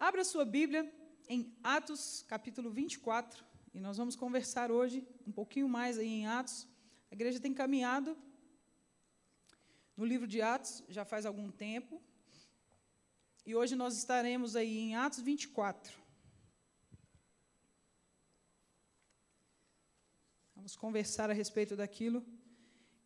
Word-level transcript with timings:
Abra 0.00 0.24
sua 0.24 0.46
Bíblia 0.46 0.90
em 1.28 1.54
Atos, 1.62 2.24
capítulo 2.26 2.70
24, 2.70 3.44
e 3.74 3.78
nós 3.78 3.98
vamos 3.98 4.16
conversar 4.16 4.70
hoje 4.70 5.06
um 5.26 5.30
pouquinho 5.30 5.68
mais 5.68 5.98
aí 5.98 6.08
em 6.08 6.26
Atos. 6.26 6.66
A 7.10 7.14
igreja 7.14 7.38
tem 7.38 7.52
caminhado 7.52 8.16
no 9.94 10.06
livro 10.06 10.26
de 10.26 10.40
Atos 10.40 10.82
já 10.88 11.04
faz 11.04 11.26
algum 11.26 11.50
tempo, 11.50 12.00
e 13.44 13.54
hoje 13.54 13.76
nós 13.76 13.94
estaremos 13.94 14.56
aí 14.56 14.78
em 14.78 14.96
Atos 14.96 15.20
24. 15.20 15.92
Vamos 20.56 20.74
conversar 20.76 21.28
a 21.28 21.34
respeito 21.34 21.76
daquilo 21.76 22.24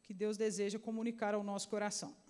que 0.01 0.15
Deus 0.15 0.37
deseja 0.37 0.79
comunicar 0.79 1.35
ao 1.35 1.43
nosso 1.43 1.69
coração. 1.69 2.24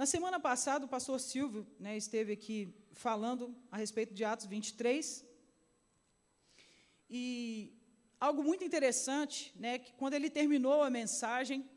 Na 0.00 0.06
semana 0.06 0.38
passada, 0.38 0.84
o 0.84 0.92
pastor 0.96 1.18
Silvio 1.18 1.66
né, 1.84 1.96
esteve 1.96 2.30
aqui 2.32 2.58
falando 2.92 3.52
a 3.68 3.76
respeito 3.76 4.14
de 4.14 4.22
Atos 4.32 4.46
23. 4.46 5.24
E 7.10 7.72
algo 8.20 8.44
muito 8.44 8.62
interessante, 8.68 9.52
né, 9.56 9.72
que 9.80 9.92
quando 9.94 10.14
ele 10.14 10.30
terminou 10.30 10.84
a 10.84 10.90
mensagem, 10.98 11.68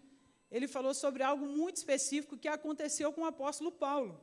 ele 0.52 0.68
falou 0.68 0.94
sobre 0.94 1.23
algo 1.23 1.48
muito 1.48 1.78
específico 1.78 2.38
que 2.38 2.48
aconteceu 2.48 3.12
com 3.12 3.22
o 3.22 3.31
apóstolo 3.34 3.72
Paulo. 3.72 4.14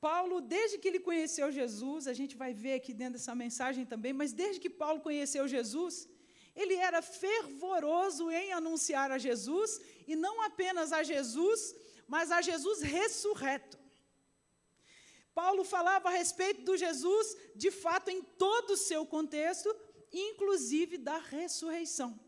Paulo, 0.00 0.40
desde 0.40 0.78
que 0.78 0.88
ele 0.88 1.06
conheceu 1.10 1.52
Jesus, 1.52 2.06
a 2.06 2.14
gente 2.14 2.36
vai 2.42 2.54
ver 2.54 2.72
aqui 2.76 2.94
dentro 2.94 3.18
dessa 3.18 3.34
mensagem 3.34 3.84
também, 3.84 4.14
mas 4.14 4.32
desde 4.32 4.62
que 4.62 4.70
Paulo 4.70 5.02
conheceu 5.02 5.46
Jesus, 5.46 6.08
ele 6.54 6.76
era 6.76 7.02
fervoroso 7.02 8.30
em 8.30 8.50
anunciar 8.60 9.10
a 9.10 9.18
Jesus, 9.18 9.78
e 10.08 10.16
não 10.16 10.40
apenas 10.40 10.90
a 10.90 11.02
Jesus, 11.02 11.60
mas 12.06 12.30
a 12.30 12.40
Jesus 12.40 12.82
ressurreto. 12.82 13.78
Paulo 15.34 15.64
falava 15.64 16.08
a 16.08 16.12
respeito 16.12 16.62
do 16.62 16.76
Jesus, 16.76 17.36
de 17.54 17.70
fato, 17.70 18.10
em 18.10 18.22
todo 18.22 18.70
o 18.70 18.76
seu 18.76 19.04
contexto, 19.04 19.74
inclusive 20.12 20.96
da 20.96 21.18
ressurreição. 21.18 22.18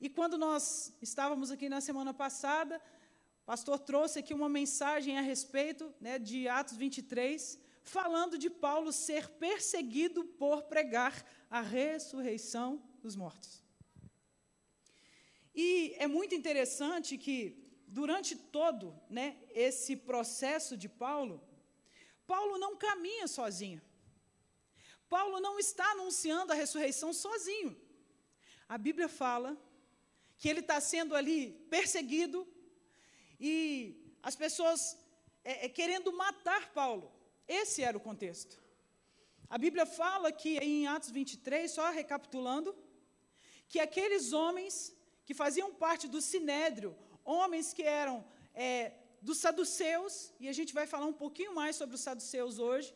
E 0.00 0.08
quando 0.08 0.36
nós 0.36 0.92
estávamos 1.00 1.50
aqui 1.50 1.68
na 1.68 1.80
semana 1.80 2.12
passada, 2.12 2.80
o 3.42 3.46
pastor 3.46 3.78
trouxe 3.78 4.18
aqui 4.18 4.34
uma 4.34 4.48
mensagem 4.48 5.18
a 5.18 5.22
respeito 5.22 5.92
né, 6.00 6.18
de 6.18 6.46
Atos 6.46 6.76
23, 6.76 7.58
falando 7.82 8.36
de 8.36 8.50
Paulo 8.50 8.92
ser 8.92 9.28
perseguido 9.30 10.24
por 10.24 10.64
pregar 10.64 11.24
a 11.50 11.62
ressurreição 11.62 12.82
dos 13.00 13.16
mortos. 13.16 13.62
E 15.54 15.94
é 15.98 16.06
muito 16.06 16.34
interessante 16.34 17.16
que 17.16 17.67
durante 17.88 18.36
todo 18.36 18.94
né, 19.08 19.36
esse 19.50 19.96
processo 19.96 20.76
de 20.76 20.88
Paulo, 20.88 21.42
Paulo 22.26 22.58
não 22.58 22.76
caminha 22.76 23.26
sozinho. 23.26 23.80
Paulo 25.08 25.40
não 25.40 25.58
está 25.58 25.92
anunciando 25.92 26.52
a 26.52 26.56
ressurreição 26.56 27.12
sozinho. 27.12 27.74
A 28.68 28.76
Bíblia 28.76 29.08
fala 29.08 29.56
que 30.36 30.48
ele 30.48 30.60
está 30.60 30.80
sendo 30.80 31.14
ali 31.14 31.52
perseguido 31.70 32.46
e 33.40 34.14
as 34.22 34.36
pessoas 34.36 34.98
é, 35.42 35.66
é, 35.66 35.68
querendo 35.68 36.12
matar 36.12 36.70
Paulo. 36.72 37.10
Esse 37.46 37.82
era 37.82 37.96
o 37.96 38.00
contexto. 38.00 38.60
A 39.48 39.56
Bíblia 39.56 39.86
fala 39.86 40.30
que 40.30 40.58
em 40.58 40.86
Atos 40.86 41.10
23, 41.10 41.70
só 41.70 41.90
recapitulando, 41.90 42.76
que 43.66 43.80
aqueles 43.80 44.34
homens 44.34 44.94
que 45.24 45.32
faziam 45.32 45.72
parte 45.74 46.06
do 46.06 46.20
sinédrio, 46.20 46.94
homens 47.36 47.72
que 47.76 47.82
eram 47.82 48.24
é, 48.54 48.92
dos 49.20 49.38
saduceus, 49.38 50.32
e 50.40 50.48
a 50.48 50.52
gente 50.52 50.72
vai 50.72 50.86
falar 50.86 51.06
um 51.06 51.18
pouquinho 51.24 51.54
mais 51.54 51.76
sobre 51.76 51.94
os 51.96 52.00
saduceus 52.00 52.58
hoje, 52.58 52.94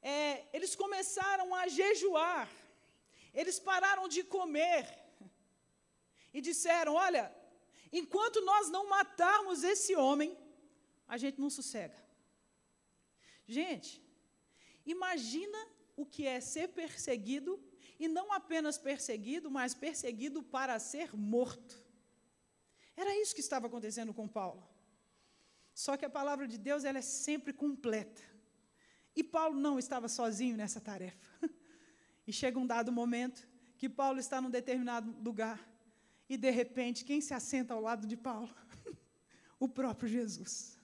é, 0.00 0.44
eles 0.52 0.74
começaram 0.74 1.54
a 1.54 1.66
jejuar, 1.68 2.48
eles 3.32 3.58
pararam 3.58 4.06
de 4.08 4.22
comer, 4.24 4.86
e 6.32 6.40
disseram: 6.40 6.94
Olha, 6.94 7.24
enquanto 7.92 8.40
nós 8.40 8.70
não 8.70 8.88
matarmos 8.88 9.62
esse 9.62 9.94
homem, 9.94 10.36
a 11.06 11.16
gente 11.16 11.40
não 11.40 11.50
sossega. 11.50 11.96
Gente, 13.46 14.02
imagina 14.84 15.58
o 15.96 16.04
que 16.06 16.26
é 16.26 16.40
ser 16.40 16.68
perseguido, 16.68 17.62
e 17.98 18.08
não 18.08 18.32
apenas 18.32 18.76
perseguido, 18.76 19.50
mas 19.50 19.74
perseguido 19.74 20.42
para 20.42 20.78
ser 20.78 21.14
morto. 21.16 21.83
Era 22.96 23.14
isso 23.20 23.34
que 23.34 23.40
estava 23.40 23.66
acontecendo 23.66 24.14
com 24.14 24.28
Paulo. 24.28 24.62
Só 25.74 25.96
que 25.96 26.04
a 26.04 26.10
palavra 26.10 26.46
de 26.46 26.56
Deus 26.56 26.84
ela 26.84 26.98
é 26.98 27.02
sempre 27.02 27.52
completa. 27.52 28.22
E 29.16 29.22
Paulo 29.22 29.58
não 29.58 29.78
estava 29.78 30.08
sozinho 30.08 30.56
nessa 30.56 30.80
tarefa. 30.80 31.28
E 32.26 32.32
chega 32.32 32.58
um 32.58 32.66
dado 32.66 32.90
momento 32.90 33.46
que 33.76 33.86
Paulo 33.86 34.18
está 34.18 34.40
num 34.40 34.48
determinado 34.48 35.14
lugar 35.22 35.60
e 36.26 36.38
de 36.38 36.50
repente 36.50 37.04
quem 37.04 37.20
se 37.20 37.34
assenta 37.34 37.74
ao 37.74 37.82
lado 37.82 38.06
de 38.06 38.16
Paulo? 38.16 38.48
o 39.60 39.68
próprio 39.68 40.08
Jesus. 40.08 40.78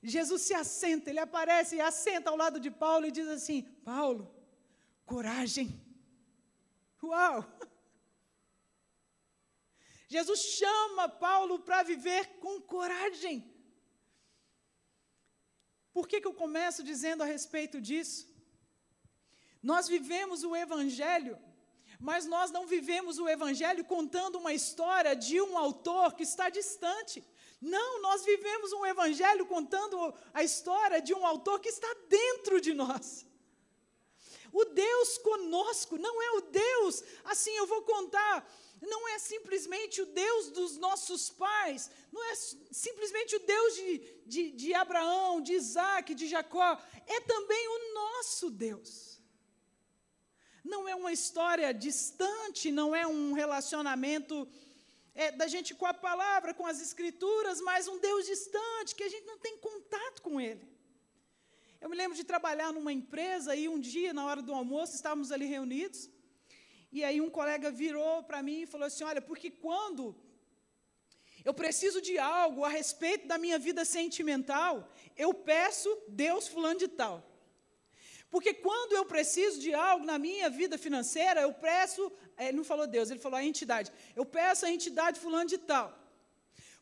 Jesus 0.00 0.42
se 0.42 0.54
assenta, 0.54 1.10
ele 1.10 1.18
aparece 1.18 1.76
e 1.76 1.80
assenta 1.80 2.30
ao 2.30 2.36
lado 2.36 2.60
de 2.60 2.70
Paulo 2.70 3.06
e 3.06 3.10
diz 3.10 3.26
assim: 3.26 3.62
Paulo, 3.84 4.32
coragem. 5.04 5.82
Uau! 7.02 7.44
Jesus 10.14 10.40
chama 10.58 11.08
Paulo 11.08 11.54
para 11.66 11.82
viver 11.82 12.24
com 12.42 12.60
coragem. 12.74 13.36
Por 15.96 16.06
que, 16.08 16.20
que 16.20 16.28
eu 16.30 16.36
começo 16.44 16.80
dizendo 16.90 17.22
a 17.22 17.26
respeito 17.34 17.80
disso? 17.88 18.20
Nós 19.70 19.88
vivemos 19.94 20.38
o 20.44 20.54
Evangelho, 20.64 21.36
mas 22.08 22.26
nós 22.34 22.48
não 22.56 22.64
vivemos 22.74 23.18
o 23.18 23.28
Evangelho 23.36 23.84
contando 23.94 24.38
uma 24.42 24.54
história 24.60 25.14
de 25.26 25.36
um 25.46 25.58
autor 25.66 26.08
que 26.16 26.24
está 26.30 26.48
distante. 26.48 27.16
Não, 27.60 27.90
nós 28.06 28.24
vivemos 28.24 28.72
um 28.72 28.86
Evangelho 28.94 29.44
contando 29.54 29.96
a 30.32 30.44
história 30.48 31.00
de 31.06 31.12
um 31.18 31.26
autor 31.32 31.58
que 31.58 31.72
está 31.76 31.92
dentro 32.08 32.60
de 32.66 32.72
nós. 32.72 33.26
O 34.52 34.64
Deus 34.66 35.18
conosco 35.18 35.98
não 35.98 36.22
é 36.22 36.30
o 36.38 36.42
Deus, 36.42 37.02
assim 37.24 37.54
eu 37.56 37.66
vou 37.66 37.82
contar 37.82 38.36
não 38.84 39.08
é 39.08 39.18
simplesmente 39.18 40.00
o 40.02 40.06
Deus 40.06 40.50
dos 40.50 40.76
nossos 40.76 41.30
pais, 41.30 41.90
não 42.12 42.22
é 42.30 42.34
simplesmente 42.70 43.36
o 43.36 43.40
Deus 43.40 43.74
de, 43.74 43.98
de, 44.26 44.50
de 44.52 44.74
Abraão, 44.74 45.40
de 45.40 45.52
Isaac, 45.52 46.14
de 46.14 46.26
Jacó, 46.26 46.78
é 47.06 47.20
também 47.20 47.68
o 47.68 47.94
nosso 47.94 48.50
Deus. 48.50 49.20
Não 50.62 50.88
é 50.88 50.94
uma 50.94 51.12
história 51.12 51.72
distante, 51.74 52.72
não 52.72 52.94
é 52.96 53.06
um 53.06 53.32
relacionamento 53.32 54.48
é, 55.14 55.30
da 55.30 55.46
gente 55.46 55.74
com 55.74 55.86
a 55.86 55.94
palavra, 55.94 56.54
com 56.54 56.66
as 56.66 56.80
escrituras, 56.80 57.60
mas 57.60 57.86
um 57.86 57.98
Deus 57.98 58.26
distante, 58.26 58.94
que 58.94 59.04
a 59.04 59.08
gente 59.08 59.26
não 59.26 59.38
tem 59.38 59.58
contato 59.58 60.22
com 60.22 60.40
Ele. 60.40 60.66
Eu 61.80 61.90
me 61.90 61.96
lembro 61.96 62.16
de 62.16 62.24
trabalhar 62.24 62.72
numa 62.72 62.92
empresa 62.92 63.54
e 63.54 63.68
um 63.68 63.78
dia, 63.78 64.14
na 64.14 64.24
hora 64.24 64.40
do 64.40 64.54
almoço, 64.54 64.94
estávamos 64.94 65.30
ali 65.30 65.44
reunidos, 65.44 66.08
e 66.96 67.02
aí 67.02 67.20
um 67.20 67.30
colega 67.38 67.70
virou 67.84 68.22
para 68.22 68.40
mim 68.48 68.58
e 68.62 68.70
falou 68.72 68.86
assim: 68.86 69.04
Olha, 69.10 69.20
porque 69.20 69.50
quando 69.50 70.04
eu 71.48 71.52
preciso 71.52 72.00
de 72.08 72.16
algo 72.18 72.64
a 72.64 72.68
respeito 72.68 73.26
da 73.26 73.36
minha 73.36 73.58
vida 73.58 73.84
sentimental, 73.84 74.88
eu 75.24 75.30
peço 75.34 75.90
Deus 76.08 76.46
fulano 76.46 76.78
de 76.84 76.88
tal. 77.00 77.16
Porque 78.30 78.52
quando 78.66 78.92
eu 78.92 79.04
preciso 79.04 79.60
de 79.64 79.72
algo 79.74 80.04
na 80.04 80.18
minha 80.18 80.48
vida 80.60 80.76
financeira, 80.78 81.40
eu 81.42 81.52
peço, 81.52 82.02
eh, 82.36 82.48
ele 82.48 82.56
não 82.58 82.64
falou 82.64 82.86
Deus, 82.86 83.10
ele 83.10 83.24
falou 83.26 83.38
a 83.38 83.44
entidade. 83.44 83.92
Eu 84.20 84.24
peço 84.24 84.64
a 84.64 84.70
entidade 84.70 85.20
fulano 85.20 85.48
de 85.54 85.58
tal. 85.58 85.86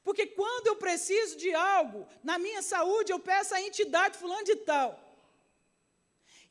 Porque 0.04 0.26
quando 0.26 0.66
eu 0.66 0.76
preciso 0.76 1.36
de 1.36 1.54
algo 1.54 2.06
na 2.22 2.38
minha 2.38 2.62
saúde, 2.62 3.12
eu 3.12 3.20
peço 3.32 3.54
a 3.54 3.62
entidade 3.62 4.18
fulano 4.18 4.44
de 4.44 4.56
tal. 4.56 4.88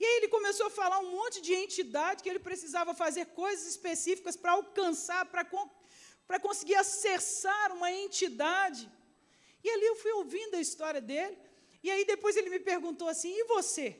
E 0.01 0.03
aí 0.03 0.15
ele 0.17 0.29
começou 0.29 0.65
a 0.65 0.69
falar 0.71 0.97
um 0.99 1.11
monte 1.11 1.39
de 1.47 1.53
entidade 1.53 2.23
que 2.23 2.29
ele 2.31 2.39
precisava 2.39 2.91
fazer 3.01 3.25
coisas 3.41 3.67
específicas 3.67 4.35
para 4.35 4.53
alcançar, 4.53 5.23
para 5.25 6.39
conseguir 6.39 6.73
acessar 6.73 7.71
uma 7.71 7.91
entidade. 7.91 8.91
E 9.63 9.69
ali 9.69 9.85
eu 9.85 9.95
fui 9.95 10.11
ouvindo 10.13 10.55
a 10.55 10.59
história 10.59 10.99
dele. 10.99 11.37
E 11.83 11.91
aí 11.91 12.03
depois 12.03 12.35
ele 12.35 12.49
me 12.49 12.59
perguntou 12.59 13.07
assim: 13.07 13.31
e 13.31 13.43
você? 13.43 13.95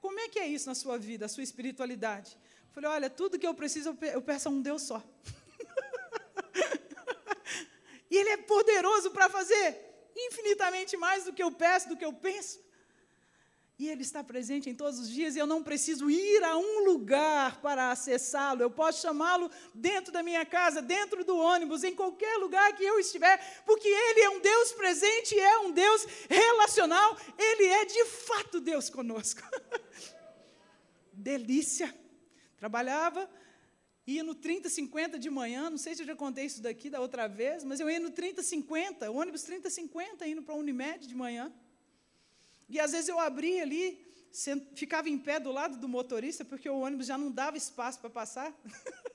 Como 0.00 0.18
é 0.18 0.28
que 0.28 0.40
é 0.40 0.46
isso 0.48 0.68
na 0.68 0.74
sua 0.74 0.98
vida, 0.98 1.26
a 1.26 1.28
sua 1.28 1.44
espiritualidade? 1.44 2.36
Eu 2.66 2.72
falei: 2.72 2.90
olha, 2.90 3.08
tudo 3.08 3.38
que 3.38 3.46
eu 3.46 3.54
preciso 3.54 3.96
eu 4.12 4.20
peço 4.20 4.48
a 4.48 4.50
um 4.50 4.60
Deus 4.60 4.82
só. 4.82 5.00
e 8.10 8.16
ele 8.16 8.30
é 8.30 8.38
poderoso 8.38 9.12
para 9.12 9.28
fazer 9.28 9.84
infinitamente 10.16 10.96
mais 10.96 11.26
do 11.26 11.32
que 11.32 11.44
eu 11.44 11.52
peço, 11.52 11.90
do 11.90 11.96
que 11.96 12.04
eu 12.04 12.12
penso. 12.12 12.58
E 13.78 13.88
Ele 13.88 14.02
está 14.02 14.24
presente 14.24 14.68
em 14.68 14.74
todos 14.74 14.98
os 14.98 15.08
dias 15.08 15.36
e 15.36 15.38
eu 15.38 15.46
não 15.46 15.62
preciso 15.62 16.10
ir 16.10 16.42
a 16.42 16.56
um 16.56 16.84
lugar 16.84 17.60
para 17.60 17.92
acessá-lo. 17.92 18.60
Eu 18.60 18.70
posso 18.70 19.02
chamá-lo 19.02 19.48
dentro 19.72 20.12
da 20.12 20.20
minha 20.20 20.44
casa, 20.44 20.82
dentro 20.82 21.24
do 21.24 21.36
ônibus, 21.36 21.84
em 21.84 21.94
qualquer 21.94 22.38
lugar 22.38 22.74
que 22.74 22.82
eu 22.82 22.98
estiver, 22.98 23.38
porque 23.64 23.86
Ele 23.86 24.20
é 24.20 24.30
um 24.30 24.40
Deus 24.40 24.72
presente, 24.72 25.38
é 25.38 25.58
um 25.60 25.70
Deus 25.70 26.04
relacional, 26.28 27.16
Ele 27.38 27.66
é 27.66 27.84
de 27.84 28.04
fato 28.06 28.60
Deus 28.60 28.90
conosco. 28.90 29.42
Delícia. 31.12 31.94
Trabalhava, 32.56 33.30
ia 34.04 34.24
no 34.24 34.34
3050 34.34 35.20
de 35.20 35.30
manhã, 35.30 35.70
não 35.70 35.78
sei 35.78 35.94
se 35.94 36.02
eu 36.02 36.06
já 36.06 36.16
contei 36.16 36.46
isso 36.46 36.60
daqui 36.60 36.90
da 36.90 37.00
outra 37.00 37.28
vez, 37.28 37.62
mas 37.62 37.78
eu 37.78 37.88
ia 37.88 38.00
no 38.00 38.10
3050, 38.10 39.08
ônibus 39.08 39.44
3050 39.44 40.26
indo 40.26 40.42
para 40.42 40.56
a 40.56 40.58
Unimed 40.58 41.06
de 41.06 41.14
manhã. 41.14 41.52
E 42.68 42.78
às 42.78 42.92
vezes 42.92 43.08
eu 43.08 43.18
abria 43.18 43.62
ali, 43.62 44.06
ficava 44.74 45.08
em 45.08 45.18
pé 45.18 45.40
do 45.40 45.50
lado 45.50 45.78
do 45.78 45.88
motorista, 45.88 46.44
porque 46.44 46.68
o 46.68 46.80
ônibus 46.80 47.06
já 47.06 47.16
não 47.16 47.30
dava 47.30 47.56
espaço 47.56 47.98
para 48.00 48.10
passar. 48.10 48.54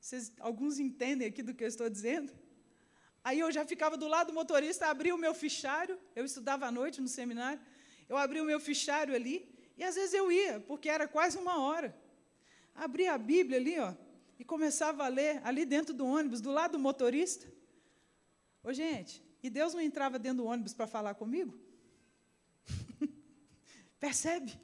Vocês, 0.00 0.32
alguns 0.40 0.78
entendem 0.78 1.28
aqui 1.28 1.42
do 1.42 1.52
que 1.52 1.64
eu 1.64 1.68
estou 1.68 1.88
dizendo? 1.90 2.32
Aí 3.22 3.38
eu 3.38 3.52
já 3.52 3.66
ficava 3.66 3.96
do 3.96 4.08
lado 4.08 4.28
do 4.28 4.32
motorista, 4.32 4.86
abria 4.86 5.14
o 5.14 5.18
meu 5.18 5.34
fichário, 5.34 5.98
eu 6.16 6.24
estudava 6.24 6.66
à 6.66 6.72
noite 6.72 7.00
no 7.00 7.08
seminário, 7.08 7.60
eu 8.08 8.16
abria 8.16 8.42
o 8.42 8.46
meu 8.46 8.58
fichário 8.58 9.14
ali, 9.14 9.46
e 9.76 9.84
às 9.84 9.94
vezes 9.94 10.14
eu 10.14 10.32
ia, 10.32 10.60
porque 10.60 10.88
era 10.88 11.06
quase 11.06 11.36
uma 11.36 11.60
hora. 11.60 11.94
Abria 12.74 13.12
a 13.12 13.18
Bíblia 13.18 13.58
ali, 13.58 13.78
ó, 13.78 13.94
e 14.38 14.44
começava 14.44 15.04
a 15.04 15.08
ler 15.08 15.40
ali 15.44 15.66
dentro 15.66 15.92
do 15.92 16.06
ônibus, 16.06 16.40
do 16.40 16.50
lado 16.50 16.72
do 16.72 16.78
motorista. 16.78 17.46
Ô, 18.62 18.72
gente, 18.72 19.22
e 19.42 19.50
Deus 19.50 19.74
não 19.74 19.80
entrava 19.80 20.18
dentro 20.18 20.38
do 20.38 20.46
ônibus 20.46 20.72
para 20.72 20.86
falar 20.86 21.14
comigo? 21.14 21.69
Percebe? 24.00 24.58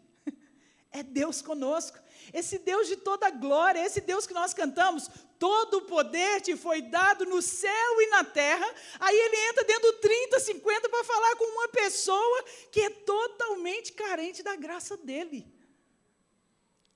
É 0.91 1.03
Deus 1.03 1.43
conosco. 1.43 1.99
Esse 2.33 2.59
Deus 2.59 2.89
de 2.89 2.97
toda 2.97 3.29
glória, 3.29 3.85
esse 3.85 4.01
Deus 4.01 4.27
que 4.27 4.33
nós 4.33 4.55
cantamos, 4.55 5.11
todo 5.39 5.75
o 5.79 5.83
poder 5.83 6.41
te 6.41 6.57
foi 6.57 6.81
dado 6.81 7.27
no 7.27 7.43
céu 7.43 8.01
e 8.01 8.07
na 8.09 8.25
terra. 8.25 8.67
Aí 8.99 9.15
ele 9.15 9.37
entra 9.51 9.65
dentro 9.65 9.93
do 9.93 9.99
30, 9.99 10.41
50 10.41 10.89
para 10.89 11.05
falar 11.05 11.37
com 11.37 11.45
uma 11.45 11.69
pessoa 11.69 12.45
que 12.73 12.81
é 12.81 12.89
totalmente 12.89 13.93
carente 13.93 14.43
da 14.43 14.57
graça 14.57 14.97
dele. 14.97 15.47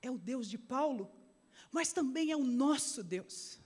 É 0.01 0.09
o 0.09 0.17
Deus 0.17 0.49
de 0.49 0.57
Paulo, 0.57 1.11
mas 1.71 1.93
também 1.93 2.31
é 2.31 2.35
o 2.35 2.43
nosso 2.43 3.03
Deus. 3.03 3.59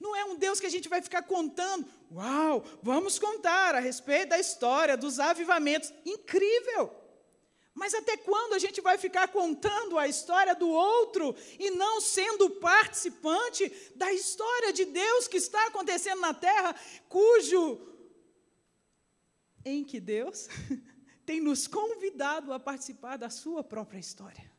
Não 0.00 0.16
é 0.16 0.24
um 0.24 0.36
Deus 0.36 0.60
que 0.60 0.66
a 0.66 0.70
gente 0.70 0.88
vai 0.88 1.02
ficar 1.02 1.22
contando. 1.22 1.86
Uau, 2.10 2.64
vamos 2.82 3.18
contar 3.18 3.74
a 3.74 3.80
respeito 3.80 4.30
da 4.30 4.38
história 4.38 4.96
dos 4.96 5.20
avivamentos. 5.20 5.92
Incrível! 6.06 7.07
Mas 7.78 7.94
até 7.94 8.16
quando 8.16 8.54
a 8.54 8.58
gente 8.58 8.80
vai 8.80 8.98
ficar 8.98 9.28
contando 9.28 9.96
a 9.96 10.08
história 10.08 10.52
do 10.52 10.68
outro 10.68 11.36
e 11.60 11.70
não 11.70 12.00
sendo 12.00 12.50
participante 12.50 13.72
da 13.94 14.12
história 14.12 14.72
de 14.72 14.84
Deus 14.84 15.28
que 15.28 15.36
está 15.36 15.68
acontecendo 15.68 16.20
na 16.20 16.34
terra, 16.34 16.74
cujo 17.08 17.80
em 19.64 19.84
que 19.84 20.00
Deus 20.00 20.48
tem 21.24 21.40
nos 21.40 21.68
convidado 21.68 22.52
a 22.52 22.58
participar 22.58 23.16
da 23.16 23.30
sua 23.30 23.62
própria 23.62 24.00
história? 24.00 24.50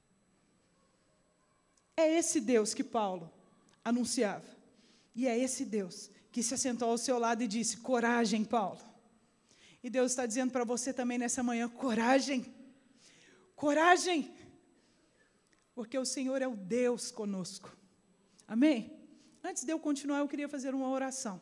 É 1.98 2.18
esse 2.18 2.39
Deus 2.39 2.74
que 2.74 2.86
Paulo 2.86 3.30
anunciava. 3.83 4.48
E 5.13 5.27
é 5.27 5.38
esse 5.38 5.65
Deus 5.65 6.10
que 6.31 6.42
se 6.42 6.54
assentou 6.54 6.92
ao 6.92 6.98
seu 6.98 7.19
lado 7.19 7.44
e 7.44 7.48
disse: 7.50 7.75
Coragem, 7.75 8.45
Paulo. 8.45 8.80
E 9.83 9.89
Deus 9.89 10.13
está 10.13 10.25
dizendo 10.25 10.54
para 10.54 10.63
você 10.63 10.94
também 10.94 11.18
nessa 11.18 11.44
manhã: 11.44 11.68
coragem 11.68 12.58
Coragem, 13.59 14.33
porque 15.75 15.97
o 15.97 16.06
Senhor 16.06 16.41
é 16.41 16.47
o 16.47 16.56
Deus 16.56 17.11
conosco. 17.11 17.75
Amém? 18.47 18.97
Antes 19.44 19.65
de 19.65 19.73
eu 19.73 19.77
continuar, 19.77 20.19
eu 20.19 20.29
queria 20.29 20.47
fazer 20.47 20.73
uma 20.73 20.88
oração. 20.88 21.41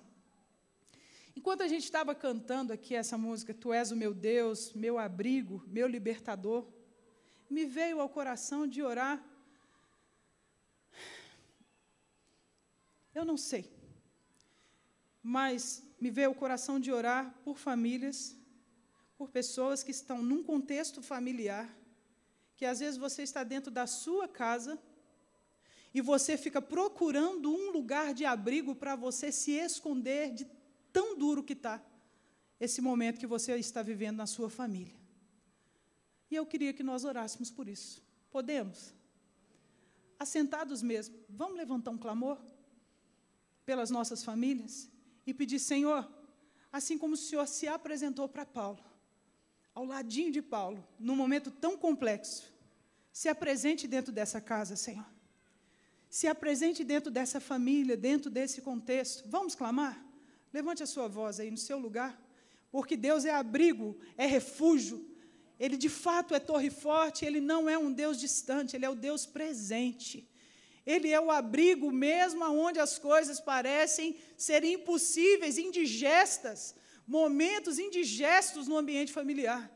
Enquanto 1.35 1.61
a 1.61 1.67
gente 1.67 1.83
estava 1.83 2.15
cantando 2.15 2.73
aqui 2.73 2.95
essa 2.95 3.19
música, 3.19 3.53
Tu 3.53 3.71
és 3.71 3.91
o 3.91 3.95
meu 3.95 4.15
Deus, 4.15 4.73
meu 4.73 4.97
abrigo, 4.97 5.63
meu 5.67 5.87
libertador, 5.87 6.65
me 7.47 7.65
veio 7.65 8.01
ao 8.01 8.09
coração 8.09 8.65
de 8.65 8.81
orar. 8.81 9.23
Eu 13.13 13.25
não 13.25 13.37
sei, 13.37 13.71
mas 15.21 15.83
me 16.01 16.09
veio 16.09 16.29
ao 16.29 16.35
coração 16.43 16.79
de 16.79 16.91
orar 16.91 17.31
por 17.43 17.59
famílias, 17.59 18.35
por 19.15 19.29
pessoas 19.29 19.83
que 19.83 19.91
estão 19.91 20.23
num 20.23 20.43
contexto 20.43 21.03
familiar 21.03 21.77
que 22.57 22.65
às 22.65 22.79
vezes 22.79 22.97
você 22.97 23.21
está 23.21 23.43
dentro 23.43 23.71
da 23.71 23.85
sua 23.85 24.27
casa 24.27 24.77
e 25.93 26.01
você 26.01 26.37
fica 26.37 26.61
procurando 26.61 27.51
um 27.51 27.69
lugar 27.69 28.13
de 28.13 28.25
abrigo 28.25 28.75
para 28.75 28.95
você 28.95 29.31
se 29.31 29.51
esconder 29.51 30.33
de 30.33 30.45
tão 30.91 31.15
duro 31.17 31.43
que 31.43 31.53
está 31.53 31.81
esse 32.59 32.81
momento 32.81 33.19
que 33.19 33.27
você 33.27 33.55
está 33.57 33.83
vivendo 33.83 34.17
na 34.17 34.25
sua 34.25 34.49
família. 34.49 34.95
E 36.29 36.35
eu 36.35 36.45
queria 36.45 36.73
que 36.73 36.83
nós 36.83 37.05
orássemos 37.05 37.51
por 37.51 37.67
isso. 37.69 38.03
Podemos? 38.31 38.93
Assentados 40.19 40.81
mesmo, 40.81 41.15
vamos 41.29 41.57
levantar 41.57 41.91
um 41.91 41.97
clamor 41.97 42.39
pelas 43.63 43.91
nossas 43.91 44.23
famílias 44.23 44.89
e 45.27 45.33
pedir, 45.33 45.59
Senhor, 45.59 46.09
assim 46.71 46.97
como 46.97 47.13
o 47.13 47.17
Senhor 47.17 47.47
se 47.47 47.67
apresentou 47.67 48.27
para 48.27 48.45
Paulo, 48.45 48.83
ao 49.77 49.85
ladinho 49.85 50.31
de 50.31 50.41
Paulo, 50.41 50.83
num 50.97 51.15
momento 51.15 51.51
tão 51.51 51.77
complexo. 51.77 52.51
Se 53.13 53.29
apresente 53.29 53.87
dentro 53.87 54.11
dessa 54.11 54.41
casa, 54.41 54.75
Senhor. 54.75 55.05
Se 56.09 56.25
apresente 56.27 56.83
dentro 56.83 57.11
dessa 57.11 57.39
família, 57.39 57.95
dentro 57.95 58.31
desse 58.31 58.59
contexto. 58.59 59.29
Vamos 59.29 59.53
clamar? 59.53 60.03
Levante 60.51 60.81
a 60.81 60.87
sua 60.87 61.07
voz 61.07 61.39
aí 61.39 61.51
no 61.51 61.57
seu 61.57 61.77
lugar. 61.77 62.19
Porque 62.71 62.97
Deus 62.97 63.23
é 63.23 63.29
abrigo, 63.29 63.95
é 64.17 64.25
refúgio. 64.25 65.07
Ele 65.59 65.77
de 65.77 65.89
fato 65.89 66.33
é 66.33 66.39
torre 66.39 66.71
forte, 66.71 67.23
ele 67.23 67.39
não 67.39 67.69
é 67.69 67.77
um 67.77 67.93
Deus 67.93 68.19
distante, 68.19 68.75
ele 68.75 68.85
é 68.85 68.89
o 68.89 68.95
Deus 68.95 69.27
presente. 69.27 70.27
Ele 70.87 71.09
é 71.09 71.21
o 71.21 71.29
abrigo 71.29 71.91
mesmo 71.91 72.43
onde 72.45 72.79
as 72.79 72.97
coisas 72.97 73.39
parecem 73.39 74.17
ser 74.35 74.63
impossíveis, 74.63 75.59
indigestas 75.59 76.73
momentos 77.07 77.79
indigestos 77.79 78.67
no 78.67 78.77
ambiente 78.77 79.13
familiar. 79.13 79.71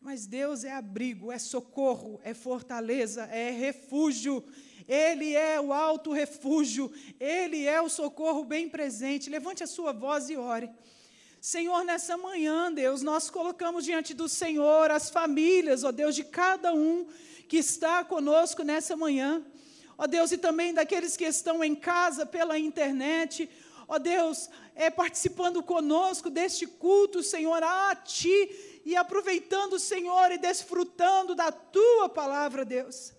Mas 0.00 0.26
Deus 0.26 0.62
é 0.62 0.72
abrigo, 0.72 1.32
é 1.32 1.38
socorro, 1.38 2.20
é 2.22 2.34
fortaleza, 2.34 3.24
é 3.24 3.50
refúgio. 3.50 4.44
Ele 4.86 5.34
é 5.34 5.60
o 5.60 5.72
alto 5.72 6.12
refúgio, 6.12 6.92
Ele 7.18 7.66
é 7.66 7.80
o 7.80 7.88
socorro 7.88 8.44
bem 8.44 8.68
presente. 8.68 9.30
Levante 9.30 9.64
a 9.64 9.66
sua 9.66 9.92
voz 9.92 10.30
e 10.30 10.36
ore. 10.36 10.70
Senhor, 11.40 11.84
nessa 11.84 12.16
manhã, 12.16 12.72
Deus, 12.72 13.02
nós 13.02 13.30
colocamos 13.30 13.84
diante 13.84 14.12
do 14.12 14.28
Senhor 14.28 14.90
as 14.90 15.08
famílias, 15.08 15.84
ó 15.84 15.92
Deus, 15.92 16.14
de 16.14 16.24
cada 16.24 16.74
um 16.74 17.06
que 17.48 17.58
está 17.58 18.04
conosco 18.04 18.62
nessa 18.62 18.96
manhã. 18.96 19.44
Ó 19.96 20.06
Deus, 20.06 20.30
e 20.32 20.38
também 20.38 20.74
daqueles 20.74 21.16
que 21.16 21.24
estão 21.24 21.62
em 21.62 21.74
casa 21.74 22.24
pela 22.24 22.58
internet 22.58 23.48
ó 23.88 23.98
Deus, 23.98 24.50
é, 24.74 24.90
participando 24.90 25.62
conosco 25.62 26.28
deste 26.28 26.66
culto, 26.66 27.22
Senhor, 27.22 27.62
a 27.62 27.96
Ti, 27.96 28.82
e 28.84 28.94
aproveitando, 28.94 29.78
Senhor, 29.78 30.30
e 30.30 30.38
desfrutando 30.38 31.34
da 31.34 31.50
Tua 31.50 32.08
palavra, 32.08 32.64
Deus. 32.64 33.12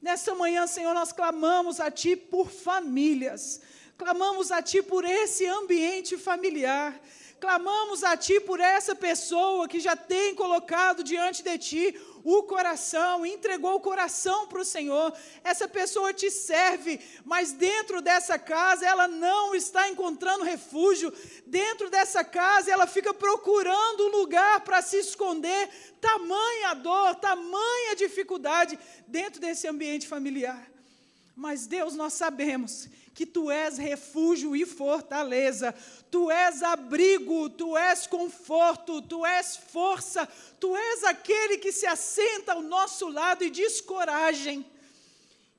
Nessa 0.00 0.34
manhã, 0.34 0.66
Senhor, 0.66 0.94
nós 0.94 1.12
clamamos 1.12 1.80
a 1.80 1.90
Ti 1.90 2.14
por 2.14 2.48
famílias, 2.48 3.60
clamamos 3.98 4.52
a 4.52 4.62
Ti 4.62 4.82
por 4.82 5.04
esse 5.04 5.46
ambiente 5.46 6.16
familiar, 6.16 6.98
clamamos 7.40 8.04
a 8.04 8.16
Ti 8.16 8.38
por 8.40 8.60
essa 8.60 8.94
pessoa 8.94 9.66
que 9.66 9.80
já 9.80 9.96
tem 9.96 10.34
colocado 10.34 11.02
diante 11.02 11.42
de 11.42 11.58
Ti 11.58 12.00
o 12.24 12.42
coração, 12.44 13.26
entregou 13.26 13.74
o 13.74 13.80
coração 13.80 14.48
para 14.48 14.62
o 14.62 14.64
Senhor. 14.64 15.12
Essa 15.44 15.68
pessoa 15.68 16.12
te 16.12 16.30
serve, 16.30 16.98
mas 17.22 17.52
dentro 17.52 18.00
dessa 18.00 18.38
casa 18.38 18.86
ela 18.86 19.06
não 19.06 19.54
está 19.54 19.88
encontrando 19.90 20.42
refúgio. 20.42 21.12
Dentro 21.46 21.90
dessa 21.90 22.24
casa 22.24 22.70
ela 22.70 22.86
fica 22.86 23.12
procurando 23.12 24.06
um 24.06 24.16
lugar 24.16 24.62
para 24.62 24.80
se 24.80 24.96
esconder. 24.96 25.68
Tamanha 26.00 26.74
dor, 26.74 27.14
tamanha 27.16 27.94
dificuldade 27.94 28.78
dentro 29.06 29.38
desse 29.38 29.68
ambiente 29.68 30.08
familiar. 30.08 30.66
Mas 31.36 31.66
Deus, 31.66 31.94
nós 31.94 32.14
sabemos 32.14 32.88
que 33.14 33.24
tu 33.24 33.50
és 33.50 33.78
refúgio 33.78 34.56
e 34.56 34.66
fortaleza, 34.66 35.72
tu 36.10 36.30
és 36.30 36.62
abrigo, 36.62 37.48
tu 37.48 37.76
és 37.76 38.06
conforto, 38.08 39.00
tu 39.00 39.24
és 39.24 39.56
força, 39.56 40.28
tu 40.58 40.76
és 40.76 41.04
aquele 41.04 41.58
que 41.58 41.70
se 41.70 41.86
assenta 41.86 42.52
ao 42.52 42.62
nosso 42.62 43.08
lado 43.08 43.44
e 43.44 43.50
diz 43.50 43.80
coragem. 43.80 44.66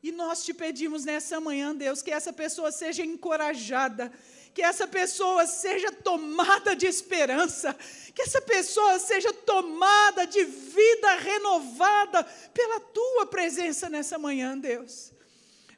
E 0.04 0.12
nós 0.12 0.44
te 0.44 0.54
pedimos 0.54 1.06
nessa 1.06 1.40
manhã, 1.40 1.74
Deus, 1.74 2.02
que 2.02 2.12
essa 2.12 2.34
pessoa 2.34 2.72
seja 2.72 3.04
encorajada, 3.04 4.12
que 4.54 4.62
essa 4.62 4.86
pessoa 4.86 5.48
seja 5.48 5.92
tomada 5.92 6.76
de 6.76 6.86
esperança, 6.86 7.76
que 8.14 8.22
essa 8.22 8.42
pessoa 8.42 9.00
seja 9.00 9.34
tomada 9.34 10.28
de 10.28 10.44
vida 10.44 11.16
renovada 11.16 12.24
pela 12.54 12.80
tua 12.82 13.26
presença 13.26 13.90
nessa 13.90 14.20
manhã, 14.20 14.58
Deus. 14.58 15.15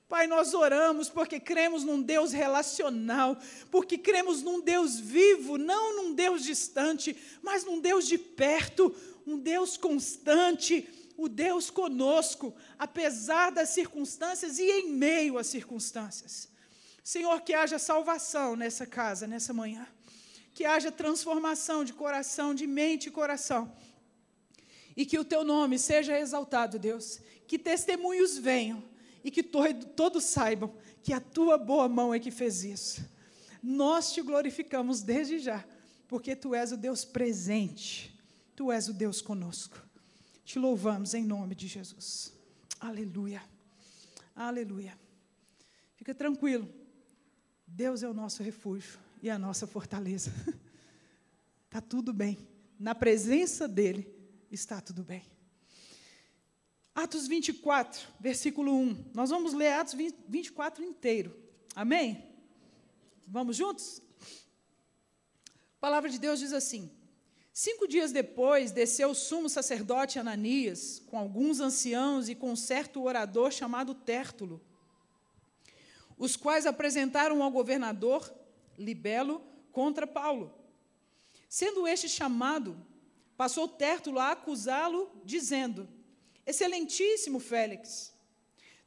Pai, 0.08 0.26
nós 0.26 0.54
oramos 0.54 1.10
porque 1.10 1.38
cremos 1.38 1.84
num 1.84 2.02
Deus 2.02 2.32
relacional, 2.32 3.38
porque 3.70 3.98
cremos 3.98 4.42
num 4.42 4.62
Deus 4.62 4.98
vivo, 4.98 5.58
não 5.58 5.98
num 5.98 6.14
Deus 6.14 6.46
distante, 6.46 7.16
mas 7.42 7.66
num 7.66 7.78
Deus 7.80 8.08
de 8.08 8.18
perto, 8.18 8.96
um 9.26 9.38
Deus 9.38 9.76
constante, 9.76 10.88
o 11.18 11.28
Deus 11.28 11.70
conosco, 11.70 12.56
apesar 12.80 13.52
das 13.52 13.70
circunstâncias 13.70 14.58
e 14.60 14.64
em 14.64 14.90
meio 14.90 15.38
às 15.38 15.48
circunstâncias. 15.48 16.48
Senhor, 17.04 17.42
que 17.42 17.54
haja 17.54 17.78
salvação 17.78 18.56
nessa 18.56 18.86
casa, 18.86 19.28
nessa 19.28 19.54
manhã. 19.54 19.86
Que 20.54 20.64
haja 20.64 20.92
transformação 20.92 21.84
de 21.84 21.92
coração, 21.92 22.56
de 22.56 22.66
mente 22.66 23.08
e 23.08 23.12
coração. 23.12 23.76
E 24.96 25.06
que 25.06 25.20
o 25.20 25.26
teu 25.26 25.44
nome 25.44 25.78
seja 25.78 26.18
exaltado, 26.18 26.80
Deus. 26.80 27.20
Que 27.46 27.60
testemunhos 27.60 28.38
venham 28.38 28.84
e 29.24 29.32
que 29.32 29.44
todos 29.44 30.24
saibam 30.24 30.74
que 31.04 31.14
a 31.14 31.20
tua 31.20 31.58
boa 31.58 31.88
mão 31.88 32.14
é 32.14 32.20
que 32.20 32.32
fez 32.32 32.64
isso. 32.64 33.08
Nós 33.62 34.12
te 34.12 34.22
glorificamos 34.22 35.02
desde 35.02 35.40
já, 35.40 35.66
porque 36.08 36.36
tu 36.36 36.54
és 36.56 36.72
o 36.72 36.78
Deus 36.78 37.04
presente, 37.04 38.18
tu 38.56 38.72
és 38.72 38.88
o 38.88 38.94
Deus 38.94 39.22
conosco. 39.22 39.82
Te 40.46 40.60
louvamos 40.60 41.14
em 41.14 41.24
nome 41.24 41.56
de 41.56 41.68
Jesus. 41.68 42.34
Aleluia. 42.80 43.44
Aleluia. 44.36 44.98
Fica 45.96 46.14
tranquilo. 46.16 46.70
Deus 47.66 48.04
é 48.04 48.08
o 48.08 48.14
nosso 48.14 48.42
refúgio 48.44 48.98
e 49.22 49.30
a 49.30 49.38
nossa 49.38 49.68
fortaleza. 49.68 50.32
Está 51.66 51.82
tudo 51.82 52.14
bem. 52.14 52.38
Na 52.80 52.96
presença 52.96 53.68
dEle 53.68 54.08
está 54.52 54.80
tudo 54.80 55.04
bem. 55.04 55.24
Atos 56.98 57.28
24, 57.28 58.08
versículo 58.20 58.74
1. 58.74 59.12
Nós 59.14 59.30
vamos 59.30 59.54
ler 59.54 59.72
Atos 59.74 59.94
24 60.28 60.84
inteiro. 60.84 61.32
Amém? 61.76 62.26
Vamos 63.28 63.56
juntos? 63.56 64.02
A 65.78 65.80
palavra 65.80 66.10
de 66.10 66.18
Deus 66.18 66.40
diz 66.40 66.54
assim: 66.54 66.90
Cinco 67.54 67.88
dias 67.88 68.12
depois, 68.12 68.72
desceu 68.72 69.12
o 69.12 69.14
sumo 69.14 69.48
sacerdote 69.48 70.18
Ananias, 70.18 71.00
com 71.06 71.20
alguns 71.20 71.60
anciãos 71.60 72.30
e 72.30 72.34
com 72.34 72.50
um 72.50 72.56
certo 72.56 73.04
orador 73.04 73.52
chamado 73.52 73.94
Tértulo, 73.94 74.60
os 76.18 76.36
quais 76.36 76.66
apresentaram 76.66 77.44
ao 77.44 77.52
governador 77.52 78.34
Libelo 78.76 79.44
contra 79.72 80.08
Paulo. 80.08 80.52
Sendo 81.48 81.88
este 81.88 82.10
chamado, 82.10 82.76
passou 83.38 83.68
Tértulo 83.68 84.18
a 84.18 84.32
acusá-lo, 84.32 85.12
dizendo: 85.24 85.88
Excelentíssimo 86.48 87.42
Félix, 87.42 88.14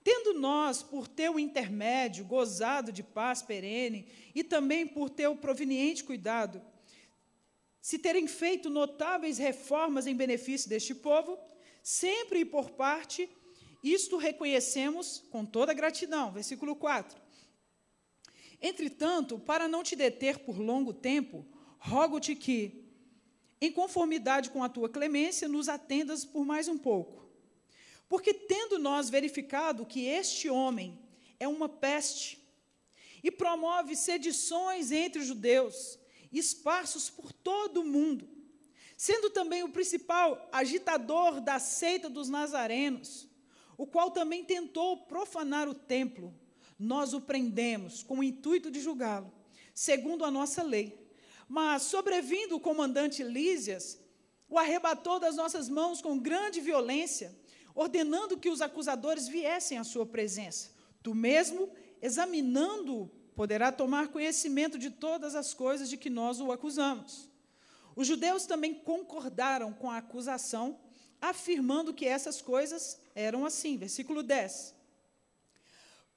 tendo 0.02 0.33
nós, 0.33 0.83
por 0.83 1.07
teu 1.07 1.38
intermédio, 1.38 2.25
gozado 2.25 2.90
de 2.90 3.02
paz 3.02 3.43
perene, 3.43 4.09
e 4.35 4.43
também 4.43 4.87
por 4.87 5.11
teu 5.11 5.37
proveniente 5.37 6.02
cuidado, 6.02 6.62
se 7.83 7.99
terem 7.99 8.26
feito 8.26 8.71
notáveis 8.71 9.37
reformas 9.37 10.07
em 10.07 10.17
benefício 10.17 10.71
deste 10.71 10.95
povo, 10.95 11.38
sempre 11.83 12.40
e 12.40 12.45
por 12.47 12.71
parte, 12.71 13.29
isto 13.85 14.17
reconhecemos 14.17 15.23
com 15.31 15.45
toda 15.45 15.75
gratidão. 15.75 16.33
Versículo 16.33 16.75
4. 16.75 17.21
Entretanto, 18.62 19.38
para 19.38 19.69
não 19.69 19.83
te 19.83 19.95
deter 19.95 20.38
por 20.38 20.59
longo 20.59 20.95
tempo, 20.95 21.47
rogo-te 21.79 22.35
que, 22.35 22.87
em 23.61 23.71
conformidade 23.71 24.49
com 24.49 24.64
a 24.64 24.69
tua 24.69 24.88
clemência, 24.88 25.47
nos 25.47 25.69
atendas 25.69 26.25
por 26.25 26.47
mais 26.47 26.67
um 26.67 26.79
pouco 26.79 27.20
porque 28.11 28.35
tendo 28.35 28.76
nós 28.76 29.09
verificado 29.09 29.87
que 29.87 30.05
este 30.05 30.50
homem 30.50 30.99
é 31.38 31.47
uma 31.47 31.69
peste 31.69 32.45
e 33.23 33.31
promove 33.31 33.95
sedições 33.95 34.90
entre 34.90 35.21
os 35.21 35.29
judeus, 35.29 35.97
esparsos 36.33 37.09
por 37.09 37.33
todo 37.33 37.83
o 37.83 37.87
mundo, 37.87 38.29
sendo 38.97 39.31
também 39.31 39.62
o 39.62 39.71
principal 39.71 40.49
agitador 40.50 41.40
da 41.40 41.61
seita 41.61 42.11
dos 42.11 42.29
nazarenos, 42.29 43.29
o 43.79 43.87
qual 43.87 44.11
também 44.11 44.45
tentou 44.45 45.07
profanar 45.07 45.69
o 45.69 45.75
templo, 45.75 46.35
nós 46.76 47.14
o 47.14 47.21
prendemos 47.21 48.02
com 48.02 48.19
o 48.19 48.25
intuito 48.25 48.73
de 48.73 48.81
julgá-lo, 48.81 49.33
segundo 49.73 50.25
a 50.25 50.33
nossa 50.33 50.64
lei. 50.64 50.99
Mas, 51.49 51.83
sobrevindo 51.83 52.57
o 52.57 52.61
comandante 52.61 53.23
Lísias, 53.23 54.00
o 54.49 54.59
arrebatou 54.59 55.21
das 55.21 55.37
nossas 55.37 55.69
mãos 55.69 56.02
com 56.02 56.19
grande 56.19 56.61
violência, 56.61 57.38
ordenando 57.75 58.39
que 58.39 58.49
os 58.49 58.61
acusadores 58.61 59.29
viessem 59.29 59.79
à 59.79 59.85
sua 59.85 60.07
presença. 60.07 60.71
Tu 61.03 61.15
mesmo, 61.15 61.71
examinando-o, 62.00 63.09
poderá 63.35 63.73
tomar 63.73 64.09
conhecimento 64.09 64.79
de 64.79 64.91
todas 64.91 65.35
as 65.35 65.55
coisas 65.55 65.89
de 65.89 65.97
que 65.97 66.11
nós 66.11 66.41
o 66.41 66.53
acusamos. 66.53 67.29
Os 67.97 68.07
judeus 68.07 68.47
também 68.47 68.75
concordaram 68.75 69.73
com 69.73 69.91
a 69.91 69.99
acusação, 69.99 70.79
afirmando 71.21 71.95
que 71.95 72.07
essas 72.07 72.41
coisas 72.43 72.99
eram 73.15 73.45
assim. 73.45 73.77
Versículo 73.77 74.23
10. 74.23 74.75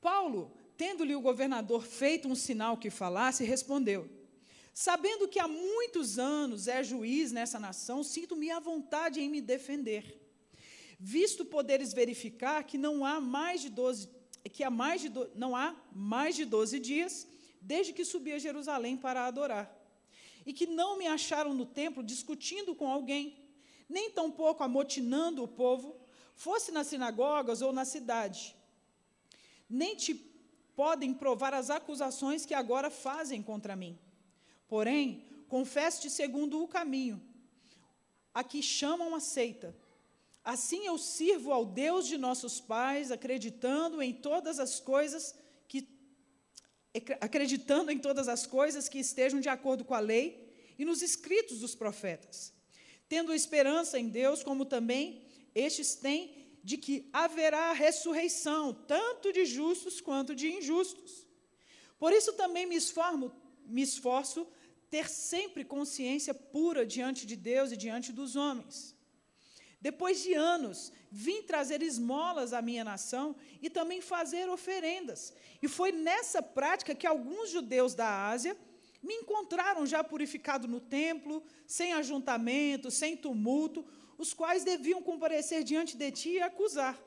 Paulo, 0.02 0.56
tendo-lhe 0.78 1.16
o 1.16 1.22
governador 1.22 1.86
feito 1.86 2.28
um 2.28 2.36
sinal 2.36 2.78
que 2.78 2.90
falasse, 2.90 3.44
respondeu: 3.44 4.10
Sabendo 4.74 5.28
que 5.28 5.40
há 5.40 5.48
muitos 5.48 6.20
anos 6.20 6.68
é 6.68 6.84
juiz 6.84 7.32
nessa 7.32 7.60
nação, 7.60 8.04
sinto-me 8.04 8.52
à 8.52 8.60
vontade 8.60 9.22
em 9.22 9.30
me 9.30 9.40
defender 9.40 10.23
visto 11.06 11.44
poderes 11.44 11.92
verificar 11.92 12.64
que 12.64 12.78
não 12.78 13.04
há 13.04 13.20
mais 13.20 13.60
de 13.60 13.70
12 13.70 14.10
que 14.54 14.64
há 14.64 14.70
mais 14.70 15.02
de 15.02 15.10
do, 15.10 15.30
não 15.36 15.54
há 15.54 15.76
mais 15.92 16.36
de 16.36 16.46
12 16.46 16.80
dias 16.80 17.28
desde 17.62 17.92
que 17.92 18.06
subi 18.06 18.32
a 18.32 18.40
Jerusalém 18.40 18.96
para 18.96 19.26
adorar. 19.26 19.66
E 20.46 20.54
que 20.54 20.66
não 20.66 20.98
me 20.98 21.08
acharam 21.08 21.54
no 21.54 21.66
templo 21.66 22.04
discutindo 22.04 22.76
com 22.76 22.90
alguém, 22.90 23.38
nem 23.88 24.12
tampouco 24.12 24.64
amotinando 24.64 25.44
o 25.44 25.48
povo, 25.48 25.96
fosse 26.36 26.72
nas 26.72 26.88
sinagogas 26.88 27.62
ou 27.62 27.72
na 27.74 27.86
cidade. 27.86 28.56
Nem 29.70 29.96
te 29.96 30.14
podem 30.76 31.14
provar 31.14 31.54
as 31.54 31.70
acusações 31.70 32.46
que 32.46 32.54
agora 32.54 32.90
fazem 32.90 33.42
contra 33.42 33.76
mim. 33.76 33.98
Porém, 34.68 35.26
confesso-te 35.48 36.10
segundo 36.10 36.62
o 36.62 36.68
caminho, 36.68 37.22
a 38.34 38.44
que 38.44 38.62
chamam 38.62 39.16
a 39.16 39.20
seita, 39.20 39.74
Assim 40.44 40.86
eu 40.86 40.98
sirvo 40.98 41.54
ao 41.54 41.66
Deus 41.66 42.06
de 42.06 42.18
nossos 42.18 42.60
pais, 42.60 43.12
acreditando 43.12 44.02
em 44.02 44.14
todas 44.14 44.60
as 44.60 44.80
coisas 44.80 45.36
que 45.68 45.88
acreditando 47.20 47.90
em 47.92 47.98
todas 47.98 48.28
as 48.28 48.46
coisas 48.46 48.88
que 48.88 49.00
estejam 49.00 49.40
de 49.40 49.50
acordo 49.50 49.84
com 49.84 49.96
a 49.96 50.00
lei 50.00 50.54
e 50.78 50.86
nos 50.86 51.02
escritos 51.02 51.60
dos 51.60 51.74
profetas, 51.74 52.54
tendo 53.10 53.34
esperança 53.34 53.98
em 53.98 54.10
Deus, 54.10 54.44
como 54.44 54.64
também 54.64 55.26
estes 55.56 55.96
têm 55.96 56.36
de 56.64 56.78
que 56.78 57.10
haverá 57.12 57.74
ressurreição, 57.74 58.74
tanto 58.74 59.34
de 59.34 59.46
justos 59.46 60.00
quanto 60.00 60.36
de 60.36 60.52
injustos. 60.52 61.26
Por 61.98 62.14
isso 62.14 62.34
também 62.34 62.66
me 62.66 62.76
esforço, 62.76 63.32
me 63.66 63.82
esforço 63.82 64.48
ter 64.90 65.10
sempre 65.10 65.66
consciência 65.66 66.34
pura 66.34 66.86
diante 66.86 67.26
de 67.26 67.36
Deus 67.36 67.72
e 67.72 67.78
diante 67.78 68.12
dos 68.12 68.36
homens. 68.36 68.93
Depois 69.84 70.24
de 70.24 70.34
anos, 70.34 70.94
vim 71.12 71.42
trazer 71.42 71.84
esmolas 71.84 72.54
à 72.54 72.62
minha 72.62 72.86
nação 72.86 73.36
e 73.62 73.70
também 73.70 74.00
fazer 74.00 74.48
oferendas. 74.50 75.34
E 75.62 75.68
foi 75.68 75.92
nessa 75.92 76.42
prática 76.42 76.96
que 76.96 77.06
alguns 77.06 77.50
judeus 77.50 77.94
da 77.94 78.30
Ásia 78.30 78.56
me 79.02 79.14
encontraram 79.16 79.86
já 79.86 80.02
purificado 80.02 80.70
no 80.70 80.80
templo, 80.80 81.44
sem 81.68 81.92
ajuntamento, 81.92 82.90
sem 82.90 83.18
tumulto, 83.18 83.86
os 84.18 84.34
quais 84.34 84.64
deviam 84.64 85.02
comparecer 85.02 85.66
diante 85.66 85.98
de 85.98 86.12
ti 86.12 86.30
e 86.30 86.42
acusar, 86.42 86.98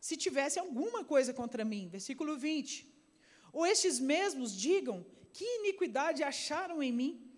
se 0.00 0.16
tivesse 0.16 0.58
alguma 0.58 1.04
coisa 1.04 1.32
contra 1.32 1.64
mim. 1.64 1.88
Versículo 1.88 2.36
20. 2.36 2.84
Ou 3.52 3.64
estes 3.64 4.00
mesmos 4.00 4.52
digam 4.52 5.06
que 5.32 5.44
iniquidade 5.60 6.24
acharam 6.24 6.82
em 6.82 6.90
mim 6.90 7.30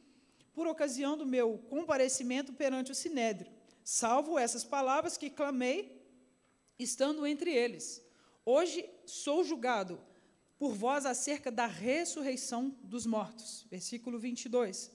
por 0.54 0.66
ocasião 0.66 1.18
do 1.18 1.26
meu 1.26 1.58
comparecimento 1.68 2.54
perante 2.54 2.90
o 2.90 2.94
sinédrio 2.94 3.59
salvo 3.90 4.38
essas 4.38 4.62
palavras 4.62 5.16
que 5.16 5.28
clamei, 5.28 6.00
estando 6.78 7.26
entre 7.26 7.52
eles. 7.52 8.00
Hoje 8.46 8.88
sou 9.04 9.42
julgado 9.42 10.00
por 10.56 10.72
vós 10.74 11.04
acerca 11.04 11.50
da 11.50 11.66
ressurreição 11.66 12.72
dos 12.84 13.04
mortos. 13.04 13.66
Versículo 13.68 14.16
22. 14.16 14.92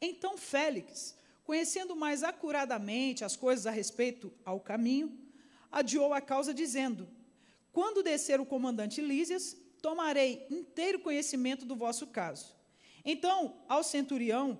Então 0.00 0.38
Félix, 0.38 1.16
conhecendo 1.42 1.96
mais 1.96 2.22
acuradamente 2.22 3.24
as 3.24 3.34
coisas 3.34 3.66
a 3.66 3.72
respeito 3.72 4.32
ao 4.44 4.60
caminho, 4.60 5.18
adiou 5.72 6.14
a 6.14 6.20
causa, 6.20 6.54
dizendo: 6.54 7.08
Quando 7.72 8.00
descer 8.00 8.38
o 8.38 8.46
comandante 8.46 9.00
Lísias, 9.00 9.56
tomarei 9.82 10.46
inteiro 10.48 11.00
conhecimento 11.00 11.66
do 11.66 11.74
vosso 11.74 12.06
caso. 12.06 12.54
Então, 13.04 13.56
ao 13.68 13.82
centurião, 13.82 14.56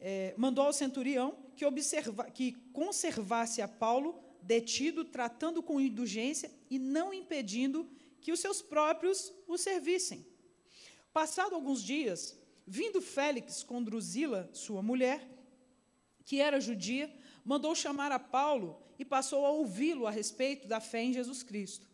é, 0.00 0.34
mandou 0.36 0.64
ao 0.64 0.72
centurião 0.72 1.47
que, 1.58 1.64
observa, 1.64 2.30
que 2.30 2.52
conservasse 2.72 3.60
a 3.60 3.66
Paulo 3.66 4.16
detido, 4.40 5.04
tratando 5.04 5.60
com 5.60 5.80
indulgência 5.80 6.48
e 6.70 6.78
não 6.78 7.12
impedindo 7.12 7.90
que 8.20 8.30
os 8.30 8.38
seus 8.38 8.62
próprios 8.62 9.32
o 9.48 9.58
servissem. 9.58 10.24
Passado 11.12 11.56
alguns 11.56 11.82
dias, 11.82 12.38
vindo 12.64 13.02
Félix 13.02 13.64
com 13.64 13.82
Drusila, 13.82 14.48
sua 14.52 14.82
mulher, 14.82 15.28
que 16.24 16.40
era 16.40 16.60
judia, 16.60 17.12
mandou 17.44 17.74
chamar 17.74 18.12
a 18.12 18.20
Paulo 18.20 18.80
e 18.96 19.04
passou 19.04 19.44
a 19.44 19.50
ouvi-lo 19.50 20.06
a 20.06 20.12
respeito 20.12 20.68
da 20.68 20.80
fé 20.80 21.02
em 21.02 21.12
Jesus 21.12 21.42
Cristo. 21.42 21.88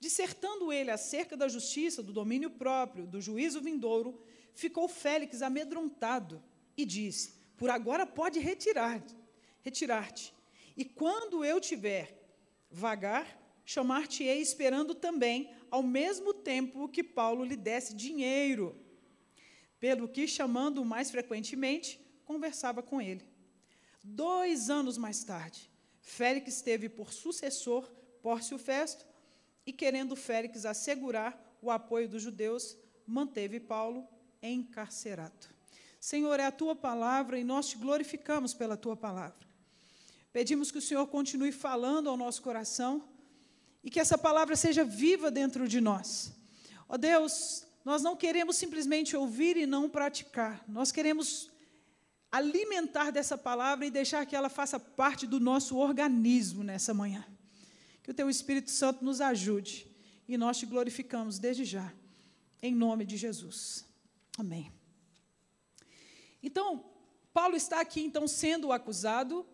Dissertando 0.00 0.72
ele 0.72 0.90
acerca 0.90 1.36
da 1.36 1.48
justiça, 1.48 2.02
do 2.02 2.14
domínio 2.14 2.48
próprio, 2.48 3.06
do 3.06 3.20
juízo 3.20 3.60
vindouro, 3.60 4.18
ficou 4.54 4.88
Félix 4.88 5.42
amedrontado 5.42 6.42
e 6.76 6.86
disse: 6.86 7.35
Por 7.56 7.70
agora 7.70 8.06
pode 8.06 8.38
retirar, 8.38 9.02
retirar-te. 9.62 10.34
E 10.76 10.84
quando 10.84 11.44
eu 11.44 11.60
tiver 11.60 12.16
vagar, 12.70 13.26
chamar-te-ei 13.64 14.40
esperando 14.40 14.94
também, 14.94 15.50
ao 15.70 15.82
mesmo 15.82 16.34
tempo 16.34 16.88
que 16.88 17.02
Paulo 17.02 17.44
lhe 17.44 17.56
desse 17.56 17.94
dinheiro. 17.94 18.76
Pelo 19.80 20.08
que, 20.08 20.28
chamando-o 20.28 20.84
mais 20.84 21.10
frequentemente, 21.10 22.00
conversava 22.24 22.82
com 22.82 23.00
ele. 23.00 23.28
Dois 24.02 24.70
anos 24.70 24.96
mais 24.96 25.24
tarde, 25.24 25.70
Félix 26.00 26.62
teve 26.62 26.88
por 26.88 27.12
sucessor 27.12 27.90
Pórcio 28.22 28.58
Festo, 28.58 29.06
e 29.66 29.72
querendo 29.72 30.14
Félix 30.14 30.64
assegurar 30.64 31.58
o 31.60 31.70
apoio 31.70 32.08
dos 32.08 32.22
judeus, 32.22 32.78
manteve 33.04 33.58
Paulo 33.58 34.06
encarcerado. 34.40 35.55
Senhor, 36.06 36.38
é 36.38 36.46
a 36.46 36.52
tua 36.52 36.76
palavra 36.76 37.36
e 37.36 37.42
nós 37.42 37.66
te 37.66 37.76
glorificamos 37.76 38.54
pela 38.54 38.76
tua 38.76 38.96
palavra. 38.96 39.44
Pedimos 40.32 40.70
que 40.70 40.78
o 40.78 40.80
Senhor 40.88 41.04
continue 41.08 41.50
falando 41.50 42.08
ao 42.08 42.16
nosso 42.16 42.40
coração 42.42 43.08
e 43.82 43.90
que 43.90 43.98
essa 43.98 44.16
palavra 44.16 44.54
seja 44.54 44.84
viva 44.84 45.32
dentro 45.32 45.66
de 45.66 45.80
nós. 45.80 46.32
Ó 46.88 46.94
oh 46.94 46.96
Deus, 46.96 47.66
nós 47.84 48.04
não 48.04 48.14
queremos 48.14 48.54
simplesmente 48.56 49.16
ouvir 49.16 49.56
e 49.56 49.66
não 49.66 49.90
praticar, 49.90 50.64
nós 50.68 50.92
queremos 50.92 51.50
alimentar 52.30 53.10
dessa 53.10 53.36
palavra 53.36 53.84
e 53.84 53.90
deixar 53.90 54.24
que 54.26 54.36
ela 54.36 54.48
faça 54.48 54.78
parte 54.78 55.26
do 55.26 55.40
nosso 55.40 55.76
organismo 55.76 56.62
nessa 56.62 56.94
manhã. 56.94 57.26
Que 58.04 58.12
o 58.12 58.14
teu 58.14 58.30
Espírito 58.30 58.70
Santo 58.70 59.04
nos 59.04 59.20
ajude 59.20 59.88
e 60.28 60.38
nós 60.38 60.56
te 60.56 60.66
glorificamos 60.66 61.40
desde 61.40 61.64
já, 61.64 61.92
em 62.62 62.72
nome 62.72 63.04
de 63.04 63.16
Jesus. 63.16 63.84
Amém. 64.38 64.75
Então, 66.46 66.84
Paulo 67.34 67.56
está 67.56 67.80
aqui 67.80 68.00
então 68.02 68.28
sendo 68.28 68.70
acusado 68.70 69.44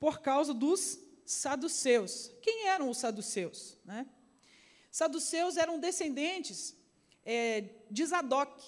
por 0.00 0.20
causa 0.20 0.52
dos 0.52 0.98
saduceus. 1.24 2.32
Quem 2.42 2.66
eram 2.66 2.90
os 2.90 2.98
saduceus? 2.98 3.78
Né? 3.84 4.04
Saduceus 4.90 5.56
eram 5.56 5.78
descendentes 5.78 6.74
é, 7.24 7.66
de 7.88 8.04
Zadok. 8.04 8.60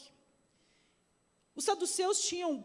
Os 1.57 1.65
saduceus 1.65 2.23
tinham 2.23 2.65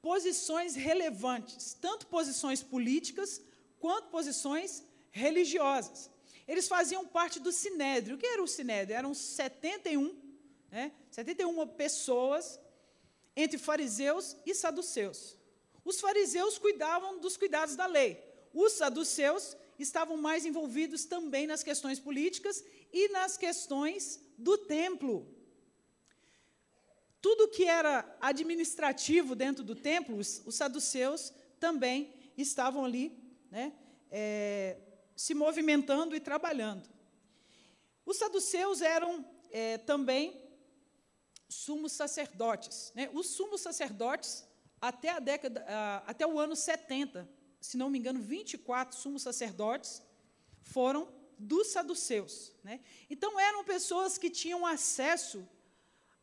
posições 0.00 0.76
relevantes, 0.76 1.74
tanto 1.80 2.06
posições 2.06 2.62
políticas 2.62 3.42
quanto 3.80 4.10
posições 4.10 4.84
religiosas. 5.10 6.08
Eles 6.46 6.68
faziam 6.68 7.04
parte 7.04 7.40
do 7.40 7.50
Sinédrio. 7.50 8.14
O 8.14 8.18
que 8.18 8.26
era 8.26 8.40
o 8.40 8.46
Sinédrio? 8.46 8.96
Eram 8.96 9.12
71, 9.12 10.16
né, 10.70 10.92
71 11.10 11.66
pessoas 11.66 12.60
entre 13.36 13.58
fariseus 13.58 14.36
e 14.44 14.54
saduceus. 14.54 15.36
Os 15.84 16.00
fariseus 16.00 16.58
cuidavam 16.58 17.18
dos 17.18 17.36
cuidados 17.36 17.76
da 17.76 17.86
lei. 17.86 18.22
Os 18.52 18.72
saduceus 18.72 19.56
estavam 19.78 20.16
mais 20.16 20.44
envolvidos 20.44 21.04
também 21.04 21.46
nas 21.46 21.62
questões 21.62 21.98
políticas 21.98 22.64
e 22.92 23.08
nas 23.08 23.36
questões 23.36 24.20
do 24.38 24.56
templo. 24.58 25.26
Tudo 27.20 27.48
que 27.48 27.64
era 27.64 28.16
administrativo 28.20 29.34
dentro 29.34 29.64
do 29.64 29.74
templo, 29.74 30.16
os, 30.16 30.42
os 30.44 30.54
saduceus 30.54 31.32
também 31.58 32.12
estavam 32.36 32.84
ali, 32.84 33.16
né, 33.50 33.72
é, 34.10 34.76
se 35.16 35.34
movimentando 35.34 36.16
e 36.16 36.20
trabalhando. 36.20 36.88
Os 38.04 38.16
saduceus 38.16 38.82
eram 38.82 39.24
é, 39.52 39.78
também 39.78 40.41
sumos 41.54 41.92
sacerdotes. 41.92 42.92
Né? 42.94 43.10
Os 43.12 43.28
sumos 43.28 43.60
sacerdotes, 43.60 44.44
até, 44.80 45.10
a 45.10 45.18
década, 45.18 45.64
até 46.06 46.26
o 46.26 46.38
ano 46.38 46.56
70, 46.56 47.28
se 47.60 47.76
não 47.76 47.88
me 47.88 47.98
engano, 47.98 48.20
24 48.20 48.96
sumos 48.96 49.22
sacerdotes 49.22 50.02
foram 50.62 51.12
dos 51.38 51.68
saduceus. 51.68 52.52
Né? 52.62 52.80
Então, 53.08 53.38
eram 53.38 53.64
pessoas 53.64 54.18
que 54.18 54.30
tinham 54.30 54.66
acesso 54.66 55.46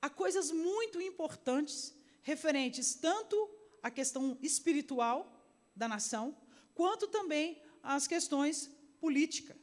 a 0.01 0.09
coisas 0.09 0.51
muito 0.51 1.01
importantes 1.01 1.93
referentes 2.21 2.95
tanto 2.95 3.49
à 3.81 3.89
questão 3.89 4.37
espiritual 4.41 5.31
da 5.75 5.87
nação, 5.87 6.35
quanto 6.73 7.07
também 7.07 7.61
às 7.81 8.07
questões 8.07 8.69
política, 8.99 9.57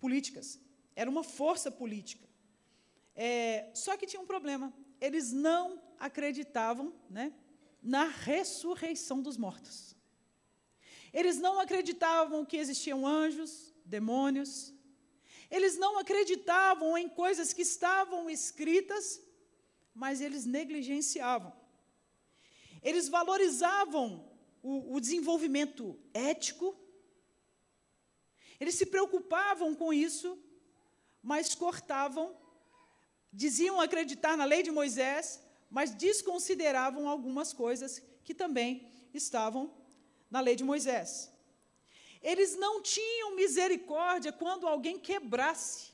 políticas. 0.00 0.58
Era 0.94 1.10
uma 1.10 1.22
força 1.22 1.70
política. 1.70 2.26
É, 3.16 3.70
só 3.74 3.96
que 3.96 4.06
tinha 4.06 4.20
um 4.20 4.26
problema. 4.26 4.72
Eles 5.00 5.32
não 5.32 5.82
acreditavam 5.98 6.94
né, 7.10 7.32
na 7.82 8.04
ressurreição 8.04 9.22
dos 9.22 9.36
mortos. 9.36 9.96
Eles 11.12 11.38
não 11.38 11.58
acreditavam 11.58 12.44
que 12.44 12.58
existiam 12.58 13.06
anjos, 13.06 13.74
demônios, 13.84 14.74
eles 15.50 15.78
não 15.78 15.98
acreditavam 15.98 16.98
em 16.98 17.08
coisas 17.08 17.52
que 17.52 17.62
estavam 17.62 18.28
escritas, 18.28 19.22
mas 19.94 20.20
eles 20.20 20.44
negligenciavam. 20.44 21.52
Eles 22.82 23.08
valorizavam 23.08 24.28
o, 24.62 24.94
o 24.94 25.00
desenvolvimento 25.00 25.98
ético, 26.12 26.76
eles 28.58 28.74
se 28.74 28.86
preocupavam 28.86 29.74
com 29.74 29.92
isso, 29.92 30.38
mas 31.22 31.54
cortavam, 31.54 32.36
diziam 33.36 33.80
acreditar 33.80 34.36
na 34.36 34.44
lei 34.44 34.62
de 34.62 34.70
Moisés, 34.70 35.42
mas 35.70 35.94
desconsideravam 35.94 37.08
algumas 37.08 37.52
coisas 37.52 38.02
que 38.24 38.34
também 38.34 38.88
estavam 39.12 39.72
na 40.30 40.40
lei 40.40 40.56
de 40.56 40.64
Moisés. 40.64 41.30
Eles 42.22 42.56
não 42.56 42.82
tinham 42.82 43.36
misericórdia 43.36 44.32
quando 44.32 44.66
alguém 44.66 44.98
quebrasse 44.98 45.92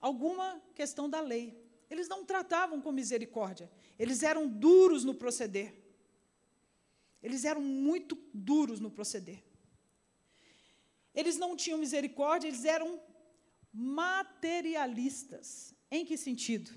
alguma 0.00 0.60
questão 0.74 1.08
da 1.08 1.20
lei. 1.20 1.62
Eles 1.90 2.08
não 2.08 2.24
tratavam 2.24 2.80
com 2.80 2.90
misericórdia. 2.90 3.70
Eles 3.98 4.22
eram 4.22 4.48
duros 4.48 5.04
no 5.04 5.14
proceder. 5.14 5.74
Eles 7.22 7.44
eram 7.44 7.60
muito 7.60 8.18
duros 8.32 8.80
no 8.80 8.90
proceder. 8.90 9.44
Eles 11.14 11.36
não 11.36 11.54
tinham 11.54 11.78
misericórdia, 11.78 12.48
eles 12.48 12.64
eram 12.64 13.00
materialistas. 13.72 15.74
Em 15.96 16.04
que 16.08 16.16
sentido? 16.16 16.70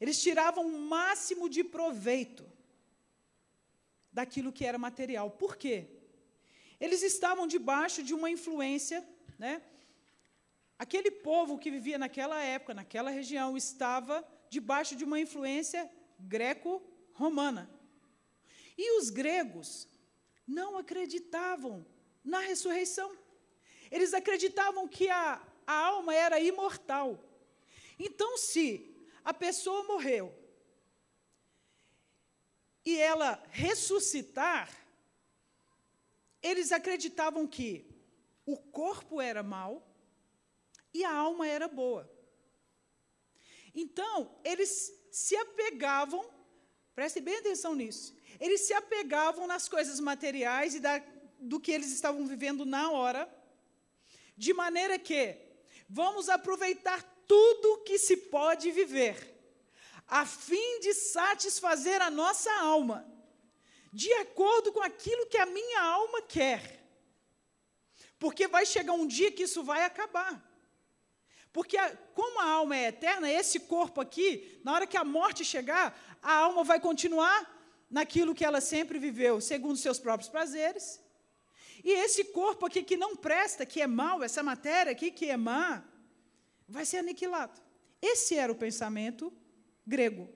Eles 0.00 0.20
tiravam 0.20 0.64
o 0.66 0.80
máximo 0.94 1.48
de 1.48 1.62
proveito 1.62 2.44
daquilo 4.12 4.52
que 4.56 4.64
era 4.70 4.76
material. 4.76 5.30
Por 5.42 5.56
quê? 5.56 5.76
Eles 6.80 7.02
estavam 7.12 7.46
debaixo 7.46 8.02
de 8.02 8.12
uma 8.18 8.28
influência, 8.28 9.06
né? 9.38 9.62
Aquele 10.76 11.12
povo 11.12 11.60
que 11.60 11.70
vivia 11.70 11.96
naquela 11.96 12.42
época, 12.42 12.74
naquela 12.74 13.10
região, 13.10 13.56
estava 13.56 14.16
debaixo 14.50 14.96
de 14.96 15.04
uma 15.04 15.20
influência 15.20 15.88
greco-romana. 16.18 17.70
E 18.76 18.98
os 18.98 19.10
gregos 19.10 19.86
não 20.44 20.76
acreditavam 20.76 21.86
na 22.24 22.40
ressurreição. 22.40 23.16
Eles 23.92 24.12
acreditavam 24.12 24.88
que 24.88 25.08
a, 25.08 25.40
a 25.64 25.72
alma 25.72 26.12
era 26.12 26.40
imortal. 26.40 27.27
Então, 27.98 28.38
se 28.38 28.94
a 29.24 29.34
pessoa 29.34 29.84
morreu 29.84 30.34
e 32.84 32.98
ela 32.98 33.42
ressuscitar, 33.50 34.70
eles 36.42 36.70
acreditavam 36.72 37.46
que 37.46 37.84
o 38.46 38.56
corpo 38.56 39.20
era 39.20 39.42
mau 39.42 39.86
e 40.94 41.04
a 41.04 41.12
alma 41.12 41.46
era 41.46 41.68
boa. 41.68 42.10
Então, 43.74 44.38
eles 44.44 44.92
se 45.10 45.36
apegavam, 45.36 46.28
preste 46.94 47.20
bem 47.20 47.36
atenção 47.36 47.74
nisso, 47.74 48.16
eles 48.40 48.62
se 48.62 48.72
apegavam 48.72 49.46
nas 49.46 49.68
coisas 49.68 50.00
materiais 50.00 50.74
e 50.74 50.80
da, 50.80 51.02
do 51.38 51.60
que 51.60 51.72
eles 51.72 51.92
estavam 51.92 52.26
vivendo 52.26 52.64
na 52.64 52.90
hora, 52.90 53.28
de 54.36 54.54
maneira 54.54 54.98
que 54.98 55.36
vamos 55.88 56.28
aproveitar 56.28 57.02
tudo 57.28 57.84
que 57.84 57.98
se 57.98 58.16
pode 58.16 58.70
viver. 58.72 59.36
a 60.08 60.24
fim 60.24 60.80
de 60.80 60.94
satisfazer 60.94 62.00
a 62.00 62.10
nossa 62.10 62.50
alma, 62.60 63.06
de 63.92 64.10
acordo 64.14 64.72
com 64.72 64.82
aquilo 64.82 65.26
que 65.26 65.36
a 65.36 65.44
minha 65.44 65.82
alma 65.82 66.22
quer. 66.22 66.62
Porque 68.18 68.48
vai 68.48 68.64
chegar 68.64 68.94
um 68.94 69.06
dia 69.06 69.30
que 69.30 69.42
isso 69.42 69.62
vai 69.62 69.84
acabar. 69.84 70.42
Porque, 71.52 71.76
a, 71.76 71.94
como 72.14 72.40
a 72.40 72.46
alma 72.46 72.76
é 72.76 72.88
eterna, 72.88 73.30
esse 73.30 73.60
corpo 73.60 74.00
aqui, 74.00 74.60
na 74.64 74.72
hora 74.72 74.86
que 74.86 74.96
a 74.96 75.04
morte 75.04 75.44
chegar, 75.44 75.86
a 76.22 76.34
alma 76.34 76.64
vai 76.64 76.80
continuar 76.80 77.38
naquilo 77.90 78.34
que 78.34 78.44
ela 78.44 78.60
sempre 78.60 78.98
viveu, 78.98 79.40
segundo 79.40 79.76
seus 79.76 79.98
próprios 79.98 80.30
prazeres. 80.30 81.00
E 81.84 81.90
esse 81.90 82.24
corpo 82.24 82.66
aqui 82.66 82.82
que 82.82 82.96
não 82.96 83.14
presta, 83.14 83.64
que 83.64 83.80
é 83.80 83.86
mau, 83.86 84.22
essa 84.22 84.42
matéria 84.42 84.92
aqui 84.92 85.10
que 85.10 85.30
é 85.30 85.36
má, 85.36 85.84
vai 86.68 86.84
ser 86.84 86.98
aniquilado. 86.98 87.60
Esse 88.00 88.36
era 88.36 88.52
o 88.52 88.56
pensamento 88.56 89.32
grego. 89.86 90.28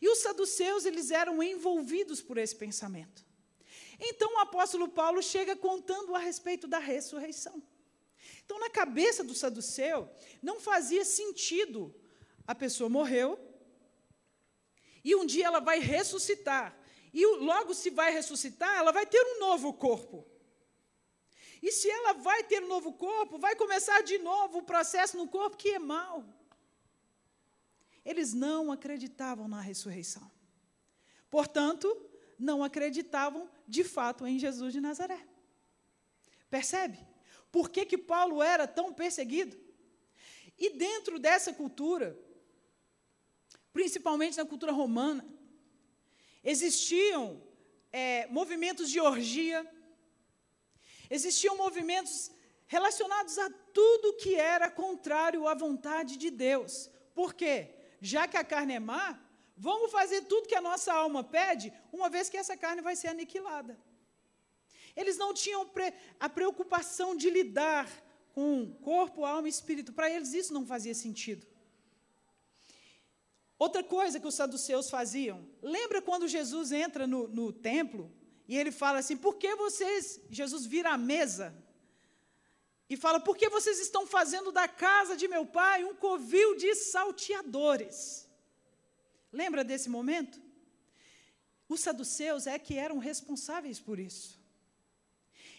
E 0.00 0.08
os 0.08 0.18
saduceus, 0.18 0.84
eles 0.84 1.10
eram 1.10 1.42
envolvidos 1.42 2.20
por 2.20 2.36
esse 2.36 2.54
pensamento. 2.54 3.24
Então 3.98 4.34
o 4.36 4.38
apóstolo 4.38 4.88
Paulo 4.88 5.22
chega 5.22 5.56
contando 5.56 6.14
a 6.14 6.18
respeito 6.18 6.66
da 6.68 6.78
ressurreição. 6.78 7.62
Então, 8.44 8.58
na 8.58 8.68
cabeça 8.68 9.22
do 9.22 9.34
saduceu, 9.34 10.10
não 10.42 10.58
fazia 10.58 11.04
sentido. 11.04 11.94
A 12.46 12.54
pessoa 12.54 12.90
morreu, 12.90 13.38
e 15.04 15.14
um 15.14 15.24
dia 15.24 15.46
ela 15.46 15.60
vai 15.60 15.78
ressuscitar. 15.78 16.76
E 17.12 17.24
logo 17.36 17.74
se 17.74 17.90
vai 17.90 18.12
ressuscitar, 18.12 18.76
ela 18.76 18.92
vai 18.92 19.06
ter 19.06 19.22
um 19.22 19.40
novo 19.40 19.72
corpo. 19.72 20.26
E 21.62 21.70
se 21.70 21.90
ela 21.90 22.14
vai 22.14 22.42
ter 22.44 22.62
um 22.62 22.68
novo 22.68 22.92
corpo, 22.92 23.38
vai 23.38 23.54
começar 23.54 24.02
de 24.02 24.18
novo 24.18 24.58
o 24.58 24.62
processo 24.62 25.16
no 25.16 25.28
corpo 25.28 25.56
que 25.56 25.70
é 25.70 25.78
mau. 25.78 26.24
Eles 28.04 28.32
não 28.32 28.72
acreditavam 28.72 29.46
na 29.46 29.60
ressurreição. 29.60 30.30
Portanto, 31.28 31.86
não 32.38 32.64
acreditavam 32.64 33.48
de 33.68 33.84
fato 33.84 34.26
em 34.26 34.38
Jesus 34.38 34.72
de 34.72 34.80
Nazaré. 34.80 35.20
Percebe? 36.48 36.98
Por 37.52 37.68
que, 37.68 37.84
que 37.84 37.98
Paulo 37.98 38.42
era 38.42 38.66
tão 38.66 38.92
perseguido? 38.92 39.58
E 40.58 40.70
dentro 40.70 41.18
dessa 41.18 41.52
cultura, 41.52 42.18
principalmente 43.72 44.36
na 44.36 44.44
cultura 44.44 44.72
romana, 44.72 45.26
existiam 46.42 47.42
é, 47.92 48.26
movimentos 48.28 48.90
de 48.90 49.00
orgia, 49.00 49.66
existiam 51.10 51.56
movimentos 51.56 52.30
relacionados 52.66 53.36
a 53.36 53.50
tudo 53.74 54.16
que 54.16 54.36
era 54.36 54.70
contrário 54.70 55.48
à 55.48 55.54
vontade 55.54 56.16
de 56.16 56.30
Deus. 56.30 56.88
Por 57.14 57.34
quê? 57.34 57.74
Já 58.00 58.28
que 58.28 58.36
a 58.36 58.44
carne 58.44 58.74
é 58.74 58.80
má, 58.80 59.18
vamos 59.56 59.90
fazer 59.90 60.22
tudo 60.22 60.46
que 60.46 60.54
a 60.54 60.60
nossa 60.60 60.92
alma 60.92 61.24
pede, 61.24 61.72
uma 61.92 62.08
vez 62.08 62.28
que 62.28 62.36
essa 62.36 62.56
carne 62.56 62.80
vai 62.80 62.94
ser 62.94 63.08
aniquilada. 63.08 63.76
Eles 64.96 65.18
não 65.18 65.34
tinham 65.34 65.66
pre 65.66 65.92
a 66.18 66.28
preocupação 66.28 67.16
de 67.16 67.28
lidar 67.28 67.88
com 68.32 68.72
corpo, 68.82 69.24
alma 69.24 69.48
e 69.48 69.50
espírito. 69.50 69.92
Para 69.92 70.08
eles 70.08 70.32
isso 70.32 70.54
não 70.54 70.64
fazia 70.64 70.94
sentido. 70.94 71.46
Outra 73.58 73.82
coisa 73.82 74.18
que 74.18 74.26
os 74.26 74.34
saduceus 74.34 74.88
faziam, 74.88 75.46
lembra 75.60 76.00
quando 76.00 76.26
Jesus 76.26 76.72
entra 76.72 77.06
no, 77.06 77.28
no 77.28 77.52
templo 77.52 78.10
e 78.50 78.56
ele 78.58 78.72
fala 78.72 78.98
assim: 78.98 79.16
por 79.16 79.34
que 79.36 79.54
vocês, 79.54 80.20
Jesus 80.28 80.66
vira 80.66 80.90
a 80.90 80.98
mesa 80.98 81.46
e 82.92 82.96
fala: 82.96 83.20
por 83.20 83.36
que 83.36 83.48
vocês 83.48 83.78
estão 83.78 84.04
fazendo 84.14 84.50
da 84.50 84.66
casa 84.66 85.16
de 85.16 85.28
meu 85.34 85.46
pai 85.46 85.84
um 85.84 85.94
covil 85.94 86.56
de 86.56 86.74
salteadores? 86.74 88.28
Lembra 89.40 89.62
desse 89.62 89.88
momento? 89.88 90.42
Os 91.68 91.80
saduceus 91.86 92.48
é 92.48 92.58
que 92.58 92.76
eram 92.76 92.98
responsáveis 92.98 93.78
por 93.78 94.00
isso. 94.00 94.28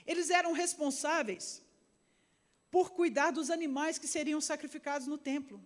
Eles 0.06 0.30
eram 0.30 0.52
responsáveis 0.52 1.64
por 2.70 2.92
cuidar 2.92 3.32
dos 3.32 3.50
animais 3.50 3.98
que 3.98 4.08
seriam 4.16 4.42
sacrificados 4.42 5.08
no 5.08 5.18
templo. 5.18 5.66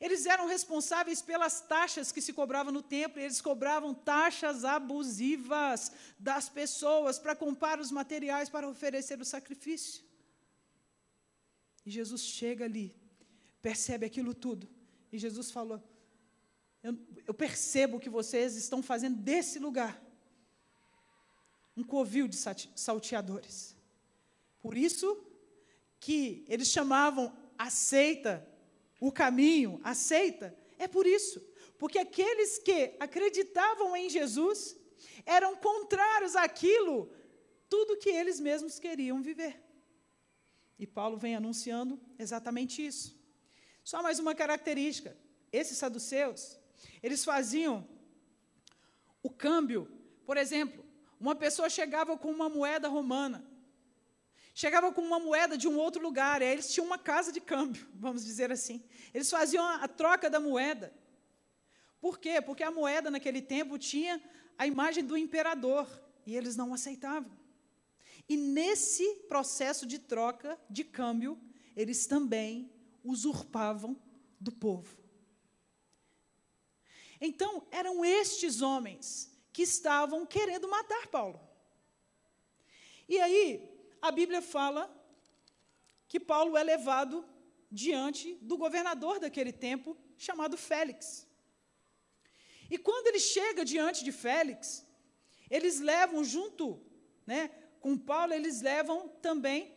Eles 0.00 0.26
eram 0.26 0.46
responsáveis 0.46 1.22
pelas 1.22 1.60
taxas 1.60 2.12
que 2.12 2.20
se 2.20 2.32
cobravam 2.32 2.72
no 2.72 2.82
templo, 2.82 3.20
eles 3.20 3.40
cobravam 3.40 3.94
taxas 3.94 4.64
abusivas 4.64 5.92
das 6.18 6.48
pessoas 6.48 7.18
para 7.18 7.34
comprar 7.34 7.80
os 7.80 7.90
materiais 7.90 8.48
para 8.48 8.68
oferecer 8.68 9.20
o 9.20 9.24
sacrifício. 9.24 10.04
E 11.84 11.90
Jesus 11.90 12.22
chega 12.22 12.64
ali, 12.64 12.94
percebe 13.62 14.04
aquilo 14.04 14.34
tudo, 14.34 14.68
e 15.10 15.18
Jesus 15.18 15.50
falou: 15.50 15.82
Eu, 16.82 16.98
eu 17.26 17.32
percebo 17.32 18.00
que 18.00 18.10
vocês 18.10 18.56
estão 18.56 18.82
fazendo 18.82 19.16
desse 19.16 19.58
lugar 19.58 20.02
um 21.76 21.84
covil 21.84 22.26
de 22.26 22.36
salteadores. 22.74 23.76
Por 24.60 24.76
isso 24.76 25.22
que 26.00 26.44
eles 26.48 26.68
chamavam 26.68 27.32
a 27.58 27.70
seita 27.70 28.46
o 29.00 29.12
caminho, 29.12 29.80
aceita, 29.84 30.56
é 30.78 30.88
por 30.88 31.06
isso. 31.06 31.40
Porque 31.78 31.98
aqueles 31.98 32.58
que 32.58 32.96
acreditavam 32.98 33.96
em 33.96 34.08
Jesus 34.08 34.76
eram 35.24 35.56
contrários 35.56 36.34
àquilo, 36.34 37.10
tudo 37.68 37.98
que 37.98 38.08
eles 38.08 38.40
mesmos 38.40 38.78
queriam 38.78 39.22
viver. 39.22 39.62
E 40.78 40.86
Paulo 40.86 41.16
vem 41.16 41.34
anunciando 41.34 42.00
exatamente 42.18 42.84
isso. 42.84 43.18
Só 43.82 44.02
mais 44.02 44.18
uma 44.18 44.34
característica: 44.34 45.16
esses 45.52 45.78
saduceus, 45.78 46.58
eles 47.02 47.24
faziam 47.24 47.86
o 49.22 49.30
câmbio. 49.30 49.90
Por 50.24 50.36
exemplo, 50.36 50.84
uma 51.20 51.34
pessoa 51.34 51.68
chegava 51.68 52.16
com 52.16 52.30
uma 52.30 52.48
moeda 52.48 52.88
romana 52.88 53.55
chegava 54.56 54.90
com 54.90 55.02
uma 55.02 55.18
moeda 55.18 55.54
de 55.58 55.68
um 55.68 55.76
outro 55.76 56.02
lugar, 56.02 56.40
e 56.40 56.46
aí 56.46 56.52
eles 56.52 56.72
tinham 56.72 56.86
uma 56.86 56.96
casa 56.96 57.30
de 57.30 57.42
câmbio, 57.42 57.86
vamos 57.94 58.24
dizer 58.24 58.50
assim. 58.50 58.82
Eles 59.12 59.28
faziam 59.28 59.62
a 59.62 59.86
troca 59.86 60.30
da 60.30 60.40
moeda. 60.40 60.94
Por 62.00 62.18
quê? 62.18 62.40
Porque 62.40 62.62
a 62.62 62.70
moeda 62.70 63.10
naquele 63.10 63.42
tempo 63.42 63.78
tinha 63.78 64.18
a 64.56 64.66
imagem 64.66 65.04
do 65.04 65.14
imperador, 65.14 65.86
e 66.24 66.34
eles 66.34 66.56
não 66.56 66.72
aceitavam. 66.72 67.30
E 68.26 68.34
nesse 68.34 69.04
processo 69.28 69.84
de 69.84 69.98
troca, 69.98 70.58
de 70.70 70.84
câmbio, 70.84 71.38
eles 71.76 72.06
também 72.06 72.72
usurpavam 73.04 73.94
do 74.40 74.50
povo. 74.50 74.96
Então, 77.20 77.66
eram 77.70 78.02
estes 78.02 78.62
homens 78.62 79.30
que 79.52 79.60
estavam 79.60 80.24
querendo 80.24 80.66
matar 80.66 81.08
Paulo. 81.08 81.38
E 83.06 83.20
aí, 83.20 83.75
a 84.00 84.10
Bíblia 84.10 84.42
fala 84.42 84.90
que 86.08 86.20
Paulo 86.20 86.56
é 86.56 86.62
levado 86.62 87.24
diante 87.70 88.34
do 88.40 88.56
governador 88.56 89.18
daquele 89.18 89.52
tempo, 89.52 89.96
chamado 90.16 90.56
Félix. 90.56 91.26
E 92.70 92.78
quando 92.78 93.08
ele 93.08 93.20
chega 93.20 93.64
diante 93.64 94.04
de 94.04 94.12
Félix, 94.12 94.84
eles 95.50 95.80
levam 95.80 96.24
junto, 96.24 96.80
né, 97.26 97.50
com 97.80 97.96
Paulo, 97.96 98.32
eles 98.32 98.60
levam 98.60 99.08
também 99.20 99.74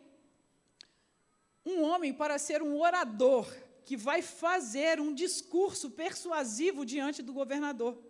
um 1.65 1.81
homem 1.81 2.13
para 2.13 2.37
ser 2.39 2.61
um 2.61 2.79
orador 2.79 3.47
que 3.85 3.95
vai 3.95 4.21
fazer 4.21 4.99
um 4.99 5.13
discurso 5.13 5.91
persuasivo 5.91 6.85
diante 6.85 7.21
do 7.21 7.33
governador. 7.33 8.01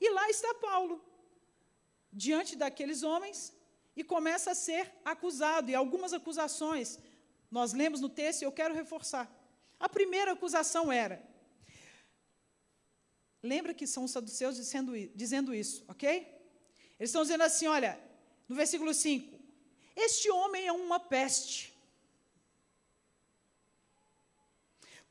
E 0.00 0.10
lá 0.10 0.28
está 0.28 0.54
Paulo, 0.54 1.04
diante 2.12 2.56
daqueles 2.56 3.02
homens, 3.02 3.53
e 3.96 4.02
começa 4.02 4.50
a 4.50 4.54
ser 4.54 4.92
acusado. 5.04 5.70
E 5.70 5.74
algumas 5.74 6.12
acusações, 6.12 6.98
nós 7.50 7.72
lemos 7.72 8.00
no 8.00 8.08
texto 8.08 8.42
e 8.42 8.44
eu 8.44 8.52
quero 8.52 8.74
reforçar. 8.74 9.30
A 9.78 9.88
primeira 9.88 10.32
acusação 10.32 10.90
era. 10.90 11.22
Lembra 13.42 13.74
que 13.74 13.86
são 13.86 14.04
os 14.04 14.10
saduceus 14.10 14.56
dizendo, 14.56 14.92
dizendo 15.14 15.54
isso, 15.54 15.84
ok? 15.86 16.08
Eles 16.98 17.10
estão 17.10 17.22
dizendo 17.22 17.42
assim: 17.42 17.66
olha, 17.66 18.00
no 18.48 18.56
versículo 18.56 18.94
5: 18.94 19.38
Este 19.94 20.30
homem 20.30 20.66
é 20.66 20.72
uma 20.72 20.98
peste. 20.98 21.74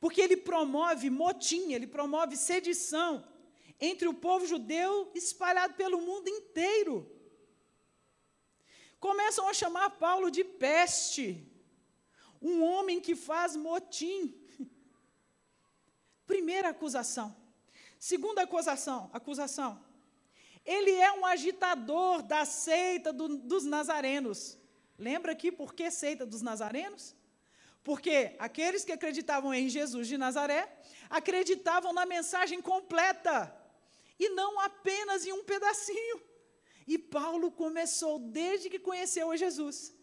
Porque 0.00 0.20
ele 0.20 0.36
promove 0.36 1.08
motim, 1.08 1.72
ele 1.72 1.86
promove 1.86 2.36
sedição 2.36 3.24
entre 3.80 4.06
o 4.06 4.12
povo 4.12 4.46
judeu 4.46 5.10
espalhado 5.14 5.74
pelo 5.74 6.00
mundo 6.00 6.28
inteiro 6.28 7.13
começam 9.06 9.46
a 9.46 9.52
chamar 9.52 9.90
Paulo 9.90 10.30
de 10.30 10.42
peste, 10.42 11.46
um 12.40 12.64
homem 12.64 12.98
que 13.06 13.14
faz 13.14 13.54
motim. 13.54 14.34
Primeira 16.26 16.70
acusação. 16.70 17.36
Segunda 17.98 18.44
acusação, 18.44 19.10
acusação. 19.12 19.72
Ele 20.64 20.92
é 20.92 21.12
um 21.12 21.26
agitador 21.26 22.22
da 22.22 22.46
seita 22.46 23.12
do, 23.12 23.28
dos 23.36 23.66
nazarenos. 23.66 24.58
Lembra 24.98 25.32
aqui 25.32 25.52
por 25.52 25.74
que 25.74 25.90
seita 25.90 26.24
dos 26.24 26.40
nazarenos? 26.40 27.14
Porque 27.82 28.34
aqueles 28.38 28.86
que 28.86 28.92
acreditavam 28.92 29.52
em 29.52 29.68
Jesus 29.68 30.08
de 30.08 30.16
Nazaré 30.16 30.62
acreditavam 31.10 31.92
na 31.92 32.06
mensagem 32.06 32.62
completa 32.62 33.54
e 34.18 34.30
não 34.30 34.58
apenas 34.60 35.26
em 35.26 35.32
um 35.34 35.44
pedacinho. 35.44 36.33
E 36.86 36.98
Paulo 36.98 37.50
começou, 37.50 38.18
desde 38.18 38.68
que 38.68 38.78
conheceu 38.78 39.34
Jesus, 39.36 39.94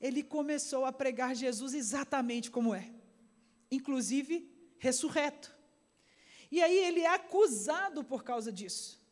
ele 0.00 0.22
começou 0.22 0.84
a 0.84 0.92
pregar 0.92 1.34
Jesus 1.34 1.74
exatamente 1.74 2.50
como 2.50 2.74
é, 2.74 2.90
inclusive 3.70 4.50
ressurreto. 4.78 5.54
E 6.50 6.62
aí 6.62 6.76
ele 6.78 7.00
é 7.00 7.08
acusado 7.08 8.04
por 8.04 8.22
causa 8.22 8.52
disso. 8.52 9.02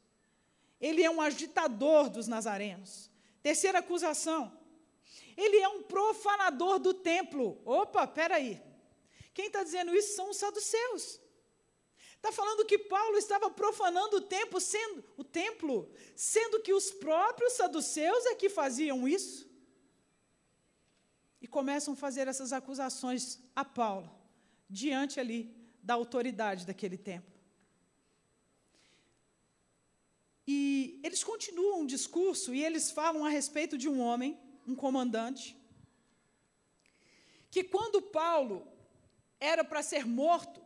Ele 0.81 1.03
é 1.03 1.11
um 1.11 1.21
agitador 1.21 2.11
dos 2.11 2.27
nazarenos. 2.27 3.11
Terceira 3.43 3.79
acusação. 3.79 4.53
Ele 5.37 5.59
é 5.59 5.69
um 5.69 5.83
profanador 5.83 6.79
do 6.79 6.93
templo. 6.93 7.61
Opa, 7.65 8.07
peraí. 8.07 8.61
Quem 9.33 9.47
está 9.47 9.63
dizendo 9.63 9.95
isso 9.95 10.15
são 10.15 10.31
os 10.31 10.37
saduceus. 10.37 11.22
Está 12.23 12.31
falando 12.31 12.65
que 12.65 12.79
Paulo 12.79 13.19
estava 13.19 13.51
profanando 13.51 14.19
o 14.19 14.21
templo, 14.21 14.61
sendo 14.61 15.03
o 15.17 15.25
templo, 15.25 15.93
sendo 16.15 16.61
que 16.61 16.73
os 16.73 16.89
próprios 16.93 17.55
saduceus 17.55 18.25
é 18.27 18.37
que 18.37 18.49
faziam 18.49 19.09
isso. 19.09 19.51
E 21.41 21.49
começam 21.49 21.95
a 21.95 21.97
fazer 21.97 22.29
essas 22.29 22.53
acusações 22.53 23.41
a 23.57 23.65
Paulo, 23.65 24.09
diante 24.71 25.19
ali 25.19 25.53
da 25.83 25.95
autoridade 25.95 26.65
daquele 26.65 26.97
templo. 26.97 27.35
E 30.47 31.01
eles 31.03 31.25
continuam 31.25 31.83
o 31.83 31.89
discurso 31.89 32.55
e 32.55 32.65
eles 32.65 32.93
falam 32.93 33.25
a 33.25 33.31
respeito 33.31 33.77
de 33.77 33.89
um 33.89 34.01
homem, 34.01 34.39
um 34.65 34.77
comandante, 34.77 35.57
que 37.51 37.65
quando 37.65 38.01
Paulo 38.01 38.65
era 39.41 39.65
para 39.65 39.83
ser 39.83 40.07
morto, 40.07 40.62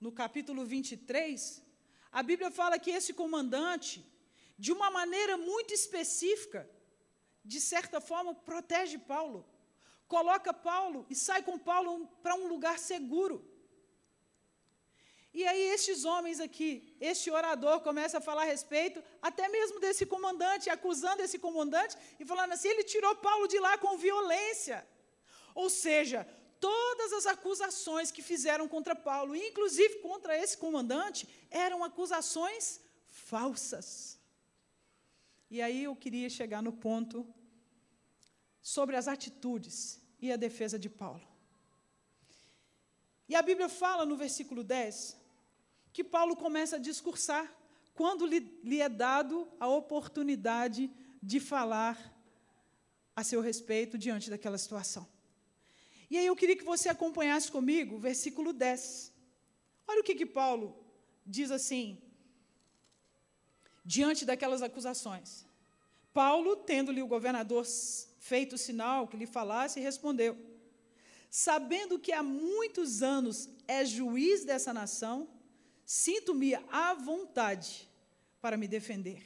no 0.00 0.12
capítulo 0.12 0.64
23, 0.64 1.62
a 2.12 2.22
Bíblia 2.22 2.50
fala 2.50 2.78
que 2.78 2.90
esse 2.90 3.12
comandante, 3.12 4.04
de 4.58 4.72
uma 4.72 4.90
maneira 4.90 5.36
muito 5.36 5.72
específica, 5.72 6.68
de 7.44 7.60
certa 7.60 8.00
forma, 8.00 8.34
protege 8.34 8.98
Paulo, 8.98 9.46
coloca 10.08 10.52
Paulo 10.52 11.06
e 11.08 11.14
sai 11.14 11.42
com 11.42 11.58
Paulo 11.58 12.06
para 12.22 12.34
um 12.34 12.46
lugar 12.46 12.78
seguro. 12.78 13.36
E 15.38 15.46
aí, 15.46 15.62
estes 15.74 16.06
homens 16.06 16.40
aqui, 16.40 16.96
este 16.98 17.30
orador 17.30 17.80
começa 17.80 18.16
a 18.16 18.22
falar 18.22 18.42
a 18.42 18.52
respeito, 18.54 19.02
até 19.20 19.48
mesmo 19.48 19.78
desse 19.78 20.06
comandante, 20.06 20.70
acusando 20.70 21.22
esse 21.22 21.38
comandante 21.38 21.94
e 22.18 22.24
falando 22.24 22.52
assim: 22.52 22.68
ele 22.68 22.84
tirou 22.84 23.14
Paulo 23.16 23.46
de 23.46 23.58
lá 23.58 23.76
com 23.76 23.98
violência. 23.98 24.86
Ou 25.54 25.68
seja, 25.68 26.26
todas 26.66 27.12
as 27.12 27.26
acusações 27.26 28.10
que 28.10 28.22
fizeram 28.30 28.66
contra 28.66 28.94
Paulo, 28.96 29.36
inclusive 29.36 30.00
contra 30.06 30.36
esse 30.36 30.56
comandante, 30.58 31.28
eram 31.48 31.84
acusações 31.84 32.80
falsas. 33.06 34.18
E 35.48 35.62
aí 35.62 35.84
eu 35.84 35.94
queria 35.94 36.28
chegar 36.28 36.60
no 36.60 36.72
ponto 36.72 37.24
sobre 38.60 38.96
as 38.96 39.06
atitudes 39.06 40.00
e 40.20 40.32
a 40.32 40.36
defesa 40.36 40.76
de 40.76 40.90
Paulo. 40.90 41.24
E 43.28 43.36
a 43.36 43.42
Bíblia 43.42 43.68
fala 43.68 44.04
no 44.04 44.16
versículo 44.16 44.64
10 44.64 45.16
que 45.92 46.02
Paulo 46.02 46.34
começa 46.34 46.74
a 46.76 46.84
discursar 46.90 47.46
quando 47.94 48.26
lhe, 48.26 48.40
lhe 48.64 48.80
é 48.80 48.88
dado 48.88 49.48
a 49.60 49.68
oportunidade 49.68 50.90
de 51.22 51.38
falar 51.38 51.96
a 53.14 53.22
seu 53.22 53.40
respeito 53.40 53.96
diante 53.96 54.28
daquela 54.28 54.58
situação. 54.58 55.06
E 56.10 56.16
aí 56.16 56.26
eu 56.26 56.36
queria 56.36 56.56
que 56.56 56.64
você 56.64 56.88
acompanhasse 56.88 57.50
comigo 57.50 57.96
o 57.96 57.98
versículo 57.98 58.52
10. 58.52 59.12
Olha 59.88 60.00
o 60.00 60.04
que, 60.04 60.14
que 60.14 60.26
Paulo 60.26 60.76
diz 61.24 61.50
assim, 61.50 62.00
diante 63.84 64.24
daquelas 64.24 64.62
acusações. 64.62 65.44
Paulo, 66.12 66.56
tendo-lhe 66.56 67.02
o 67.02 67.06
governador 67.06 67.64
feito 68.18 68.54
o 68.54 68.58
sinal 68.58 69.06
que 69.08 69.16
lhe 69.16 69.26
falasse, 69.26 69.80
respondeu: 69.80 70.36
Sabendo 71.30 71.98
que 71.98 72.12
há 72.12 72.22
muitos 72.22 73.02
anos 73.02 73.48
é 73.68 73.84
juiz 73.84 74.44
dessa 74.44 74.72
nação, 74.72 75.28
sinto-me 75.84 76.54
à 76.70 76.94
vontade 76.94 77.88
para 78.40 78.56
me 78.56 78.68
defender. 78.68 79.22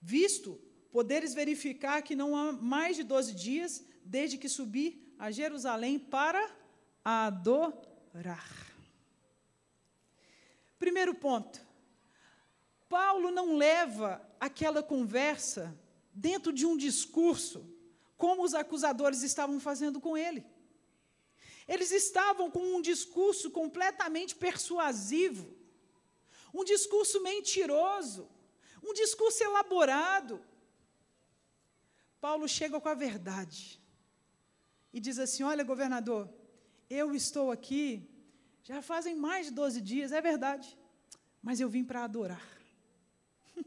Visto 0.00 0.60
poderes 0.90 1.34
verificar 1.34 2.02
que 2.02 2.16
não 2.16 2.36
há 2.36 2.52
mais 2.52 2.96
de 2.96 3.02
doze 3.02 3.34
dias 3.34 3.84
desde 4.04 4.38
que 4.38 4.48
subi 4.48 5.03
a 5.18 5.30
Jerusalém 5.30 5.98
para 5.98 6.50
adorar. 7.04 8.74
Primeiro 10.78 11.14
ponto. 11.14 11.60
Paulo 12.88 13.30
não 13.30 13.56
leva 13.56 14.20
aquela 14.38 14.82
conversa 14.82 15.76
dentro 16.12 16.52
de 16.52 16.64
um 16.66 16.76
discurso, 16.76 17.66
como 18.16 18.42
os 18.42 18.54
acusadores 18.54 19.22
estavam 19.22 19.58
fazendo 19.58 20.00
com 20.00 20.16
ele. 20.16 20.44
Eles 21.66 21.90
estavam 21.90 22.50
com 22.50 22.76
um 22.76 22.82
discurso 22.82 23.50
completamente 23.50 24.36
persuasivo, 24.36 25.56
um 26.52 26.62
discurso 26.62 27.22
mentiroso, 27.22 28.28
um 28.82 28.92
discurso 28.92 29.42
elaborado. 29.42 30.44
Paulo 32.20 32.46
chega 32.46 32.80
com 32.80 32.88
a 32.88 32.94
verdade 32.94 33.82
e 34.94 35.00
diz 35.00 35.18
assim: 35.18 35.42
Olha, 35.42 35.62
governador, 35.64 36.22
eu 36.88 37.14
estou 37.14 37.50
aqui 37.50 38.08
já 38.62 38.80
fazem 38.80 39.14
mais 39.14 39.46
de 39.46 39.52
12 39.52 39.80
dias, 39.82 40.10
é 40.10 40.20
verdade, 40.22 40.78
mas 41.42 41.60
eu 41.60 41.68
vim 41.68 41.84
para 41.84 42.02
adorar. 42.04 42.42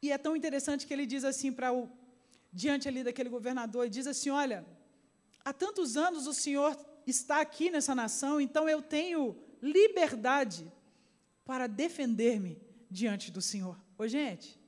e 0.00 0.12
é 0.12 0.18
tão 0.18 0.36
interessante 0.36 0.86
que 0.86 0.94
ele 0.94 1.06
diz 1.06 1.24
assim 1.24 1.50
para 1.50 1.72
o 1.72 1.90
diante 2.52 2.86
ali 2.86 3.02
daquele 3.02 3.28
governador, 3.28 3.86
e 3.86 3.90
diz 3.90 4.06
assim: 4.06 4.30
Olha, 4.30 4.64
há 5.44 5.52
tantos 5.52 5.96
anos 5.96 6.28
o 6.28 6.34
senhor 6.34 6.78
está 7.04 7.40
aqui 7.40 7.68
nessa 7.68 7.96
nação, 7.96 8.40
então 8.40 8.68
eu 8.68 8.80
tenho 8.80 9.36
liberdade 9.60 10.70
para 11.44 11.66
defender-me 11.66 12.62
diante 12.88 13.32
do 13.32 13.42
senhor. 13.42 13.76
Ô, 13.98 14.06
gente, 14.06 14.61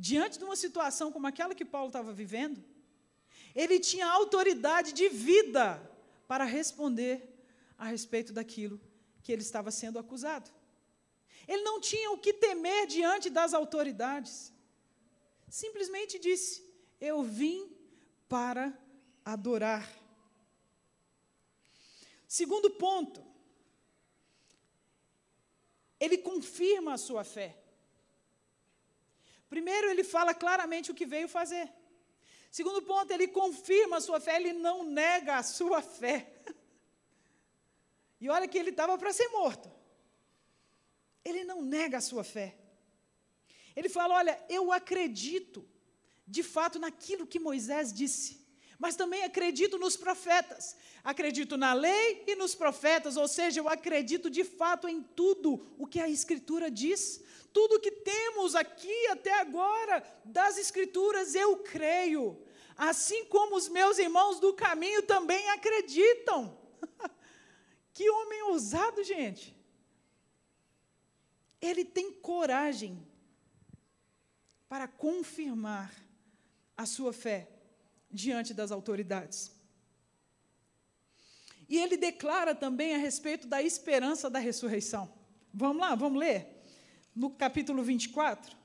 diante 0.00 0.38
de 0.38 0.44
uma 0.44 0.56
situação 0.56 1.12
como 1.12 1.26
aquela 1.26 1.54
que 1.54 1.64
Paulo 1.64 1.88
estava 1.88 2.10
vivendo, 2.10 2.64
ele 3.54 3.78
tinha 3.78 4.06
autoridade 4.06 4.94
de 4.94 5.08
vida 5.10 5.64
para 6.26 6.44
responder 6.44 7.14
a 7.76 7.84
respeito 7.84 8.32
daquilo 8.32 8.80
que 9.22 9.30
ele 9.30 9.42
estava 9.42 9.70
sendo 9.70 9.98
acusado. 9.98 10.50
Ele 11.46 11.62
não 11.62 11.80
tinha 11.80 12.10
o 12.12 12.18
que 12.18 12.32
temer 12.32 12.86
diante 12.86 13.28
das 13.28 13.52
autoridades. 13.52 14.52
Simplesmente 15.48 16.18
disse: 16.18 16.64
Eu 16.98 17.22
vim 17.22 17.70
para 18.26 18.72
adorar. 19.22 19.86
Segundo 22.26 22.70
ponto, 22.70 23.22
ele 25.98 26.16
confirma 26.16 26.94
a 26.94 26.98
sua 26.98 27.22
fé. 27.22 27.59
Primeiro, 29.50 29.90
ele 29.90 30.04
fala 30.04 30.32
claramente 30.32 30.90
o 30.90 30.94
que 30.94 31.04
veio 31.04 31.28
fazer. 31.28 31.70
Segundo 32.50 32.80
ponto, 32.82 33.12
ele 33.12 33.28
confirma 33.28 33.96
a 33.98 34.00
sua 34.00 34.20
fé, 34.20 34.36
ele 34.36 34.52
não 34.52 34.84
nega 34.84 35.36
a 35.36 35.42
sua 35.42 35.82
fé. 35.82 36.32
E 38.22 38.28
olha 38.28 38.46
que 38.46 38.58
ele 38.58 38.68
estava 38.68 38.98
para 38.98 39.14
ser 39.14 39.28
morto. 39.28 39.72
Ele 41.24 41.42
não 41.42 41.62
nega 41.62 41.96
a 41.96 42.02
sua 42.02 42.22
fé. 42.22 42.54
Ele 43.74 43.88
fala: 43.88 44.16
Olha, 44.16 44.38
eu 44.46 44.70
acredito 44.70 45.66
de 46.26 46.42
fato 46.42 46.78
naquilo 46.78 47.26
que 47.26 47.40
Moisés 47.40 47.94
disse, 47.94 48.39
mas 48.80 48.96
também 48.96 49.22
acredito 49.22 49.78
nos 49.78 49.94
profetas. 49.94 50.74
Acredito 51.04 51.58
na 51.58 51.74
lei 51.74 52.24
e 52.26 52.34
nos 52.34 52.54
profetas, 52.54 53.14
ou 53.14 53.28
seja, 53.28 53.60
eu 53.60 53.68
acredito 53.68 54.30
de 54.30 54.42
fato 54.42 54.88
em 54.88 55.02
tudo 55.02 55.66
o 55.76 55.86
que 55.86 56.00
a 56.00 56.08
Escritura 56.08 56.70
diz. 56.70 57.22
Tudo 57.52 57.78
que 57.78 57.90
temos 57.90 58.54
aqui 58.54 59.06
até 59.08 59.38
agora 59.38 60.02
das 60.24 60.56
Escrituras 60.56 61.34
eu 61.34 61.58
creio, 61.58 62.42
assim 62.74 63.26
como 63.26 63.54
os 63.54 63.68
meus 63.68 63.98
irmãos 63.98 64.40
do 64.40 64.54
caminho 64.54 65.02
também 65.02 65.50
acreditam. 65.50 66.58
que 67.92 68.08
homem 68.08 68.44
ousado, 68.44 69.04
gente. 69.04 69.54
Ele 71.60 71.84
tem 71.84 72.10
coragem 72.10 73.06
para 74.70 74.88
confirmar 74.88 75.94
a 76.74 76.86
sua 76.86 77.12
fé 77.12 77.49
diante 78.10 78.52
das 78.52 78.70
autoridades. 78.70 79.50
E 81.68 81.78
ele 81.78 81.96
declara 81.96 82.54
também 82.54 82.94
a 82.94 82.98
respeito 82.98 83.46
da 83.46 83.62
esperança 83.62 84.28
da 84.28 84.38
ressurreição. 84.38 85.12
Vamos 85.52 85.80
lá, 85.80 85.94
vamos 85.94 86.18
ler? 86.18 86.60
no 87.14 87.30
capítulo 87.30 87.82
24, 87.82 88.56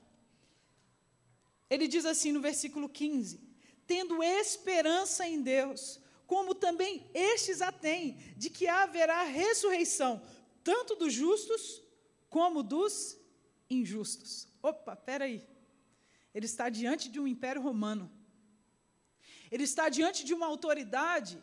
Ele 1.68 1.88
diz 1.88 2.04
assim 2.06 2.32
no 2.32 2.40
versículo 2.40 2.88
15: 2.88 3.40
tendo 3.86 4.22
esperança 4.22 5.26
em 5.26 5.42
Deus, 5.42 6.00
como 6.26 6.54
também 6.54 7.08
estes 7.12 7.60
a 7.60 7.72
têm, 7.72 8.16
de 8.36 8.50
que 8.50 8.68
haverá 8.68 9.24
ressurreição, 9.24 10.22
tanto 10.62 10.94
dos 10.96 11.12
justos 11.12 11.82
como 12.28 12.62
dos 12.62 13.16
injustos. 13.68 14.48
Opa, 14.62 14.94
peraí. 14.96 15.46
Ele 16.34 16.46
está 16.46 16.68
diante 16.68 17.08
de 17.08 17.18
um 17.18 17.26
império 17.26 17.62
romano. 17.62 18.10
Ele 19.50 19.64
está 19.64 19.88
diante 19.88 20.24
de 20.24 20.34
uma 20.34 20.46
autoridade 20.46 21.40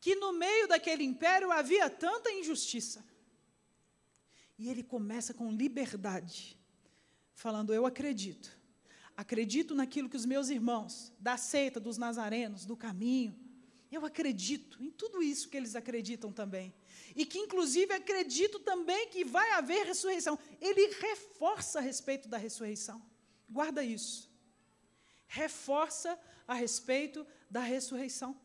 que 0.00 0.16
no 0.16 0.32
meio 0.32 0.66
daquele 0.66 1.04
império 1.04 1.52
havia 1.52 1.88
tanta 1.88 2.30
injustiça. 2.32 3.04
E 4.58 4.68
ele 4.68 4.82
começa 4.82 5.32
com 5.32 5.50
liberdade, 5.50 6.58
falando: 7.34 7.72
Eu 7.72 7.86
acredito. 7.86 8.60
Acredito 9.16 9.74
naquilo 9.74 10.08
que 10.08 10.16
os 10.16 10.24
meus 10.24 10.48
irmãos 10.48 11.12
da 11.18 11.36
seita, 11.36 11.78
dos 11.78 11.98
nazarenos, 11.98 12.64
do 12.64 12.76
caminho, 12.76 13.38
eu 13.92 14.06
acredito 14.06 14.82
em 14.82 14.90
tudo 14.90 15.22
isso 15.22 15.50
que 15.50 15.56
eles 15.56 15.76
acreditam 15.76 16.32
também. 16.32 16.72
E 17.14 17.26
que, 17.26 17.38
inclusive, 17.38 17.92
acredito 17.92 18.58
também 18.58 19.08
que 19.08 19.22
vai 19.22 19.50
haver 19.50 19.86
ressurreição. 19.86 20.38
Ele 20.60 20.94
reforça 20.94 21.78
a 21.78 21.82
respeito 21.82 22.26
da 22.26 22.38
ressurreição. 22.38 23.02
Guarda 23.48 23.84
isso. 23.84 24.30
Reforça 25.26 26.18
a 26.52 26.54
respeito 26.54 27.26
da 27.50 27.60
ressurreição. 27.60 28.36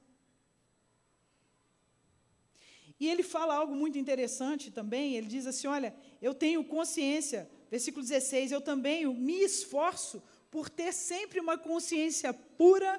E 2.99 3.07
ele 3.07 3.21
fala 3.21 3.53
algo 3.55 3.75
muito 3.75 3.97
interessante 3.97 4.71
também. 4.71 5.15
Ele 5.15 5.27
diz 5.27 5.45
assim: 5.45 5.67
Olha, 5.67 5.95
eu 6.21 6.33
tenho 6.33 6.63
consciência, 6.63 7.49
versículo 7.69 8.03
16, 8.03 8.51
eu 8.51 8.61
também 8.61 9.05
me 9.05 9.39
esforço 9.41 10.23
por 10.49 10.69
ter 10.69 10.91
sempre 10.93 11.39
uma 11.39 11.57
consciência 11.57 12.33
pura 12.33 12.93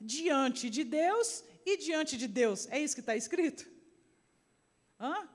diante 0.00 0.70
de 0.70 0.84
Deus 0.84 1.42
e 1.66 1.76
diante 1.76 2.16
de 2.16 2.28
Deus. 2.28 2.68
É 2.70 2.78
isso 2.78 2.94
que 2.94 3.00
está 3.00 3.16
escrito? 3.16 3.68
Hã? 5.00 5.28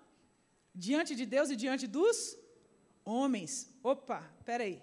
Diante 0.73 1.15
de 1.15 1.25
Deus 1.25 1.49
e 1.49 1.55
diante 1.55 1.87
dos 1.87 2.37
homens. 3.03 3.69
Opa, 3.83 4.21
peraí. 4.45 4.81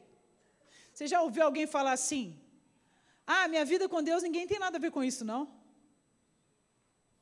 Você 0.92 1.06
já 1.06 1.22
ouviu 1.22 1.44
alguém 1.44 1.66
falar 1.66 1.92
assim? 1.92 2.38
Ah, 3.26 3.48
minha 3.48 3.64
vida 3.64 3.88
com 3.88 4.02
Deus, 4.02 4.22
ninguém 4.22 4.46
tem 4.46 4.58
nada 4.58 4.76
a 4.76 4.80
ver 4.80 4.90
com 4.90 5.02
isso, 5.02 5.24
não. 5.24 5.42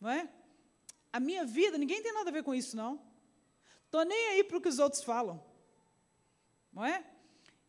Não 0.00 0.10
é? 0.10 0.28
A 1.12 1.20
minha 1.20 1.44
vida, 1.44 1.78
ninguém 1.78 2.02
tem 2.02 2.12
nada 2.12 2.30
a 2.30 2.32
ver 2.32 2.42
com 2.42 2.54
isso, 2.54 2.76
não. 2.76 3.00
Estou 3.84 4.04
nem 4.04 4.28
aí 4.28 4.44
para 4.44 4.56
o 4.56 4.60
que 4.60 4.68
os 4.68 4.78
outros 4.78 5.02
falam. 5.04 5.44
Não 6.72 6.84
é? 6.84 7.04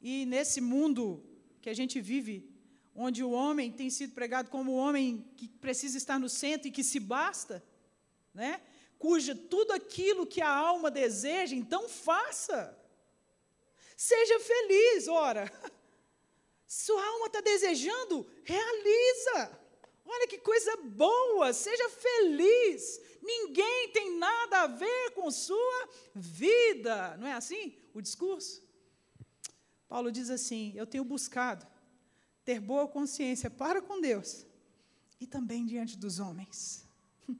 E 0.01 0.25
nesse 0.25 0.61
mundo 0.61 1.23
que 1.61 1.69
a 1.69 1.73
gente 1.73 1.99
vive, 2.01 2.49
onde 2.95 3.23
o 3.23 3.31
homem 3.31 3.71
tem 3.71 3.89
sido 3.89 4.13
pregado 4.13 4.49
como 4.49 4.71
o 4.71 4.77
homem 4.77 5.29
que 5.37 5.47
precisa 5.47 5.97
estar 5.97 6.19
no 6.19 6.29
centro 6.29 6.67
e 6.67 6.71
que 6.71 6.83
se 6.83 6.99
basta, 6.99 7.63
né? 8.33 8.61
cuja 9.03 9.35
tudo 9.35 9.73
aquilo 9.73 10.25
que 10.25 10.41
a 10.41 10.49
alma 10.49 10.89
deseja, 10.89 11.53
então 11.53 11.89
faça. 11.89 12.73
Seja 13.97 14.39
feliz, 14.39 15.09
ora. 15.09 15.51
Sua 16.73 17.05
alma 17.05 17.27
está 17.27 17.39
desejando, 17.39 18.25
realiza. 18.43 19.59
Olha 20.03 20.27
que 20.27 20.39
coisa 20.39 20.75
boa, 20.77 21.53
seja 21.53 21.87
feliz. 21.87 22.99
Ninguém 23.21 23.89
tem 23.89 24.17
nada 24.17 24.61
a 24.61 24.67
ver 24.67 25.11
com 25.11 25.29
sua 25.29 25.89
vida. 26.15 27.15
Não 27.17 27.27
é 27.27 27.33
assim 27.33 27.77
o 27.93 28.01
discurso? 28.01 28.67
Paulo 29.87 30.11
diz 30.11 30.31
assim: 30.31 30.73
Eu 30.75 30.87
tenho 30.87 31.03
buscado 31.03 31.63
ter 32.43 32.59
boa 32.59 32.87
consciência 32.87 33.51
para 33.51 33.79
com 33.79 34.01
Deus 34.01 34.43
e 35.21 35.27
também 35.27 35.67
diante 35.67 35.95
dos 35.95 36.17
homens. 36.17 36.87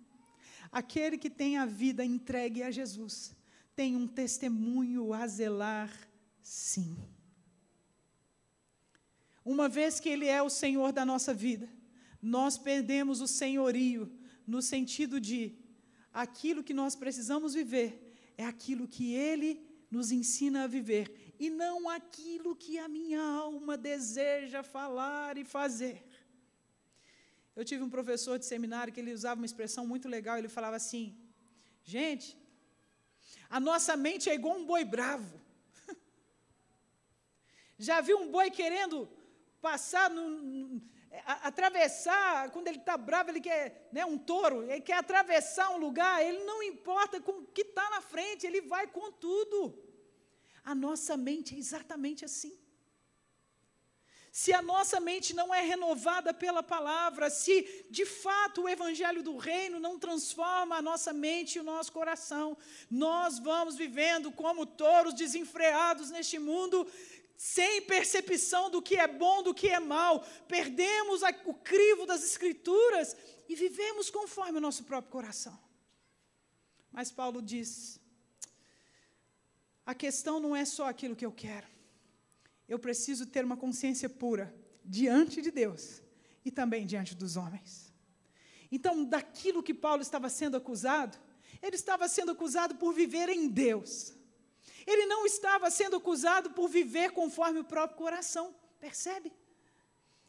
Aquele 0.72 1.18
que 1.18 1.32
tem 1.32 1.58
a 1.58 1.66
vida 1.66 2.06
entregue 2.06 2.62
a 2.62 2.70
Jesus 2.70 3.36
tem 3.76 3.96
um 3.96 4.08
testemunho 4.08 5.12
a 5.12 5.26
zelar, 5.26 5.92
sim. 6.44 6.96
Uma 9.44 9.68
vez 9.68 10.00
que 10.00 10.10
Ele 10.10 10.28
é 10.28 10.42
o 10.42 10.50
Senhor 10.50 10.92
da 10.92 11.06
nossa 11.06 11.34
vida, 11.34 11.70
nós 12.22 12.58
perdemos 12.58 13.22
o 13.22 13.28
senhorio 13.28 14.12
no 14.48 14.62
sentido 14.62 15.20
de 15.20 15.58
aquilo 16.14 16.64
que 16.64 16.74
nós 16.74 16.96
precisamos 16.96 17.54
viver 17.54 18.00
é 18.38 18.46
aquilo 18.46 18.88
que 18.88 19.14
Ele 19.14 19.52
nos 19.90 20.12
ensina 20.12 20.64
a 20.64 20.68
viver 20.68 21.06
e 21.40 21.50
não 21.50 21.90
aquilo 21.90 22.56
que 22.56 22.78
a 22.78 22.88
minha 22.88 23.22
alma 23.22 23.78
deseja 23.78 24.64
falar 24.64 25.38
e 25.38 25.44
fazer. 25.44 25.96
Eu 27.56 27.64
tive 27.64 27.84
um 27.84 27.90
professor 27.90 28.40
de 28.40 28.46
seminário 28.46 28.92
que 28.94 29.00
ele 29.00 29.14
usava 29.14 29.40
uma 29.40 29.46
expressão 29.46 29.86
muito 29.86 30.08
legal, 30.08 30.38
ele 30.38 30.50
falava 30.50 30.78
assim: 30.78 31.16
gente, 31.84 32.28
a 33.50 33.60
nossa 33.60 33.96
mente 33.96 34.30
é 34.30 34.34
igual 34.34 34.58
um 34.58 34.66
boi 34.66 34.84
bravo. 34.84 35.40
Já 37.78 38.02
viu 38.02 38.18
um 38.24 38.32
boi 38.32 38.50
querendo 38.50 39.08
passar, 39.68 40.10
no, 40.10 40.82
a, 41.26 41.48
atravessar, 41.48 42.52
quando 42.52 42.68
ele 42.68 42.80
está 42.80 42.98
bravo, 42.98 43.30
ele 43.32 43.40
quer, 43.40 43.90
né, 43.94 44.04
um 44.14 44.18
touro, 44.18 44.64
ele 44.70 44.82
quer 44.82 44.98
atravessar 44.98 45.70
um 45.72 45.78
lugar, 45.78 46.16
ele 46.22 46.44
não 46.44 46.62
importa 46.62 47.22
com 47.22 47.32
o 47.32 47.46
que 47.56 47.62
está 47.62 47.90
na 47.96 48.02
frente, 48.02 48.46
ele 48.46 48.62
vai 48.74 48.86
com 48.88 49.10
tudo. 49.10 49.60
A 50.66 50.76
nossa 50.76 51.16
mente 51.16 51.56
é 51.56 51.58
exatamente 51.58 52.26
assim. 52.26 52.56
Se 54.36 54.52
a 54.52 54.64
nossa 54.64 55.00
mente 55.00 55.32
não 55.40 55.54
é 55.54 55.62
renovada 55.62 56.34
pela 56.34 56.64
palavra, 56.64 57.30
se 57.30 57.86
de 57.92 58.04
fato 58.04 58.64
o 58.64 58.70
evangelho 58.76 59.22
do 59.22 59.38
reino 59.38 59.80
não 59.80 60.00
transforma 60.00 60.78
a 60.78 60.82
nossa 60.82 61.14
mente 61.14 61.52
e 61.56 61.60
o 61.60 61.64
nosso 61.64 61.92
coração, 61.92 62.58
nós 62.90 63.38
vamos 63.38 63.76
vivendo 63.76 64.32
como 64.32 64.66
touros 64.66 65.14
desenfreados 65.14 66.10
neste 66.10 66.40
mundo, 66.40 66.88
sem 67.38 67.82
percepção 67.82 68.70
do 68.70 68.82
que 68.82 68.96
é 68.96 69.08
bom, 69.08 69.44
do 69.44 69.54
que 69.54 69.68
é 69.70 69.80
mal, 69.80 70.26
perdemos 70.48 71.22
o 71.46 71.54
crivo 71.54 72.06
das 72.06 72.24
escrituras 72.24 73.16
e 73.50 73.56
vivemos 73.56 74.10
conforme 74.10 74.58
o 74.58 74.62
nosso 74.62 74.84
próprio 74.84 75.12
coração. 75.12 75.58
Mas 76.92 77.12
Paulo 77.12 77.42
diz: 77.42 78.00
a 79.86 79.94
questão 79.94 80.40
não 80.40 80.56
é 80.56 80.64
só 80.64 80.88
aquilo 80.88 81.16
que 81.16 81.26
eu 81.26 81.32
quero. 81.32 81.68
Eu 82.68 82.80
preciso 82.80 83.26
ter 83.26 83.44
uma 83.44 83.58
consciência 83.58 84.10
pura 84.10 84.56
diante 84.86 85.42
de 85.42 85.52
Deus 85.52 86.02
e 86.46 86.52
também 86.52 86.86
diante 86.86 87.16
dos 87.16 87.36
homens. 87.36 87.94
Então, 88.72 89.04
daquilo 89.04 89.62
que 89.62 89.74
Paulo 89.74 90.02
estava 90.02 90.30
sendo 90.30 90.58
acusado, 90.58 91.18
ele 91.62 91.76
estava 91.76 92.08
sendo 92.08 92.32
acusado 92.32 92.76
por 92.76 92.94
viver 92.94 93.30
em 93.30 93.48
Deus. 93.48 94.14
Ele 94.86 95.06
não 95.06 95.26
estava 95.26 95.70
sendo 95.72 95.98
acusado 95.98 96.52
por 96.52 96.68
viver 96.68 97.12
conforme 97.12 97.60
o 97.60 97.64
próprio 97.64 97.98
coração, 97.98 98.54
percebe? 98.80 99.32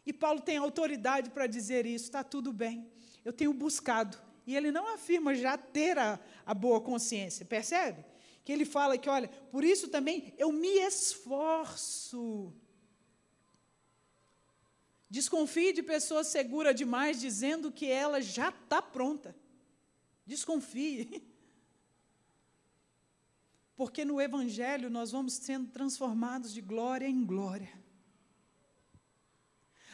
E 0.07 0.13
Paulo 0.13 0.41
tem 0.41 0.57
autoridade 0.57 1.31
para 1.31 1.47
dizer 1.47 1.87
isso, 1.87 2.05
está 2.05 2.23
tudo 2.23 2.53
bem, 2.53 2.91
eu 3.25 3.33
tenho 3.33 3.53
buscado. 3.53 4.19
E 4.47 4.55
ele 4.55 4.71
não 4.71 4.87
afirma 4.93 5.35
já 5.35 5.57
ter 5.57 5.99
a, 5.99 6.21
a 6.45 6.53
boa 6.53 6.81
consciência, 6.81 7.45
percebe? 7.45 8.05
que 8.45 8.53
ele 8.53 8.67
fala 8.67 8.99
que, 8.99 9.09
olha, 9.09 9.29
por 9.51 9.65
isso 9.65 9.89
também 9.89 10.35
eu 10.37 10.53
me 10.53 10.69
esforço. 10.69 12.53
Desconfie 15.09 15.73
de 15.73 15.83
pessoa 15.83 16.23
segura 16.23 16.75
demais 16.75 17.19
dizendo 17.21 17.73
que 17.73 17.87
ela 17.87 18.21
já 18.21 18.51
está 18.51 18.83
pronta. 18.83 19.35
Desconfie. 20.27 21.23
Porque 23.77 24.05
no 24.05 24.21
Evangelho 24.21 24.89
nós 24.89 25.11
vamos 25.11 25.35
sendo 25.35 25.71
transformados 25.71 26.53
de 26.53 26.61
glória 26.61 27.07
em 27.07 27.25
glória. 27.25 27.73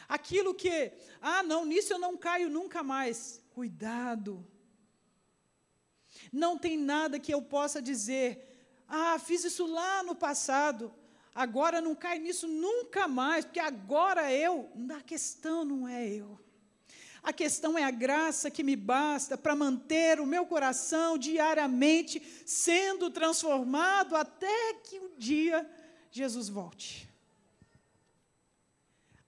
Aquilo 0.07 0.53
que, 0.53 0.91
ah, 1.21 1.41
não, 1.41 1.65
nisso 1.65 1.93
eu 1.93 1.99
não 1.99 2.17
caio 2.17 2.49
nunca 2.49 2.83
mais. 2.83 3.43
Cuidado. 3.51 4.45
Não 6.31 6.57
tem 6.57 6.77
nada 6.77 7.19
que 7.19 7.33
eu 7.33 7.41
possa 7.41 7.81
dizer, 7.81 8.51
ah, 8.87 9.17
fiz 9.17 9.43
isso 9.45 9.65
lá 9.65 10.03
no 10.03 10.13
passado, 10.13 10.93
agora 11.33 11.79
não 11.79 11.95
cai 11.95 12.19
nisso 12.19 12.47
nunca 12.47 13.07
mais, 13.07 13.45
porque 13.45 13.59
agora 13.59 14.31
eu. 14.33 14.69
A 14.95 15.01
questão 15.01 15.63
não 15.63 15.87
é 15.87 16.07
eu. 16.07 16.37
A 17.23 17.31
questão 17.31 17.77
é 17.77 17.83
a 17.83 17.91
graça 17.91 18.49
que 18.49 18.63
me 18.63 18.75
basta 18.75 19.37
para 19.37 19.55
manter 19.55 20.19
o 20.19 20.25
meu 20.25 20.45
coração 20.45 21.17
diariamente 21.17 22.21
sendo 22.45 23.09
transformado 23.11 24.15
até 24.15 24.73
que 24.83 24.99
um 24.99 25.15
dia 25.17 25.69
Jesus 26.11 26.49
volte. 26.49 27.07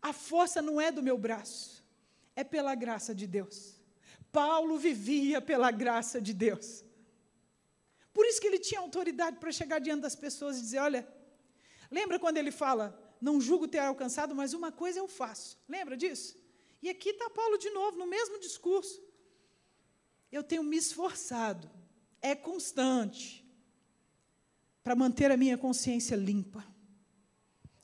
A 0.02 0.12
força 0.12 0.62
não 0.62 0.82
é 0.82 0.92
do 0.92 1.04
meu 1.04 1.18
braço, 1.18 1.84
é 2.36 2.44
pela 2.44 2.74
graça 2.76 3.14
de 3.14 3.28
Deus. 3.28 3.76
Paulo 4.32 4.78
vivia 4.78 5.40
pela 5.40 5.70
graça 5.70 6.20
de 6.20 6.34
Deus. 6.34 6.84
Por 8.12 8.26
isso 8.26 8.42
que 8.42 8.48
ele 8.48 8.60
tinha 8.60 8.82
autoridade 8.82 9.38
para 9.38 9.52
chegar 9.52 9.80
diante 9.80 10.02
das 10.02 10.16
pessoas 10.16 10.58
e 10.58 10.62
dizer: 10.62 10.80
olha, 10.80 11.08
Lembra 11.94 12.18
quando 12.18 12.38
ele 12.38 12.50
fala, 12.50 13.00
não 13.22 13.40
julgo 13.40 13.68
ter 13.68 13.78
alcançado, 13.78 14.34
mas 14.34 14.52
uma 14.52 14.72
coisa 14.72 14.98
eu 14.98 15.08
faço. 15.08 15.60
Lembra 15.70 15.96
disso? 15.96 16.36
E 16.84 16.90
aqui 16.90 17.12
está 17.12 17.30
Paulo 17.30 17.58
de 17.58 17.70
novo, 17.70 17.98
no 17.98 18.06
mesmo 18.06 18.38
discurso. 18.38 19.02
Eu 20.30 20.44
tenho 20.44 20.64
me 20.64 20.76
esforçado, 20.76 21.72
é 22.22 22.36
constante, 22.36 23.26
para 24.84 24.94
manter 24.94 25.32
a 25.32 25.38
minha 25.38 25.58
consciência 25.58 26.18
limpa. 26.18 26.62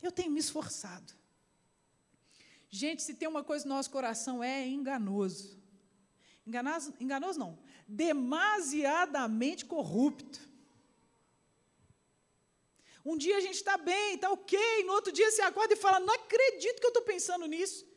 Eu 0.01 0.11
tenho 0.11 0.29
me 0.29 0.39
esforçado. 0.41 1.13
Gente, 2.69 3.01
se 3.01 3.13
tem 3.13 3.29
uma 3.29 3.41
coisa 3.41 3.65
no 3.65 3.73
nosso 3.73 3.89
coração, 3.89 4.43
é 4.43 4.67
enganoso. 4.67 5.57
Enganoso, 6.45 6.93
enganoso 6.99 7.39
não, 7.39 7.57
demasiadamente 7.87 9.63
corrupto. 9.65 10.41
Um 13.05 13.15
dia 13.17 13.37
a 13.37 13.39
gente 13.39 13.55
está 13.55 13.77
bem, 13.77 14.15
está 14.15 14.29
ok, 14.29 14.59
no 14.83 14.91
outro 14.91 15.13
dia 15.13 15.31
você 15.31 15.41
acorda 15.41 15.73
e 15.73 15.77
fala: 15.77 16.01
Não 16.01 16.13
acredito 16.15 16.81
que 16.81 16.85
eu 16.85 16.89
estou 16.89 17.03
pensando 17.03 17.45
nisso. 17.45 17.88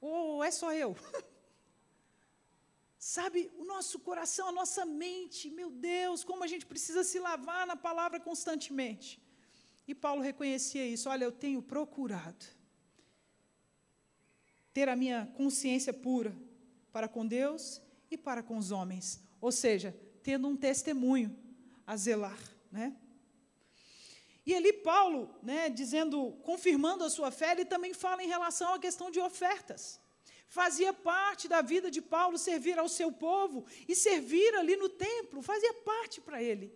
Ou 0.00 0.42
é 0.44 0.50
só 0.50 0.72
eu? 0.72 0.96
Sabe, 2.98 3.50
o 3.56 3.64
nosso 3.64 4.00
coração, 4.00 4.48
a 4.48 4.52
nossa 4.52 4.84
mente, 4.84 5.50
meu 5.50 5.70
Deus, 5.70 6.24
como 6.24 6.42
a 6.42 6.46
gente 6.46 6.66
precisa 6.66 7.04
se 7.04 7.18
lavar 7.18 7.66
na 7.66 7.76
palavra 7.76 8.18
constantemente. 8.18 9.22
E 9.86 9.94
Paulo 9.94 10.20
reconhecia 10.20 10.86
isso: 10.86 11.08
olha, 11.08 11.24
eu 11.24 11.32
tenho 11.32 11.62
procurado 11.62 12.44
ter 14.72 14.88
a 14.88 14.96
minha 14.96 15.26
consciência 15.36 15.92
pura 15.92 16.36
para 16.92 17.08
com 17.08 17.26
Deus 17.26 17.80
e 18.10 18.16
para 18.16 18.42
com 18.42 18.56
os 18.56 18.70
homens, 18.70 19.20
ou 19.40 19.50
seja, 19.50 19.96
tendo 20.22 20.46
um 20.46 20.56
testemunho 20.56 21.36
a 21.86 21.96
zelar, 21.96 22.38
né? 22.70 22.94
E 24.48 24.54
ali 24.54 24.72
Paulo, 24.72 25.20
né, 25.42 25.68
dizendo, 25.68 26.18
confirmando 26.42 27.04
a 27.04 27.10
sua 27.10 27.30
fé, 27.30 27.48
ele 27.52 27.66
também 27.66 27.92
fala 27.92 28.22
em 28.24 28.28
relação 28.34 28.72
à 28.72 28.78
questão 28.78 29.10
de 29.10 29.20
ofertas. 29.20 30.00
Fazia 30.48 30.90
parte 30.94 31.46
da 31.46 31.60
vida 31.60 31.90
de 31.90 32.00
Paulo 32.00 32.38
servir 32.38 32.78
ao 32.78 32.88
seu 32.88 33.12
povo 33.12 33.66
e 33.86 33.94
servir 33.94 34.54
ali 34.54 34.74
no 34.74 34.88
templo, 34.88 35.42
fazia 35.42 35.74
parte 35.90 36.18
para 36.22 36.42
ele. 36.42 36.66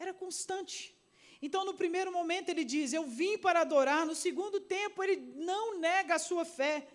Era 0.00 0.12
constante. 0.12 0.92
Então, 1.40 1.64
no 1.64 1.74
primeiro 1.74 2.10
momento, 2.10 2.48
ele 2.48 2.64
diz: 2.64 2.92
Eu 2.92 3.04
vim 3.04 3.38
para 3.38 3.60
adorar. 3.60 4.04
No 4.04 4.16
segundo 4.16 4.58
tempo, 4.58 5.00
ele 5.04 5.16
não 5.36 5.78
nega 5.78 6.16
a 6.16 6.24
sua 6.28 6.44
fé. 6.44 6.88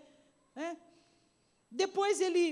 Né? 0.53 0.75
Depois, 1.71 2.19
ele 2.19 2.45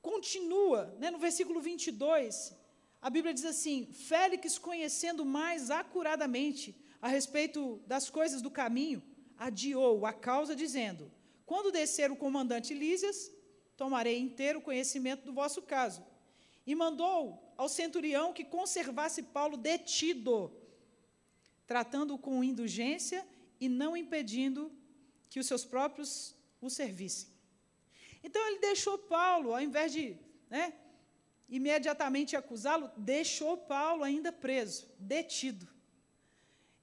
continua, 0.00 0.96
né, 0.98 1.10
no 1.10 1.18
versículo 1.18 1.60
22, 1.60 2.54
a 3.00 3.08
Bíblia 3.08 3.32
diz 3.32 3.44
assim: 3.44 3.86
Félix, 3.92 4.58
conhecendo 4.58 5.24
mais 5.24 5.70
acuradamente 5.70 6.74
a 7.00 7.08
respeito 7.08 7.80
das 7.86 8.10
coisas 8.10 8.42
do 8.42 8.50
caminho, 8.50 9.02
adiou 9.36 10.04
a 10.04 10.12
causa, 10.12 10.54
dizendo: 10.54 11.10
Quando 11.46 11.72
descer 11.72 12.10
o 12.10 12.16
comandante 12.16 12.74
Lísias, 12.74 13.32
tomarei 13.76 14.18
inteiro 14.18 14.60
conhecimento 14.60 15.24
do 15.24 15.32
vosso 15.32 15.62
caso. 15.62 16.04
E 16.66 16.74
mandou 16.74 17.52
ao 17.56 17.68
centurião 17.68 18.32
que 18.32 18.44
conservasse 18.44 19.22
Paulo 19.22 19.56
detido 19.56 20.52
tratando-o 21.70 22.18
com 22.18 22.42
indulgência 22.42 23.24
e 23.60 23.68
não 23.68 23.96
impedindo 23.96 24.72
que 25.28 25.38
os 25.38 25.46
seus 25.46 25.64
próprios 25.64 26.34
o 26.60 26.68
servissem. 26.68 27.28
Então 28.24 28.44
ele 28.48 28.58
deixou 28.58 28.98
Paulo, 28.98 29.54
ao 29.54 29.60
invés 29.60 29.92
de 29.92 30.18
né, 30.50 30.74
imediatamente 31.50 32.36
acusá-lo, 32.36 32.90
deixou 32.96 33.56
Paulo 33.56 34.04
ainda 34.04 34.30
preso, 34.32 34.88
detido. 34.98 35.68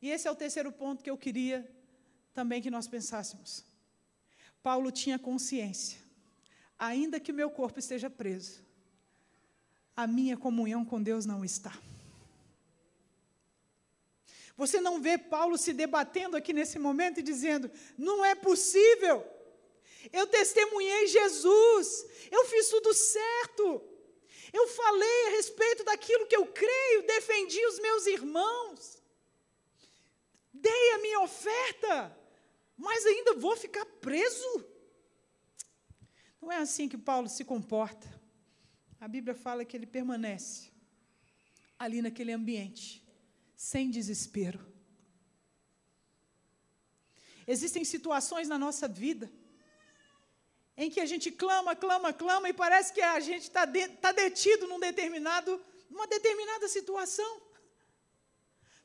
E 0.02 0.10
esse 0.12 0.28
é 0.28 0.32
o 0.32 0.36
terceiro 0.36 0.72
ponto 0.72 1.04
que 1.04 1.10
eu 1.10 1.18
queria 1.18 1.68
também 2.34 2.62
que 2.62 2.70
nós 2.70 2.88
pensássemos. 2.88 3.66
Paulo 4.62 4.92
tinha 4.92 5.18
consciência, 5.18 6.00
ainda 6.78 7.20
que 7.20 7.32
o 7.32 7.36
meu 7.36 7.50
corpo 7.50 7.80
esteja 7.80 8.10
preso, 8.10 8.62
a 9.96 10.06
minha 10.06 10.36
comunhão 10.38 10.84
com 10.84 11.02
Deus 11.02 11.26
não 11.26 11.44
está. 11.46 11.74
Você 14.58 14.82
não 14.82 15.00
vê 15.00 15.18
Paulo 15.18 15.58
se 15.58 15.72
debatendo 15.72 16.36
aqui 16.36 16.52
nesse 16.52 16.78
momento 16.78 17.20
e 17.20 17.24
dizendo: 17.24 17.72
não 17.98 18.26
é 18.26 18.36
possível. 18.36 19.26
Eu 20.12 20.28
testemunhei 20.28 21.08
Jesus, 21.08 22.06
eu 22.32 22.46
fiz 22.46 22.70
tudo 22.70 22.94
certo. 22.94 23.97
Eu 24.54 24.68
falei 24.68 25.28
a 25.28 25.30
respeito 25.32 25.84
daquilo 25.84 26.28
que 26.28 26.36
eu 26.36 26.46
creio, 26.48 27.06
defendi 27.06 27.64
os 27.66 27.80
meus 27.80 28.06
irmãos, 28.08 29.02
dei 30.54 30.92
a 30.94 31.00
minha 31.00 31.20
oferta, 31.22 32.18
mas 32.78 33.06
ainda 33.06 33.36
vou 33.36 33.56
ficar 33.58 33.86
preso. 33.86 34.66
Não 36.42 36.52
é 36.52 36.58
assim 36.58 36.88
que 36.88 36.98
Paulo 36.98 37.28
se 37.28 37.44
comporta. 37.44 38.08
A 39.00 39.08
Bíblia 39.08 39.36
fala 39.36 39.66
que 39.66 39.76
ele 39.76 39.86
permanece 39.86 40.72
ali 41.78 42.02
naquele 42.02 42.32
ambiente 42.32 43.06
sem 43.56 43.90
desespero. 43.90 44.66
Existem 47.46 47.84
situações 47.86 48.48
na 48.48 48.58
nossa 48.58 48.88
vida 48.88 49.32
em 50.78 50.90
que 50.92 51.00
a 51.00 51.06
gente 51.06 51.32
clama, 51.32 51.76
clama, 51.76 52.14
clama 52.14 52.48
e 52.50 52.54
parece 52.54 52.94
que 52.94 53.02
a 53.02 53.20
gente 53.20 53.44
está 53.44 53.66
de, 53.66 53.88
tá 53.88 54.12
detido 54.12 54.68
num 54.68 54.80
determinado, 54.80 55.60
numa 55.90 56.06
determinada 56.06 56.68
situação. 56.68 57.42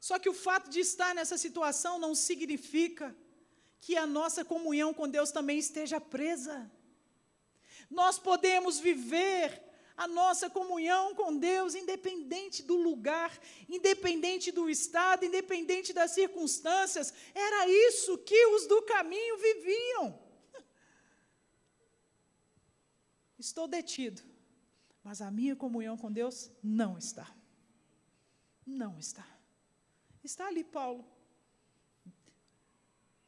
Só 0.00 0.18
que 0.18 0.28
o 0.28 0.34
fato 0.34 0.70
de 0.70 0.80
estar 0.80 1.14
nessa 1.14 1.36
situação 1.36 1.98
não 1.98 2.14
significa 2.14 3.14
que 3.80 3.96
a 3.96 4.06
nossa 4.06 4.44
comunhão 4.44 4.94
com 4.94 5.08
Deus 5.08 5.30
também 5.30 5.58
esteja 5.58 6.00
presa. 6.00 6.70
Nós 7.90 8.18
podemos 8.18 8.80
viver 8.80 9.62
a 9.94 10.08
nossa 10.08 10.48
comunhão 10.48 11.14
com 11.14 11.36
Deus, 11.36 11.74
independente 11.74 12.62
do 12.62 12.76
lugar, 12.76 13.38
independente 13.68 14.50
do 14.50 14.70
estado, 14.70 15.26
independente 15.26 15.92
das 15.92 16.12
circunstâncias. 16.12 17.12
Era 17.34 17.68
isso 17.68 18.16
que 18.18 18.46
os 18.46 18.66
do 18.66 18.80
caminho 18.82 19.36
viviam. 19.36 20.31
Estou 23.46 23.66
detido, 23.66 24.22
mas 25.02 25.20
a 25.20 25.30
minha 25.38 25.56
comunhão 25.56 25.96
com 25.96 26.10
Deus 26.20 26.50
não 26.62 26.96
está. 26.96 27.28
Não 28.64 28.92
está. 28.98 29.26
Está 30.22 30.46
ali 30.46 30.64
Paulo. 30.78 31.04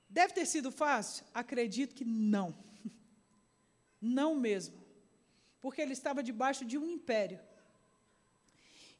Deve 0.08 0.32
ter 0.32 0.46
sido 0.46 0.70
fácil? 0.70 1.24
Acredito 1.42 1.94
que 1.94 2.04
não. 2.04 2.48
Não 4.00 4.34
mesmo 4.34 4.84
porque 5.64 5.80
ele 5.80 5.94
estava 5.94 6.22
debaixo 6.22 6.62
de 6.70 6.76
um 6.76 6.86
império. 6.86 7.40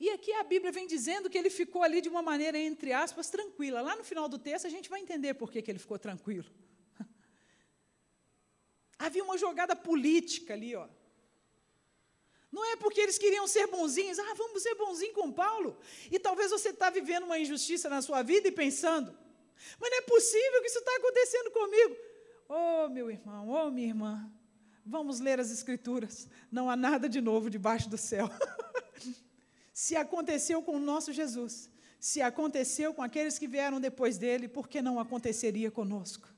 E 0.01 0.09
aqui 0.09 0.33
a 0.33 0.43
Bíblia 0.43 0.73
vem 0.73 0.87
dizendo 0.87 1.29
que 1.29 1.37
ele 1.37 1.51
ficou 1.51 1.83
ali 1.83 2.01
de 2.01 2.09
uma 2.09 2.23
maneira, 2.23 2.59
entre 2.59 2.91
aspas, 2.91 3.29
tranquila. 3.29 3.83
Lá 3.83 3.95
no 3.95 4.03
final 4.03 4.27
do 4.31 4.39
texto 4.39 4.67
a 4.67 4.71
gente 4.71 4.89
vai 4.89 5.01
entender 5.03 5.35
por 5.35 5.53
que, 5.53 5.61
que 5.61 5.71
ele 5.71 5.79
ficou 5.79 5.99
tranquilo. 5.99 6.51
Havia 8.99 9.23
uma 9.23 9.37
jogada 9.37 9.77
política 9.77 10.55
ali, 10.55 10.75
ó. 10.75 10.89
Não 12.55 12.65
é 12.73 12.77
porque 12.77 13.01
eles 13.01 13.19
queriam 13.19 13.47
ser 13.49 13.67
bonzinhos, 13.67 14.19
ah, 14.19 14.35
vamos 14.37 14.63
ser 14.63 14.75
bonzinhos 14.77 15.15
com 15.15 15.33
Paulo. 15.33 15.77
E 16.11 16.19
talvez 16.19 16.51
você 16.51 16.69
está 16.69 16.89
vivendo 16.89 17.25
uma 17.25 17.39
injustiça 17.39 17.89
na 17.89 18.01
sua 18.01 18.23
vida 18.23 18.47
e 18.47 18.53
pensando, 18.53 19.11
mas 19.81 19.91
não 19.91 19.99
é 19.99 20.03
possível 20.03 20.61
que 20.63 20.69
isso 20.69 20.79
está 20.79 20.95
acontecendo 20.97 21.51
comigo. 21.51 21.97
Oh, 22.49 22.89
meu 22.89 23.11
irmão, 23.11 23.49
oh, 23.49 23.71
minha 23.71 23.89
irmã, 23.89 24.31
Vamos 24.85 25.19
ler 25.19 25.41
as 25.41 25.51
Escrituras. 25.51 26.29
Não 26.53 26.69
há 26.69 26.77
nada 26.77 27.09
de 27.09 27.21
novo 27.21 27.49
debaixo 27.49 27.89
do 27.89 27.97
céu. 27.97 28.29
se 29.73 29.97
aconteceu 29.97 30.63
com 30.63 30.77
o 30.77 30.81
nosso 30.81 31.13
Jesus, 31.13 31.71
se 31.99 32.21
aconteceu 32.21 32.93
com 32.93 33.03
aqueles 33.03 33.39
que 33.39 33.49
vieram 33.49 33.81
depois 33.81 34.19
dele, 34.19 34.47
por 34.47 34.69
que 34.69 34.83
não 34.83 35.01
aconteceria 35.01 35.71
conosco? 35.71 36.29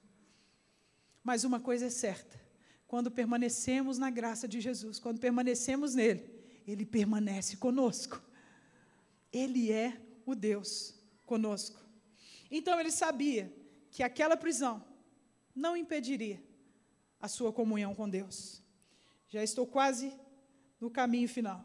Mas 1.25 1.43
uma 1.43 1.59
coisa 1.59 1.87
é 1.87 1.91
certa: 1.91 2.41
quando 2.87 3.11
permanecemos 3.11 3.99
na 3.99 4.11
graça 4.11 4.47
de 4.47 4.61
Jesus, 4.61 4.99
quando 4.99 5.19
permanecemos 5.19 5.95
nele, 5.95 6.31
ele 6.67 6.87
permanece 6.87 7.57
conosco. 7.57 8.23
Ele 9.33 9.73
é 9.73 10.01
o 10.25 10.35
Deus 10.35 10.95
conosco. 11.25 11.81
Então 12.51 12.79
ele 12.79 12.91
sabia 12.91 13.53
que 13.91 14.03
aquela 14.03 14.37
prisão 14.37 14.85
não 15.55 15.77
impediria 15.77 16.43
a 17.21 17.29
sua 17.29 17.53
comunhão 17.53 17.95
com 17.95 18.09
Deus. 18.09 18.63
Já 19.29 19.43
estou 19.43 19.67
quase 19.67 20.13
no 20.81 20.91
caminho 20.91 21.29
final. 21.29 21.65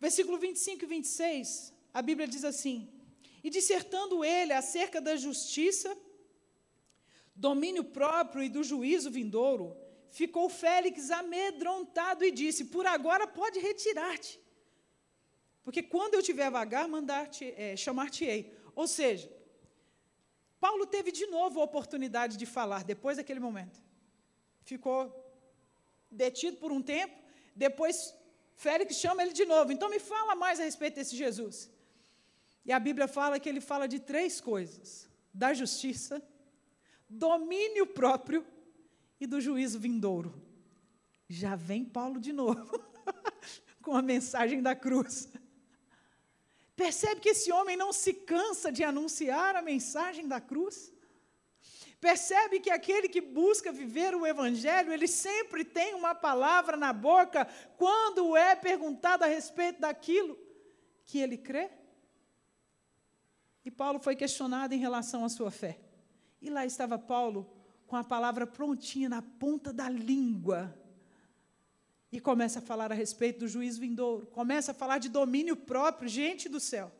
Versículo 0.00 0.38
25 0.38 0.84
e 0.84 0.86
26, 0.86 1.72
a 1.94 2.02
Bíblia 2.02 2.28
diz 2.28 2.44
assim: 2.44 2.88
E 3.42 3.50
dissertando 3.50 4.24
ele 4.24 4.52
acerca 4.52 5.00
da 5.00 5.16
justiça, 5.16 5.96
domínio 7.34 7.84
próprio 7.84 8.42
e 8.42 8.48
do 8.48 8.62
juízo 8.62 9.10
vindouro, 9.10 9.76
ficou 10.10 10.48
Félix 10.48 11.10
amedrontado 11.10 12.24
e 12.24 12.30
disse: 12.30 12.66
Por 12.66 12.86
agora 12.86 13.26
pode 13.26 13.58
retirar-te, 13.58 14.40
porque 15.62 15.82
quando 15.82 16.14
eu 16.14 16.22
tiver 16.22 16.50
vagar, 16.50 16.88
mandar-te, 16.88 17.52
é, 17.56 17.76
chamar-te-ei. 17.76 18.52
Ou 18.74 18.86
seja, 18.86 19.30
Paulo 20.58 20.86
teve 20.86 21.12
de 21.12 21.26
novo 21.26 21.60
a 21.60 21.64
oportunidade 21.64 22.36
de 22.36 22.46
falar 22.46 22.84
depois 22.84 23.16
daquele 23.16 23.40
momento. 23.40 23.80
Ficou 24.64 25.00
detido 26.10 26.56
por 26.56 26.70
um 26.72 26.82
tempo, 26.82 27.16
depois 27.54 28.14
Félix 28.54 28.96
chama 28.96 29.22
ele 29.22 29.32
de 29.32 29.44
novo. 29.44 29.72
Então 29.72 29.88
me 29.88 29.98
fala 29.98 30.34
mais 30.34 30.60
a 30.60 30.64
respeito 30.64 30.96
desse 30.96 31.16
Jesus. 31.16 31.70
E 32.64 32.72
a 32.72 32.78
Bíblia 32.78 33.08
fala 33.08 33.40
que 33.40 33.48
ele 33.48 33.60
fala 33.60 33.86
de 33.88 33.98
três 33.98 34.40
coisas: 34.40 35.08
da 35.32 35.52
justiça, 35.52 36.22
domínio 37.12 37.86
próprio 37.86 38.44
e 39.20 39.26
do 39.26 39.40
juízo 39.40 39.78
vindouro. 39.78 40.34
Já 41.28 41.54
vem 41.54 41.84
Paulo 41.84 42.18
de 42.18 42.32
novo 42.32 42.80
com 43.82 43.94
a 43.94 44.02
mensagem 44.02 44.62
da 44.62 44.74
cruz. 44.74 45.28
Percebe 46.74 47.20
que 47.20 47.28
esse 47.30 47.52
homem 47.52 47.76
não 47.76 47.92
se 47.92 48.12
cansa 48.12 48.72
de 48.72 48.82
anunciar 48.82 49.54
a 49.54 49.62
mensagem 49.62 50.26
da 50.26 50.40
cruz? 50.40 50.92
Percebe 52.00 52.58
que 52.58 52.70
aquele 52.70 53.08
que 53.08 53.20
busca 53.20 53.70
viver 53.70 54.14
o 54.14 54.26
Evangelho, 54.26 54.92
ele 54.92 55.06
sempre 55.06 55.64
tem 55.64 55.94
uma 55.94 56.14
palavra 56.14 56.76
na 56.76 56.92
boca 56.92 57.46
quando 57.76 58.36
é 58.36 58.56
perguntado 58.56 59.22
a 59.22 59.28
respeito 59.28 59.80
daquilo 59.80 60.36
que 61.04 61.18
ele 61.18 61.38
crê? 61.38 61.70
E 63.64 63.70
Paulo 63.70 64.00
foi 64.00 64.16
questionado 64.16 64.74
em 64.74 64.78
relação 64.78 65.24
à 65.24 65.28
sua 65.28 65.50
fé. 65.50 65.78
E 66.42 66.50
lá 66.50 66.66
estava 66.66 66.98
Paulo 66.98 67.48
com 67.86 67.94
a 67.94 68.02
palavra 68.02 68.46
prontinha 68.46 69.08
na 69.08 69.22
ponta 69.22 69.72
da 69.72 69.88
língua. 69.88 70.76
E 72.10 72.20
começa 72.20 72.58
a 72.58 72.62
falar 72.62 72.90
a 72.90 72.94
respeito 72.94 73.38
do 73.40 73.48
juízo 73.48 73.80
vindouro, 73.80 74.26
começa 74.26 74.72
a 74.72 74.74
falar 74.74 74.98
de 74.98 75.08
domínio 75.08 75.56
próprio, 75.56 76.08
gente 76.08 76.48
do 76.48 76.60
céu. 76.60 76.92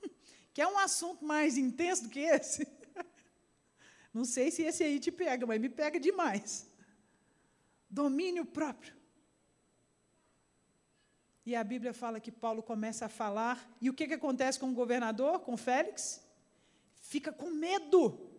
Que 0.52 0.62
é 0.62 0.68
um 0.68 0.78
assunto 0.78 1.24
mais 1.24 1.56
intenso 1.56 2.04
do 2.04 2.08
que 2.08 2.20
esse. 2.20 2.68
Não 4.14 4.24
sei 4.24 4.52
se 4.52 4.62
esse 4.62 4.84
aí 4.84 5.00
te 5.00 5.10
pega, 5.10 5.44
mas 5.44 5.60
me 5.60 5.68
pega 5.68 5.98
demais. 5.98 6.70
Domínio 7.90 8.44
próprio. 8.44 8.94
E 11.44 11.56
a 11.56 11.64
Bíblia 11.64 11.92
fala 11.92 12.20
que 12.20 12.30
Paulo 12.30 12.62
começa 12.62 13.06
a 13.06 13.08
falar, 13.08 13.68
e 13.80 13.90
o 13.90 13.94
que, 13.94 14.06
que 14.06 14.14
acontece 14.14 14.60
com 14.60 14.70
o 14.70 14.74
governador, 14.74 15.40
com 15.40 15.56
Félix? 15.56 16.24
Fica 16.94 17.32
com 17.32 17.50
medo. 17.50 18.33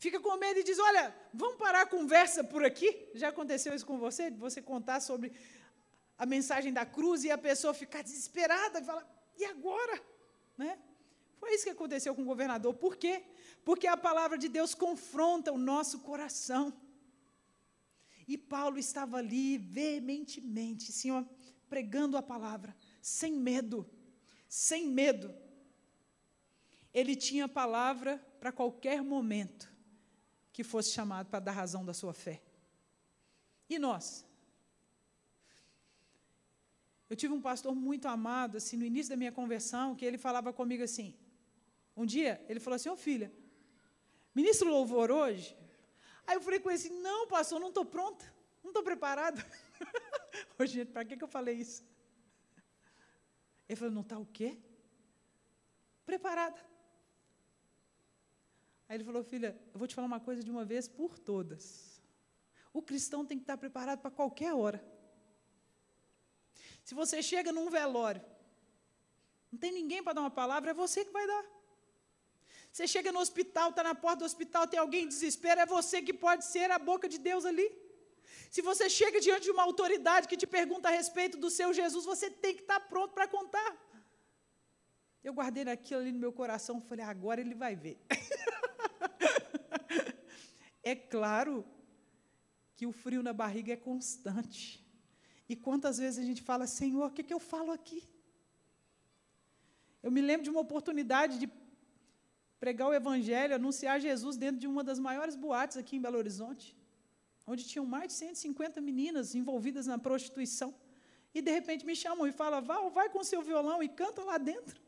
Fica 0.00 0.18
com 0.18 0.34
medo 0.38 0.58
e 0.58 0.64
diz: 0.64 0.78
Olha, 0.78 1.14
vamos 1.32 1.56
parar 1.56 1.82
a 1.82 1.86
conversa 1.86 2.42
por 2.42 2.64
aqui. 2.64 2.90
Já 3.14 3.28
aconteceu 3.28 3.74
isso 3.74 3.84
com 3.84 3.98
você? 3.98 4.30
De 4.30 4.38
você 4.38 4.62
contar 4.62 4.98
sobre 4.98 5.30
a 6.16 6.24
mensagem 6.24 6.72
da 6.72 6.86
cruz 6.86 7.22
e 7.22 7.30
a 7.30 7.36
pessoa 7.36 7.74
ficar 7.74 8.02
desesperada 8.02 8.80
e 8.80 8.84
falar: 8.84 9.06
E 9.36 9.44
agora? 9.44 10.02
Né? 10.56 10.78
Foi 11.38 11.52
isso 11.52 11.64
que 11.64 11.70
aconteceu 11.70 12.14
com 12.14 12.22
o 12.22 12.24
governador. 12.24 12.72
Por 12.74 12.96
quê? 12.96 13.22
Porque 13.62 13.86
a 13.86 13.94
palavra 13.94 14.38
de 14.38 14.48
Deus 14.48 14.74
confronta 14.74 15.52
o 15.52 15.58
nosso 15.58 15.98
coração. 15.98 16.72
E 18.26 18.38
Paulo 18.38 18.78
estava 18.78 19.18
ali 19.18 19.58
veementemente, 19.58 20.92
Senhor, 20.92 21.28
pregando 21.68 22.16
a 22.16 22.22
palavra, 22.22 22.74
sem 23.02 23.34
medo, 23.34 23.86
sem 24.48 24.86
medo. 24.86 25.34
Ele 26.94 27.14
tinha 27.14 27.46
palavra 27.46 28.16
para 28.40 28.50
qualquer 28.50 29.02
momento 29.02 29.69
que 30.60 30.64
fosse 30.64 30.90
chamado 30.90 31.26
para 31.30 31.40
dar 31.40 31.52
razão 31.52 31.82
da 31.82 31.94
sua 31.94 32.12
fé. 32.12 32.42
E 33.66 33.78
nós? 33.78 34.26
Eu 37.08 37.16
tive 37.16 37.32
um 37.32 37.40
pastor 37.40 37.74
muito 37.74 38.06
amado, 38.06 38.58
assim, 38.58 38.76
no 38.76 38.84
início 38.84 39.08
da 39.08 39.16
minha 39.16 39.32
conversão, 39.32 39.96
que 39.96 40.04
ele 40.04 40.18
falava 40.18 40.52
comigo 40.52 40.82
assim. 40.82 41.14
Um 41.96 42.04
dia, 42.04 42.44
ele 42.46 42.60
falou 42.60 42.76
assim: 42.76 42.90
Ô 42.90 42.92
oh, 42.92 42.96
filha, 42.96 43.32
ministro 44.34 44.68
louvor 44.70 45.10
hoje? 45.10 45.56
Aí 46.26 46.36
eu 46.36 46.42
falei 46.42 46.60
com 46.60 46.68
ele 46.70 46.78
assim: 46.78 47.00
não, 47.00 47.26
pastor, 47.26 47.58
não 47.58 47.68
estou 47.68 47.86
pronta, 47.86 48.24
não 48.62 48.70
estou 48.70 48.82
preparada. 48.82 49.40
Ô, 50.58 50.66
gente, 50.66 50.90
para 50.92 51.06
que, 51.06 51.16
que 51.16 51.24
eu 51.24 51.28
falei 51.28 51.54
isso? 51.54 51.82
Ele 53.66 53.76
falou: 53.76 53.94
não 53.94 54.02
está 54.02 54.18
o 54.18 54.26
quê? 54.26 54.58
Preparada. 56.04 56.60
Aí 58.90 58.96
ele 58.96 59.04
falou: 59.04 59.22
filha, 59.22 59.50
eu 59.72 59.78
vou 59.78 59.86
te 59.86 59.94
falar 59.94 60.08
uma 60.08 60.18
coisa 60.18 60.42
de 60.46 60.50
uma 60.50 60.64
vez 60.64 60.88
por 60.88 61.16
todas. 61.16 61.64
O 62.72 62.82
cristão 62.82 63.24
tem 63.24 63.38
que 63.38 63.44
estar 63.44 63.56
preparado 63.56 64.00
para 64.00 64.10
qualquer 64.10 64.52
hora. 64.52 64.80
Se 66.82 66.92
você 67.00 67.22
chega 67.22 67.52
num 67.52 67.68
velório, 67.70 68.20
não 69.52 69.60
tem 69.60 69.70
ninguém 69.70 70.02
para 70.02 70.14
dar 70.14 70.22
uma 70.22 70.36
palavra, 70.42 70.72
é 70.72 70.74
você 70.74 71.04
que 71.04 71.12
vai 71.12 71.24
dar. 71.24 71.44
Você 72.72 72.88
chega 72.94 73.12
no 73.12 73.20
hospital, 73.20 73.70
está 73.70 73.84
na 73.84 73.94
porta 73.94 74.18
do 74.22 74.24
hospital, 74.24 74.66
tem 74.66 74.80
alguém 74.80 75.04
em 75.04 75.08
desespero, 75.08 75.60
é 75.60 75.66
você 75.66 76.02
que 76.02 76.12
pode 76.12 76.44
ser 76.44 76.68
a 76.72 76.78
boca 76.90 77.08
de 77.08 77.18
Deus 77.18 77.44
ali. 77.44 77.68
Se 78.50 78.60
você 78.60 78.90
chega 78.90 79.20
diante 79.20 79.44
de 79.44 79.52
uma 79.52 79.62
autoridade 79.62 80.26
que 80.26 80.36
te 80.36 80.48
pergunta 80.48 80.88
a 80.88 80.96
respeito 81.00 81.38
do 81.38 81.48
seu 81.48 81.72
Jesus, 81.72 82.04
você 82.04 82.28
tem 82.28 82.56
que 82.56 82.62
estar 82.62 82.80
pronto 82.80 83.12
para 83.14 83.28
contar. 83.28 83.70
Eu 85.22 85.32
guardei 85.32 85.62
aquilo 85.68 86.00
ali 86.00 86.10
no 86.10 86.18
meu 86.18 86.32
coração, 86.32 86.80
falei, 86.80 87.04
agora 87.04 87.40
ele 87.40 87.54
vai 87.54 87.76
ver. 87.76 87.96
é 90.82 90.94
claro 90.94 91.64
que 92.76 92.86
o 92.86 92.92
frio 92.92 93.22
na 93.22 93.32
barriga 93.32 93.72
é 93.72 93.76
constante. 93.76 94.62
E 95.48 95.56
quantas 95.56 95.98
vezes 95.98 96.18
a 96.22 96.26
gente 96.26 96.42
fala, 96.42 96.66
Senhor, 96.66 97.06
o 97.06 97.10
que, 97.10 97.22
que 97.22 97.34
eu 97.34 97.40
falo 97.40 97.70
aqui? 97.72 98.02
Eu 100.02 100.10
me 100.10 100.20
lembro 100.20 100.44
de 100.44 100.50
uma 100.50 100.60
oportunidade 100.60 101.38
de 101.38 101.48
pregar 102.58 102.88
o 102.88 102.94
Evangelho, 102.94 103.54
anunciar 103.54 104.00
Jesus 104.00 104.36
dentro 104.36 104.58
de 104.60 104.66
uma 104.66 104.82
das 104.82 104.98
maiores 104.98 105.34
boates 105.34 105.76
aqui 105.76 105.96
em 105.96 106.00
Belo 106.00 106.18
Horizonte, 106.18 106.76
onde 107.46 107.66
tinham 107.66 107.86
mais 107.86 108.08
de 108.08 108.12
150 108.14 108.80
meninas 108.80 109.34
envolvidas 109.34 109.86
na 109.86 109.98
prostituição. 109.98 110.74
E 111.34 111.40
de 111.40 111.50
repente 111.50 111.84
me 111.84 111.96
chamam 111.96 112.26
e 112.26 112.32
falam: 112.32 112.62
Val, 112.62 112.90
vai 112.90 113.08
com 113.08 113.22
seu 113.24 113.42
violão 113.42 113.82
e 113.82 113.88
canta 113.88 114.22
lá 114.24 114.36
dentro. 114.36 114.80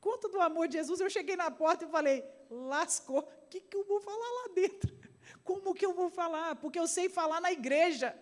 Conta 0.00 0.28
do 0.28 0.40
amor 0.40 0.68
de 0.68 0.74
Jesus. 0.78 1.00
Eu 1.00 1.10
cheguei 1.10 1.36
na 1.36 1.50
porta 1.50 1.84
e 1.84 1.88
falei: 1.88 2.24
lascou, 2.50 3.20
o 3.20 3.48
que, 3.48 3.60
que 3.60 3.76
eu 3.76 3.84
vou 3.84 4.00
falar 4.00 4.30
lá 4.42 4.48
dentro? 4.54 4.96
Como 5.44 5.74
que 5.74 5.86
eu 5.86 5.94
vou 5.94 6.10
falar? 6.10 6.56
Porque 6.56 6.78
eu 6.78 6.88
sei 6.88 7.08
falar 7.08 7.40
na 7.40 7.52
igreja. 7.52 8.16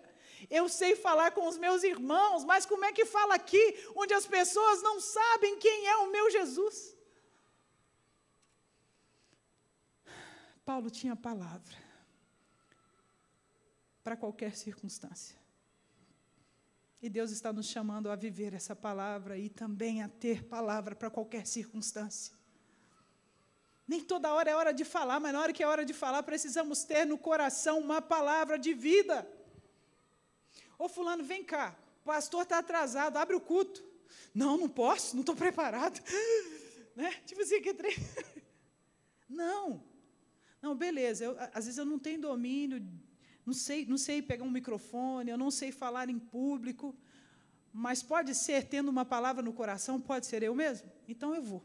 Eu 0.50 0.68
sei 0.68 0.94
falar 0.94 1.30
com 1.30 1.48
os 1.48 1.56
meus 1.56 1.82
irmãos, 1.82 2.44
mas 2.44 2.66
como 2.66 2.84
é 2.84 2.92
que 2.92 3.06
fala 3.06 3.34
aqui, 3.34 3.64
onde 3.96 4.12
as 4.12 4.26
pessoas 4.26 4.82
não 4.82 5.00
sabem 5.00 5.58
quem 5.58 5.86
é 5.86 5.96
o 5.98 6.10
meu 6.10 6.30
Jesus? 6.30 6.94
Paulo 10.64 10.90
tinha 10.90 11.14
palavra 11.14 11.76
para 14.02 14.16
qualquer 14.16 14.54
circunstância. 14.54 15.36
E 17.00 17.08
Deus 17.08 17.30
está 17.30 17.52
nos 17.52 17.66
chamando 17.66 18.10
a 18.10 18.16
viver 18.16 18.54
essa 18.54 18.74
palavra 18.74 19.38
e 19.38 19.48
também 19.48 20.02
a 20.02 20.08
ter 20.08 20.44
palavra 20.44 20.94
para 20.94 21.10
qualquer 21.10 21.46
circunstância. 21.46 22.34
Nem 23.87 24.01
toda 24.01 24.32
hora 24.32 24.51
é 24.51 24.55
hora 24.55 24.72
de 24.72 24.85
falar, 24.85 25.20
mas 25.20 25.32
na 25.32 25.41
hora 25.41 25.53
que 25.53 25.62
é 25.62 25.66
hora 25.66 25.85
de 25.85 25.93
falar, 25.93 26.22
precisamos 26.22 26.85
ter 26.85 27.05
no 27.05 27.18
coração 27.18 27.78
uma 27.78 28.01
palavra 28.01 28.59
de 28.59 28.72
vida. 28.72 29.28
Ô 30.78 30.89
fulano, 30.89 31.22
vem 31.22 31.45
cá, 31.45 31.76
o 32.03 32.05
pastor 32.05 32.43
está 32.43 32.59
atrasado, 32.59 33.16
abre 33.16 33.37
o 33.37 33.41
culto. 33.41 33.85
Não, 34.35 34.57
não 34.57 34.68
posso, 34.68 35.14
não 35.14 35.20
estou 35.20 35.37
preparado. 35.37 36.01
Né? 36.97 37.12
Tipo 37.26 37.43
assim, 37.43 37.61
que 37.61 37.74
tre... 37.74 37.91
Não, 39.28 39.82
não, 40.64 40.74
beleza, 40.74 41.24
eu, 41.24 41.37
às 41.53 41.66
vezes 41.66 41.76
eu 41.76 41.85
não 41.85 41.99
tenho 41.99 42.18
domínio, 42.18 42.82
não 43.45 43.53
sei, 43.53 43.85
não 43.85 43.99
sei 43.99 44.22
pegar 44.22 44.45
um 44.45 44.51
microfone, 44.51 45.30
eu 45.30 45.37
não 45.37 45.51
sei 45.51 45.70
falar 45.70 46.09
em 46.09 46.18
público, 46.18 46.97
mas 47.70 48.03
pode 48.03 48.35
ser, 48.35 48.64
tendo 48.64 48.89
uma 48.89 49.05
palavra 49.05 49.43
no 49.43 49.53
coração, 49.53 50.01
pode 50.01 50.24
ser 50.24 50.43
eu 50.43 50.55
mesmo? 50.55 50.91
Então 51.07 51.35
eu 51.35 51.43
vou. 51.43 51.62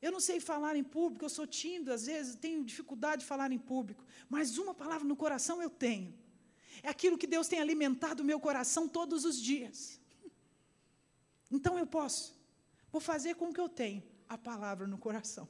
Eu 0.00 0.10
não 0.10 0.20
sei 0.20 0.40
falar 0.40 0.76
em 0.76 0.82
público, 0.82 1.24
eu 1.24 1.28
sou 1.28 1.46
tímido, 1.46 1.92
às 1.92 2.06
vezes 2.06 2.34
tenho 2.34 2.64
dificuldade 2.64 3.20
de 3.20 3.26
falar 3.26 3.52
em 3.52 3.58
público, 3.58 4.04
mas 4.28 4.56
uma 4.56 4.74
palavra 4.74 5.06
no 5.06 5.14
coração 5.14 5.60
eu 5.60 5.68
tenho. 5.68 6.14
É 6.82 6.88
aquilo 6.88 7.18
que 7.18 7.26
Deus 7.26 7.48
tem 7.48 7.60
alimentado 7.60 8.22
o 8.22 8.26
meu 8.26 8.40
coração 8.40 8.88
todos 8.88 9.24
os 9.24 9.40
dias. 9.40 10.00
Então 11.50 11.78
eu 11.78 11.86
posso. 11.86 12.34
Vou 12.90 13.00
fazer 13.00 13.34
com 13.34 13.50
o 13.50 13.52
que 13.52 13.60
eu 13.60 13.68
tenho, 13.68 14.02
a 14.28 14.38
palavra 14.38 14.86
no 14.86 14.96
coração. 14.96 15.46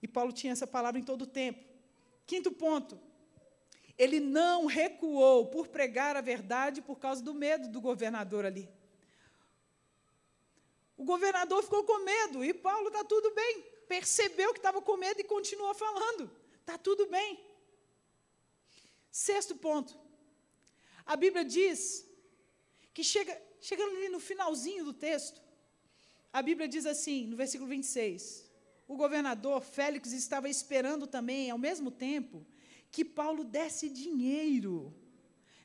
E 0.00 0.06
Paulo 0.06 0.32
tinha 0.32 0.52
essa 0.52 0.66
palavra 0.66 1.00
em 1.00 1.04
todo 1.04 1.22
o 1.22 1.26
tempo. 1.26 1.64
Quinto 2.26 2.52
ponto. 2.52 3.00
Ele 3.96 4.20
não 4.20 4.66
recuou 4.66 5.46
por 5.46 5.68
pregar 5.68 6.16
a 6.16 6.20
verdade 6.20 6.82
por 6.82 6.98
causa 6.98 7.22
do 7.22 7.32
medo 7.32 7.68
do 7.68 7.80
governador 7.80 8.44
ali. 8.44 8.68
O 10.96 11.04
governador 11.04 11.62
ficou 11.62 11.84
com 11.84 12.04
medo 12.04 12.44
e 12.44 12.54
Paulo 12.54 12.88
está 12.88 13.04
tudo 13.04 13.30
bem. 13.34 13.62
Percebeu 13.88 14.52
que 14.52 14.58
estava 14.58 14.80
com 14.80 14.96
medo 14.96 15.20
e 15.20 15.24
continuou 15.24 15.74
falando. 15.74 16.30
Está 16.60 16.78
tudo 16.78 17.06
bem. 17.06 17.38
Sexto 19.10 19.54
ponto. 19.56 19.98
A 21.04 21.16
Bíblia 21.16 21.44
diz 21.44 22.06
que 22.92 23.04
chega, 23.04 23.40
chegando 23.60 23.96
ali 23.96 24.08
no 24.08 24.20
finalzinho 24.20 24.84
do 24.84 24.92
texto, 24.92 25.40
a 26.32 26.40
Bíblia 26.40 26.66
diz 26.66 26.86
assim, 26.86 27.26
no 27.26 27.36
versículo 27.36 27.68
26, 27.68 28.50
o 28.88 28.96
governador 28.96 29.60
Félix 29.60 30.12
estava 30.12 30.48
esperando 30.48 31.06
também, 31.06 31.50
ao 31.50 31.58
mesmo 31.58 31.90
tempo, 31.90 32.46
que 32.90 33.04
Paulo 33.04 33.44
desse 33.44 33.88
dinheiro, 33.88 34.94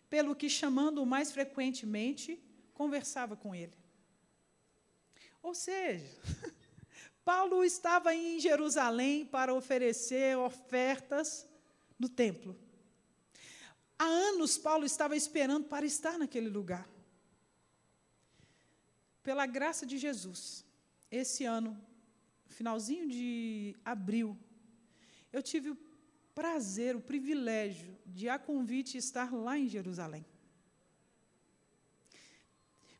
pelo 0.09 0.35
que, 0.35 0.49
chamando-o 0.49 1.05
mais 1.05 1.31
frequentemente, 1.31 2.41
conversava 2.73 3.35
com 3.35 3.53
ele. 3.53 3.73
Ou 5.41 5.55
seja, 5.55 6.05
Paulo 7.23 7.63
estava 7.63 8.13
em 8.13 8.39
Jerusalém 8.39 9.25
para 9.25 9.53
oferecer 9.53 10.37
ofertas 10.37 11.47
no 11.97 12.09
templo. 12.09 12.57
Há 13.97 14.05
anos 14.05 14.57
Paulo 14.57 14.85
estava 14.85 15.15
esperando 15.15 15.65
para 15.65 15.85
estar 15.85 16.17
naquele 16.17 16.49
lugar. 16.49 16.87
Pela 19.21 19.45
graça 19.45 19.85
de 19.85 19.97
Jesus, 19.97 20.65
esse 21.11 21.43
ano, 21.43 21.79
finalzinho 22.47 23.07
de 23.07 23.75
abril, 23.83 24.37
eu 25.31 25.43
tive 25.43 25.71
o 25.71 25.77
prazer, 26.33 26.95
o 26.95 27.01
privilégio 27.01 27.97
de 28.05 28.29
a 28.29 28.39
convite 28.39 28.97
estar 28.97 29.33
lá 29.33 29.57
em 29.57 29.67
Jerusalém. 29.67 30.25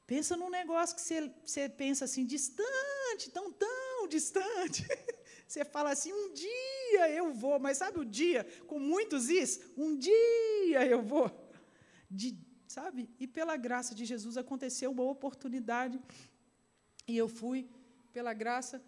Pensa 0.10 0.36
num 0.36 0.49
negócio 0.49 0.95
que 0.95 1.03
você, 1.03 1.32
você 1.45 1.70
pensa 1.70 2.05
assim, 2.05 2.26
distante, 2.26 3.30
tão, 3.32 3.51
tão 3.51 4.07
distante. 4.07 4.84
Você 5.47 5.66
fala 5.66 5.91
assim, 5.91 6.14
um 6.14 6.32
dia 6.32 7.10
eu 7.12 7.34
vou, 7.34 7.60
mas 7.60 7.78
sabe 7.78 7.99
o 7.99 8.05
dia, 8.05 8.43
com 8.68 8.80
muitos 8.80 9.30
is? 9.30 9.60
Um 9.76 9.97
dia 9.97 10.86
eu 10.86 11.01
vou. 11.01 11.28
De, 12.10 12.38
sabe? 12.68 13.10
E 13.20 13.26
pela 13.28 13.57
graça 13.57 13.95
de 13.95 14.05
Jesus 14.05 14.38
aconteceu 14.38 14.91
uma 14.91 15.01
oportunidade 15.03 15.99
e 17.07 17.18
eu 17.18 17.28
fui, 17.28 17.68
pela 18.14 18.32
graça, 18.32 18.80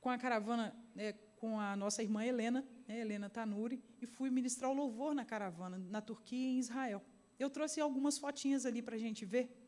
com 0.00 0.10
a 0.10 0.18
caravana, 0.18 0.74
né, 0.92 1.12
com 1.36 1.60
a 1.60 1.76
nossa 1.76 2.02
irmã 2.02 2.24
Helena, 2.24 2.66
né, 2.88 3.00
Helena 3.00 3.30
Tanuri, 3.30 3.80
e 4.00 4.06
fui 4.06 4.28
ministrar 4.28 4.70
o 4.70 4.74
louvor 4.74 5.14
na 5.14 5.24
caravana, 5.24 5.78
na 5.78 6.00
Turquia 6.00 6.38
e 6.38 6.56
em 6.56 6.58
Israel. 6.58 7.00
Eu 7.38 7.48
trouxe 7.48 7.80
algumas 7.80 8.18
fotinhas 8.18 8.66
ali 8.66 8.82
para 8.82 8.96
a 8.96 8.98
gente 8.98 9.24
ver. 9.24 9.59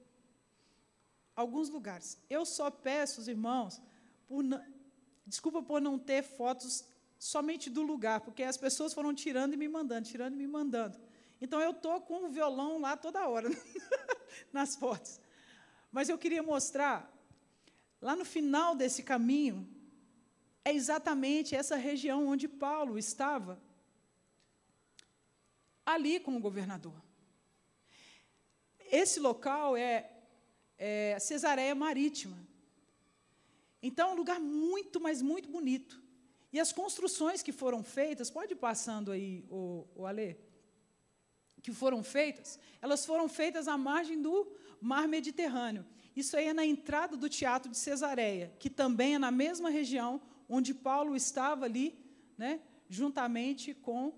Alguns 1.34 1.68
lugares. 1.68 2.18
Eu 2.28 2.44
só 2.44 2.70
peço, 2.70 3.20
os 3.20 3.28
irmãos, 3.28 3.80
por, 4.26 4.44
Desculpa 5.26 5.62
por 5.62 5.80
não 5.80 5.98
ter 5.98 6.22
fotos 6.22 6.84
somente 7.18 7.70
do 7.70 7.82
lugar, 7.82 8.20
porque 8.20 8.42
as 8.42 8.56
pessoas 8.56 8.92
foram 8.92 9.14
tirando 9.14 9.54
e 9.54 9.56
me 9.56 9.68
mandando, 9.68 10.08
tirando 10.08 10.34
e 10.34 10.36
me 10.36 10.46
mandando. 10.46 10.98
Então 11.40 11.60
eu 11.60 11.70
estou 11.70 12.00
com 12.00 12.26
o 12.26 12.28
violão 12.28 12.78
lá 12.78 12.96
toda 12.96 13.28
hora, 13.28 13.48
nas 14.52 14.74
fotos. 14.74 15.20
Mas 15.90 16.08
eu 16.08 16.18
queria 16.18 16.42
mostrar, 16.42 17.10
lá 18.00 18.16
no 18.16 18.24
final 18.24 18.74
desse 18.74 19.02
caminho, 19.02 19.68
é 20.64 20.72
exatamente 20.72 21.54
essa 21.54 21.76
região 21.76 22.26
onde 22.26 22.48
Paulo 22.48 22.98
estava, 22.98 23.60
ali 25.86 26.18
com 26.20 26.36
o 26.36 26.40
governador. 26.40 26.94
Esse 28.90 29.20
local 29.20 29.76
é, 29.76 30.11
é 30.84 31.16
Cesareia 31.20 31.74
Marítima. 31.76 32.36
Então, 33.80 34.10
é 34.10 34.12
um 34.12 34.16
lugar 34.16 34.40
muito, 34.40 35.00
mas 35.00 35.22
muito 35.22 35.48
bonito. 35.48 36.02
E 36.52 36.58
as 36.58 36.72
construções 36.72 37.40
que 37.40 37.52
foram 37.52 37.84
feitas, 37.84 38.28
pode 38.30 38.54
ir 38.54 38.56
passando 38.56 39.12
aí, 39.12 39.44
o, 39.48 39.86
o 39.94 40.06
Alê, 40.06 40.36
que 41.62 41.72
foram 41.72 42.02
feitas, 42.02 42.58
elas 42.80 43.06
foram 43.06 43.28
feitas 43.28 43.68
à 43.68 43.78
margem 43.78 44.20
do 44.20 44.52
mar 44.80 45.06
Mediterrâneo. 45.06 45.86
Isso 46.16 46.36
aí 46.36 46.48
é 46.48 46.52
na 46.52 46.66
entrada 46.66 47.16
do 47.16 47.28
Teatro 47.28 47.70
de 47.70 47.78
Cesareia, 47.78 48.52
que 48.58 48.68
também 48.68 49.14
é 49.14 49.18
na 49.20 49.30
mesma 49.30 49.70
região 49.70 50.20
onde 50.48 50.74
Paulo 50.74 51.14
estava 51.14 51.64
ali, 51.64 51.96
né, 52.36 52.60
juntamente 52.88 53.72
com 53.72 54.12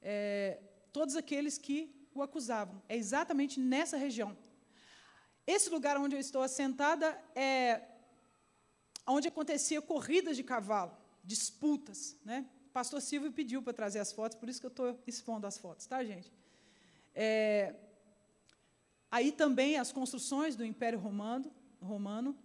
é, 0.00 0.58
todos 0.90 1.16
aqueles 1.16 1.58
que 1.58 1.94
o 2.14 2.22
acusavam. 2.22 2.82
É 2.88 2.96
exatamente 2.96 3.60
nessa 3.60 3.98
região. 3.98 4.34
Esse 5.46 5.70
lugar 5.70 5.96
onde 5.96 6.14
eu 6.14 6.20
estou 6.20 6.42
assentada 6.42 7.18
é 7.34 7.82
onde 9.06 9.28
acontecia 9.28 9.82
corridas 9.82 10.36
de 10.36 10.44
cavalo, 10.44 10.96
disputas. 11.24 12.16
Né? 12.24 12.46
O 12.66 12.70
pastor 12.70 13.00
Silvio 13.00 13.32
pediu 13.32 13.62
para 13.62 13.72
trazer 13.72 13.98
as 13.98 14.12
fotos, 14.12 14.38
por 14.38 14.48
isso 14.48 14.60
que 14.60 14.66
eu 14.66 14.70
estou 14.70 15.02
expondo 15.06 15.46
as 15.46 15.58
fotos, 15.58 15.86
tá, 15.86 16.04
gente? 16.04 16.32
É, 17.14 17.74
aí 19.10 19.32
também 19.32 19.76
as 19.76 19.92
construções 19.92 20.56
do 20.56 20.64
Império 20.64 20.98
Romano, 20.98 21.52
Romano 21.80 22.38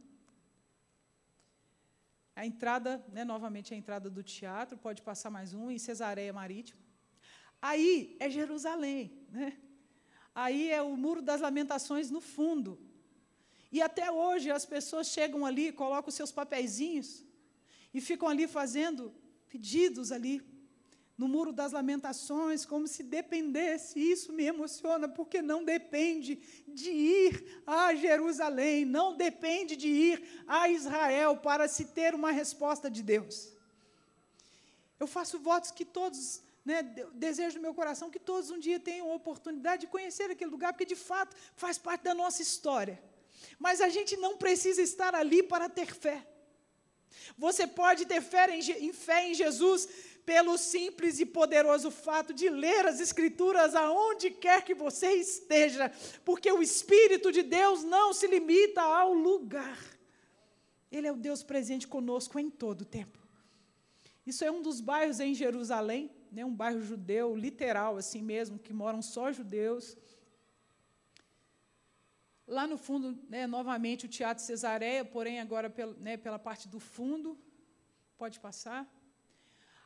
a 2.38 2.46
entrada, 2.46 3.04
né, 3.12 3.26
novamente 3.26 3.74
a 3.74 3.78
entrada 3.78 4.12
do 4.12 4.22
teatro, 4.22 4.78
pode 4.78 5.02
passar 5.02 5.32
mais 5.32 5.56
um, 5.56 5.72
em 5.72 5.80
Cesareia 5.80 6.32
Marítima. 6.32 6.80
Aí 7.60 8.16
é 8.20 8.30
Jerusalém. 8.30 9.26
Né? 9.32 9.58
Aí 10.36 10.70
é 10.70 10.80
o 10.80 10.96
Muro 10.96 11.20
das 11.20 11.42
Lamentações 11.42 12.12
no 12.12 12.22
fundo. 12.22 12.80
E 13.72 13.82
até 13.82 14.12
hoje 14.12 14.50
as 14.50 14.66
pessoas 14.66 15.08
chegam 15.08 15.46
ali, 15.46 15.72
colocam 15.72 16.12
seus 16.12 16.32
papeizinhos 16.32 17.24
e 17.94 18.00
ficam 18.00 18.28
ali 18.28 18.48
fazendo 18.48 19.14
pedidos 19.50 20.12
ali 20.12 20.42
no 21.18 21.28
muro 21.28 21.52
das 21.52 21.72
lamentações, 21.72 22.64
como 22.64 22.88
se 22.88 23.02
dependesse. 23.02 24.00
Isso 24.00 24.32
me 24.32 24.44
emociona, 24.44 25.10
porque 25.10 25.42
não 25.42 25.64
depende 25.64 26.36
de 26.68 26.92
ir 26.92 27.62
a 27.66 27.96
Jerusalém, 27.96 28.86
não 28.86 29.18
depende 29.18 29.76
de 29.76 29.88
ir 29.88 30.44
a 30.46 30.70
Israel 30.70 31.38
para 31.38 31.68
se 31.68 31.86
ter 31.86 32.14
uma 32.14 32.32
resposta 32.32 32.90
de 32.90 33.02
Deus. 33.02 33.52
Eu 35.00 35.08
faço 35.08 35.40
votos 35.40 35.72
que 35.72 35.84
todos, 35.84 36.42
né, 36.64 36.84
desejo 37.16 37.56
no 37.58 37.64
meu 37.64 37.74
coração 37.74 38.12
que 38.12 38.20
todos 38.20 38.52
um 38.52 38.60
dia 38.60 38.80
tenham 38.80 39.12
a 39.12 39.16
oportunidade 39.16 39.82
de 39.82 39.88
conhecer 39.88 40.30
aquele 40.30 40.52
lugar, 40.52 40.74
porque 40.74 40.86
de 40.86 40.96
fato 40.96 41.36
faz 41.56 41.80
parte 41.80 42.04
da 42.04 42.14
nossa 42.14 42.42
história. 42.44 43.02
Mas 43.58 43.82
a 43.82 43.90
gente 43.90 44.16
não 44.18 44.38
precisa 44.38 44.82
estar 44.82 45.16
ali 45.16 45.42
para 45.44 45.70
ter 45.70 45.94
fé. 45.94 46.28
Você 47.38 47.68
pode 47.68 48.06
ter 48.06 48.22
fé 48.22 48.50
em, 48.56 48.88
em, 48.88 48.94
fé 48.94 49.30
em 49.30 49.34
Jesus 49.34 49.88
pelo 50.26 50.58
simples 50.58 51.20
e 51.20 51.26
poderoso 51.26 51.90
fato 51.90 52.34
de 52.34 52.50
ler 52.50 52.86
as 52.86 53.00
Escrituras 53.00 53.76
aonde 53.76 54.30
quer 54.30 54.64
que 54.64 54.74
você 54.74 55.14
esteja, 55.14 55.92
porque 56.26 56.52
o 56.52 56.62
Espírito 56.62 57.32
de 57.32 57.44
Deus 57.44 57.84
não 57.84 58.14
se 58.14 58.28
limita 58.28 58.82
ao 58.82 59.14
lugar. 59.14 59.80
Ele 60.92 61.08
é 61.08 61.12
o 61.12 61.18
Deus 61.18 61.44
presente 61.44 61.88
conosco 61.88 62.40
em 62.40 62.50
todo 62.50 62.82
o 62.82 62.86
tempo. 62.86 63.18
Isso 64.26 64.44
é 64.44 64.52
um 64.52 64.62
dos 64.62 64.82
bairros 64.82 65.22
em 65.22 65.34
Jerusalém, 65.34 66.12
né, 66.32 66.44
um 66.44 66.54
bairro 66.54 66.82
judeu, 66.82 67.36
literal, 67.36 67.96
assim 67.96 68.22
mesmo, 68.22 68.60
que 68.60 68.74
moram 68.74 69.02
só 69.02 69.32
judeus. 69.32 69.96
Lá 72.48 72.66
no 72.66 72.78
fundo, 72.78 73.20
né, 73.28 73.46
novamente, 73.46 74.06
o 74.06 74.10
Teatro 74.10 74.42
Cesareia, 74.42 75.04
porém 75.04 75.42
agora 75.42 75.70
pela, 75.70 75.94
né, 75.96 76.16
pela 76.16 76.40
parte 76.40 76.66
do 76.68 76.80
fundo. 76.80 77.38
Pode 78.18 78.40
passar. 78.40 78.88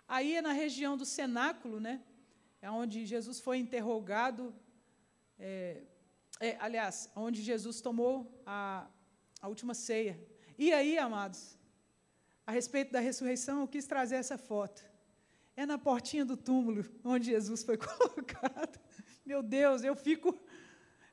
Aí 0.08 0.36
é 0.36 0.42
na 0.44 0.52
região 0.52 0.96
do 0.96 1.06
cenáculo, 1.06 1.80
né, 1.80 2.04
é 2.62 2.70
onde 2.70 3.06
Jesus 3.06 3.40
foi 3.40 3.58
interrogado. 3.58 4.54
É, 5.40 5.82
é, 6.40 6.56
aliás, 6.60 7.10
onde 7.16 7.42
Jesus 7.42 7.82
tomou 7.82 8.44
a, 8.46 8.88
a 9.42 9.48
última 9.48 9.74
ceia. 9.74 10.20
E 10.56 10.72
aí, 10.72 11.00
amados, 11.00 11.58
a 12.46 12.52
respeito 12.52 12.92
da 12.92 13.00
ressurreição, 13.00 13.62
eu 13.62 13.68
quis 13.68 13.88
trazer 13.88 14.18
essa 14.18 14.38
foto. 14.38 14.84
É 15.56 15.66
na 15.66 15.80
portinha 15.80 16.24
do 16.24 16.38
túmulo 16.38 16.86
onde 17.04 17.26
Jesus 17.26 17.64
foi 17.64 17.78
colocado. 17.90 18.80
Meu 19.26 19.42
Deus, 19.42 19.84
eu 19.84 19.96
fico 19.96 20.40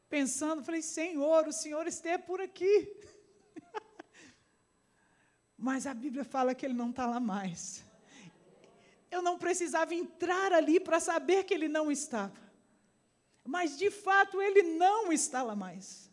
pensando, 0.08 0.64
falei, 0.64 0.82
Senhor, 0.82 1.46
o 1.46 1.52
Senhor 1.52 1.86
esteja 1.86 2.18
por 2.18 2.40
aqui. 2.40 2.96
Mas 5.56 5.86
a 5.86 5.94
Bíblia 5.94 6.24
fala 6.24 6.54
que 6.54 6.64
ele 6.64 6.74
não 6.74 6.90
está 6.90 7.06
lá 7.06 7.20
mais. 7.20 7.84
Eu 9.10 9.22
não 9.22 9.38
precisava 9.38 9.94
entrar 9.94 10.52
ali 10.52 10.78
para 10.78 11.00
saber 11.00 11.44
que 11.44 11.54
ele 11.54 11.68
não 11.68 11.90
estava. 11.90 12.48
Mas, 13.44 13.78
de 13.78 13.90
fato, 13.90 14.40
ele 14.42 14.62
não 14.62 15.12
está 15.12 15.42
lá 15.42 15.56
mais. 15.56 16.10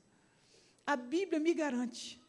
A 0.86 0.96
Bíblia 0.96 1.40
me 1.40 1.54
garante, 1.54 2.22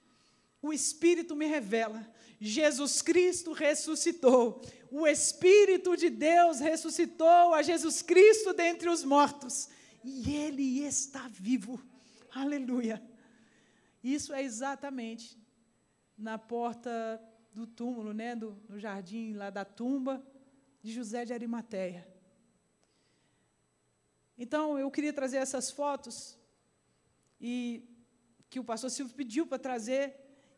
o 0.62 0.72
Espírito 0.72 1.36
me 1.36 1.46
revela, 1.46 2.10
Jesus 2.40 3.02
Cristo 3.02 3.52
ressuscitou. 3.52 4.62
O 4.90 5.06
Espírito 5.06 5.96
de 5.96 6.08
Deus 6.08 6.58
ressuscitou 6.58 7.54
a 7.54 7.62
Jesus 7.62 8.02
Cristo 8.02 8.54
dentre 8.54 8.88
os 8.88 9.04
mortos 9.04 9.68
e 10.06 10.34
ele 10.34 10.84
está 10.84 11.26
vivo. 11.28 11.82
Aleluia. 12.32 13.02
Isso 14.02 14.32
é 14.32 14.42
exatamente 14.42 15.36
na 16.16 16.38
porta 16.38 17.20
do 17.52 17.66
túmulo, 17.66 18.12
né, 18.12 18.36
do, 18.36 18.56
no 18.68 18.78
jardim 18.78 19.32
lá 19.32 19.50
da 19.50 19.64
tumba 19.64 20.24
de 20.80 20.92
José 20.92 21.24
de 21.24 21.32
Arimateia. 21.32 22.06
Então, 24.38 24.78
eu 24.78 24.90
queria 24.90 25.12
trazer 25.12 25.38
essas 25.38 25.70
fotos 25.70 26.38
e 27.40 27.82
que 28.48 28.60
o 28.60 28.64
pastor 28.64 28.90
Silvio 28.90 29.16
pediu 29.16 29.46
para 29.46 29.58
trazer 29.58 30.14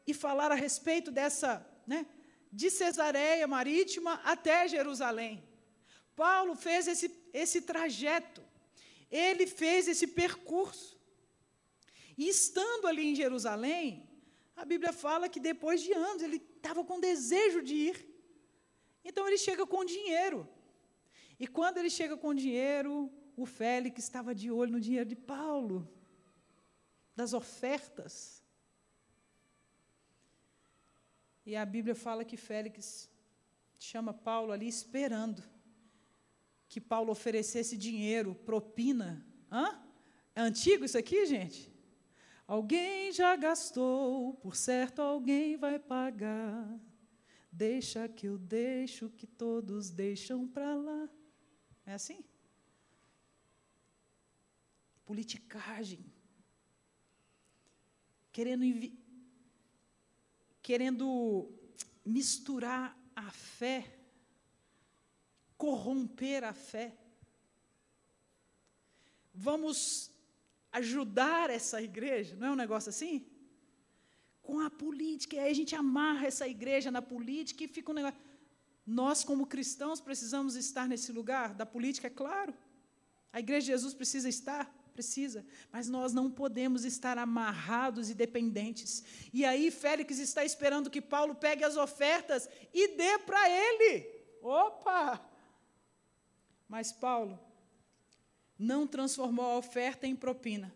e 0.06 0.12
falar 0.12 0.52
a 0.52 0.54
respeito 0.54 1.10
dessa, 1.10 1.66
né, 1.86 2.06
de 2.52 2.70
Cesareia 2.70 3.46
Marítima 3.46 4.14
até 4.24 4.68
Jerusalém. 4.68 5.42
Paulo 6.14 6.54
fez 6.54 6.86
esse, 6.86 7.08
esse 7.32 7.62
trajeto, 7.62 8.42
ele 9.10 9.46
fez 9.46 9.88
esse 9.88 10.06
percurso. 10.06 10.98
E 12.16 12.28
estando 12.28 12.86
ali 12.86 13.06
em 13.06 13.14
Jerusalém, 13.14 14.08
a 14.56 14.64
Bíblia 14.64 14.92
fala 14.92 15.28
que 15.28 15.40
depois 15.40 15.80
de 15.80 15.92
anos 15.92 16.22
ele 16.22 16.36
estava 16.36 16.84
com 16.84 17.00
desejo 17.00 17.62
de 17.62 17.74
ir. 17.74 18.08
Então 19.04 19.26
ele 19.26 19.38
chega 19.38 19.66
com 19.66 19.84
dinheiro. 19.84 20.48
E 21.38 21.46
quando 21.46 21.78
ele 21.78 21.88
chega 21.88 22.16
com 22.16 22.34
dinheiro, 22.34 23.10
o 23.36 23.46
Félix 23.46 24.02
estava 24.02 24.34
de 24.34 24.50
olho 24.50 24.72
no 24.72 24.80
dinheiro 24.80 25.08
de 25.08 25.14
Paulo, 25.14 25.88
das 27.14 27.32
ofertas. 27.32 28.42
E 31.46 31.54
a 31.54 31.64
Bíblia 31.64 31.94
fala 31.94 32.24
que 32.24 32.36
Félix 32.36 33.08
chama 33.78 34.12
Paulo 34.12 34.52
ali 34.52 34.66
esperando 34.66 35.42
que 36.68 36.80
Paulo 36.80 37.10
oferecesse 37.10 37.76
dinheiro, 37.76 38.34
propina. 38.34 39.26
Hã? 39.50 39.80
É 40.34 40.40
antigo 40.40 40.84
isso 40.84 40.98
aqui, 40.98 41.24
gente? 41.26 41.72
Alguém 42.46 43.12
já 43.12 43.34
gastou, 43.36 44.34
por 44.34 44.54
certo 44.54 45.00
alguém 45.00 45.56
vai 45.56 45.78
pagar. 45.78 46.78
Deixa 47.50 48.08
que 48.08 48.26
eu 48.26 48.38
deixo 48.38 49.10
que 49.10 49.26
todos 49.26 49.90
deixam 49.90 50.46
para 50.46 50.74
lá. 50.74 51.08
É 51.84 51.94
assim? 51.94 52.24
Politicagem. 55.04 56.04
Querendo, 58.30 58.64
querendo 60.62 61.50
misturar 62.04 62.96
a 63.16 63.30
fé, 63.30 63.97
corromper 65.58 66.44
a 66.44 66.52
fé. 66.52 66.96
Vamos 69.34 70.10
ajudar 70.72 71.50
essa 71.50 71.82
igreja, 71.82 72.36
não 72.36 72.46
é 72.46 72.50
um 72.52 72.62
negócio 72.64 72.88
assim? 72.88 73.26
Com 74.40 74.60
a 74.60 74.70
política, 74.70 75.36
e 75.36 75.38
aí 75.40 75.50
a 75.50 75.54
gente 75.54 75.74
amarra 75.74 76.26
essa 76.26 76.46
igreja 76.48 76.90
na 76.90 77.02
política 77.02 77.64
e 77.64 77.68
fica 77.68 77.90
um 77.90 77.94
negócio. 77.94 78.18
Nós, 78.86 79.22
como 79.22 79.46
cristãos, 79.46 80.00
precisamos 80.00 80.54
estar 80.54 80.88
nesse 80.88 81.12
lugar 81.12 81.54
da 81.54 81.66
política, 81.66 82.06
é 82.06 82.10
claro. 82.10 82.54
A 83.30 83.40
igreja 83.40 83.66
de 83.66 83.72
Jesus 83.72 83.92
precisa 83.92 84.28
estar, 84.28 84.64
precisa, 84.94 85.44
mas 85.70 85.88
nós 85.88 86.14
não 86.14 86.30
podemos 86.30 86.84
estar 86.84 87.18
amarrados 87.18 88.08
e 88.08 88.14
dependentes. 88.14 89.04
E 89.32 89.44
aí 89.44 89.70
Félix 89.70 90.18
está 90.18 90.44
esperando 90.44 90.88
que 90.88 91.02
Paulo 91.02 91.34
pegue 91.34 91.64
as 91.64 91.76
ofertas 91.76 92.48
e 92.72 92.96
dê 92.96 93.18
para 93.18 93.50
ele. 93.50 94.06
Opa! 94.40 95.27
Mas 96.68 96.92
Paulo 96.92 97.38
não 98.58 98.86
transformou 98.86 99.46
a 99.46 99.56
oferta 99.56 100.06
em 100.06 100.14
propina 100.14 100.74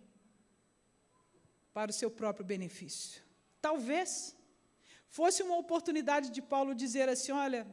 para 1.74 1.90
o 1.90 1.94
seu 1.94 2.10
próprio 2.10 2.44
benefício. 2.44 3.22
Talvez 3.60 4.36
fosse 5.08 5.42
uma 5.42 5.56
oportunidade 5.56 6.30
de 6.30 6.40
Paulo 6.40 6.74
dizer 6.74 7.08
assim: 7.08 7.32
olha, 7.32 7.66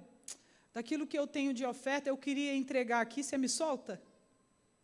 daquilo 0.74 1.08
que 1.08 1.18
eu 1.18 1.26
tenho 1.26 1.54
de 1.54 1.66
oferta, 1.66 2.10
eu 2.10 2.18
queria 2.18 2.56
entregar 2.56 3.02
aqui, 3.02 3.24
você 3.24 3.38
me 3.38 3.48
solta? 3.48 4.02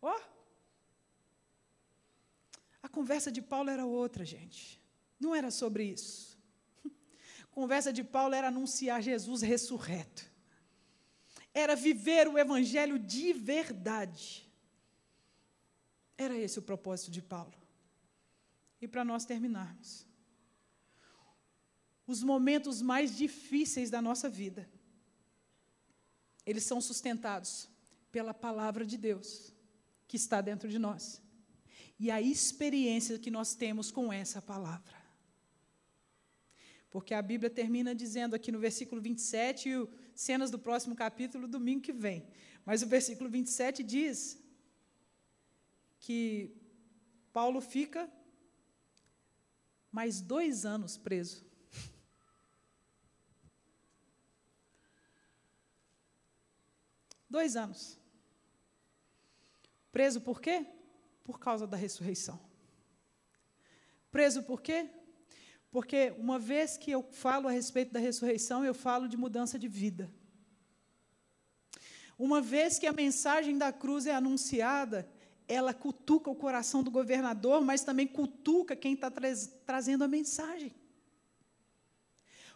Ó! 0.00 0.14
Oh. 0.14 0.36
A 2.82 2.88
conversa 2.88 3.32
de 3.32 3.42
Paulo 3.42 3.68
era 3.68 3.84
outra, 3.84 4.24
gente. 4.24 4.80
Não 5.18 5.34
era 5.34 5.50
sobre 5.50 5.82
isso. 5.84 6.38
A 7.42 7.46
conversa 7.50 7.92
de 7.92 8.04
Paulo 8.04 8.34
era 8.34 8.48
anunciar 8.48 9.02
Jesus 9.02 9.42
ressurreto. 9.42 10.35
Era 11.64 11.74
viver 11.74 12.28
o 12.28 12.36
evangelho 12.36 12.98
de 12.98 13.32
verdade. 13.32 14.46
Era 16.18 16.36
esse 16.36 16.58
o 16.58 16.62
propósito 16.62 17.10
de 17.10 17.22
Paulo. 17.22 17.54
E 18.80 18.86
para 18.86 19.02
nós 19.02 19.24
terminarmos, 19.24 20.06
os 22.06 22.22
momentos 22.22 22.82
mais 22.82 23.16
difíceis 23.16 23.88
da 23.88 24.02
nossa 24.02 24.28
vida 24.28 24.68
eles 26.46 26.62
são 26.62 26.80
sustentados 26.80 27.68
pela 28.12 28.32
palavra 28.32 28.86
de 28.86 28.96
Deus 28.96 29.52
que 30.06 30.16
está 30.16 30.40
dentro 30.40 30.68
de 30.68 30.78
nós 30.78 31.20
e 31.98 32.10
a 32.10 32.22
experiência 32.22 33.18
que 33.18 33.30
nós 33.30 33.54
temos 33.54 33.90
com 33.90 34.12
essa 34.12 34.40
palavra. 34.40 34.95
Porque 36.96 37.12
a 37.12 37.20
Bíblia 37.20 37.50
termina 37.50 37.94
dizendo 37.94 38.34
aqui 38.34 38.50
no 38.50 38.58
versículo 38.58 39.02
27, 39.02 39.68
e 39.68 39.86
cenas 40.14 40.50
do 40.50 40.58
próximo 40.58 40.96
capítulo, 40.96 41.46
domingo 41.46 41.82
que 41.82 41.92
vem. 41.92 42.26
Mas 42.64 42.80
o 42.80 42.86
versículo 42.86 43.28
27 43.28 43.82
diz 43.82 44.42
que 45.98 46.56
Paulo 47.34 47.60
fica 47.60 48.10
mais 49.92 50.22
dois 50.22 50.64
anos 50.64 50.96
preso. 50.96 51.44
Dois 57.28 57.56
anos. 57.56 58.00
Preso 59.92 60.22
por 60.22 60.40
quê? 60.40 60.66
Por 61.22 61.38
causa 61.38 61.66
da 61.66 61.76
ressurreição. 61.76 62.40
Preso 64.10 64.42
por 64.44 64.62
quê? 64.62 64.90
Porque 65.76 66.14
uma 66.16 66.38
vez 66.38 66.78
que 66.78 66.90
eu 66.90 67.02
falo 67.02 67.46
a 67.46 67.50
respeito 67.50 67.92
da 67.92 68.00
ressurreição, 68.00 68.64
eu 68.64 68.72
falo 68.72 69.06
de 69.06 69.14
mudança 69.14 69.58
de 69.58 69.68
vida. 69.68 70.10
Uma 72.18 72.40
vez 72.40 72.78
que 72.78 72.86
a 72.86 72.94
mensagem 72.94 73.58
da 73.58 73.70
cruz 73.70 74.06
é 74.06 74.14
anunciada, 74.14 75.06
ela 75.46 75.74
cutuca 75.74 76.30
o 76.30 76.34
coração 76.34 76.82
do 76.82 76.90
governador, 76.90 77.60
mas 77.60 77.84
também 77.84 78.06
cutuca 78.06 78.74
quem 78.74 78.94
está 78.94 79.10
tra 79.10 79.28
trazendo 79.66 80.02
a 80.02 80.08
mensagem. 80.08 80.74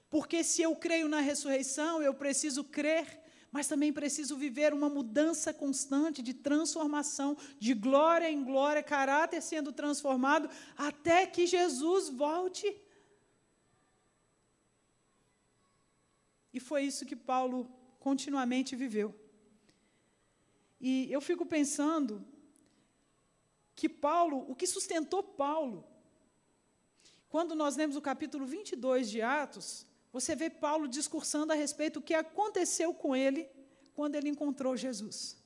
Porque 0.08 0.42
se 0.42 0.62
eu 0.62 0.74
creio 0.74 1.06
na 1.06 1.20
ressurreição, 1.20 2.00
eu 2.00 2.14
preciso 2.14 2.64
crer 2.64 3.20
mas 3.52 3.66
também 3.66 3.92
preciso 3.92 4.36
viver 4.36 4.72
uma 4.72 4.88
mudança 4.88 5.52
constante 5.52 6.22
de 6.22 6.32
transformação, 6.32 7.36
de 7.58 7.74
glória 7.74 8.30
em 8.30 8.44
glória, 8.44 8.80
caráter 8.80 9.42
sendo 9.42 9.72
transformado, 9.72 10.48
até 10.78 11.26
que 11.26 11.48
Jesus 11.48 12.08
volte. 12.08 12.64
E 16.52 16.58
foi 16.60 16.84
isso 16.84 17.06
que 17.06 17.16
Paulo 17.16 17.68
continuamente 17.98 18.74
viveu. 18.74 19.14
E 20.80 21.12
eu 21.12 21.20
fico 21.20 21.44
pensando 21.44 22.26
que 23.76 23.88
Paulo, 23.88 24.44
o 24.50 24.54
que 24.54 24.66
sustentou 24.66 25.22
Paulo, 25.22 25.86
quando 27.28 27.54
nós 27.54 27.76
lemos 27.76 27.96
o 27.96 28.02
capítulo 28.02 28.44
22 28.46 29.10
de 29.10 29.22
Atos, 29.22 29.86
você 30.12 30.34
vê 30.34 30.50
Paulo 30.50 30.88
discursando 30.88 31.52
a 31.52 31.56
respeito 31.56 32.00
do 32.00 32.04
que 32.04 32.14
aconteceu 32.14 32.92
com 32.92 33.14
ele 33.14 33.48
quando 33.94 34.16
ele 34.16 34.28
encontrou 34.28 34.76
Jesus. 34.76 35.36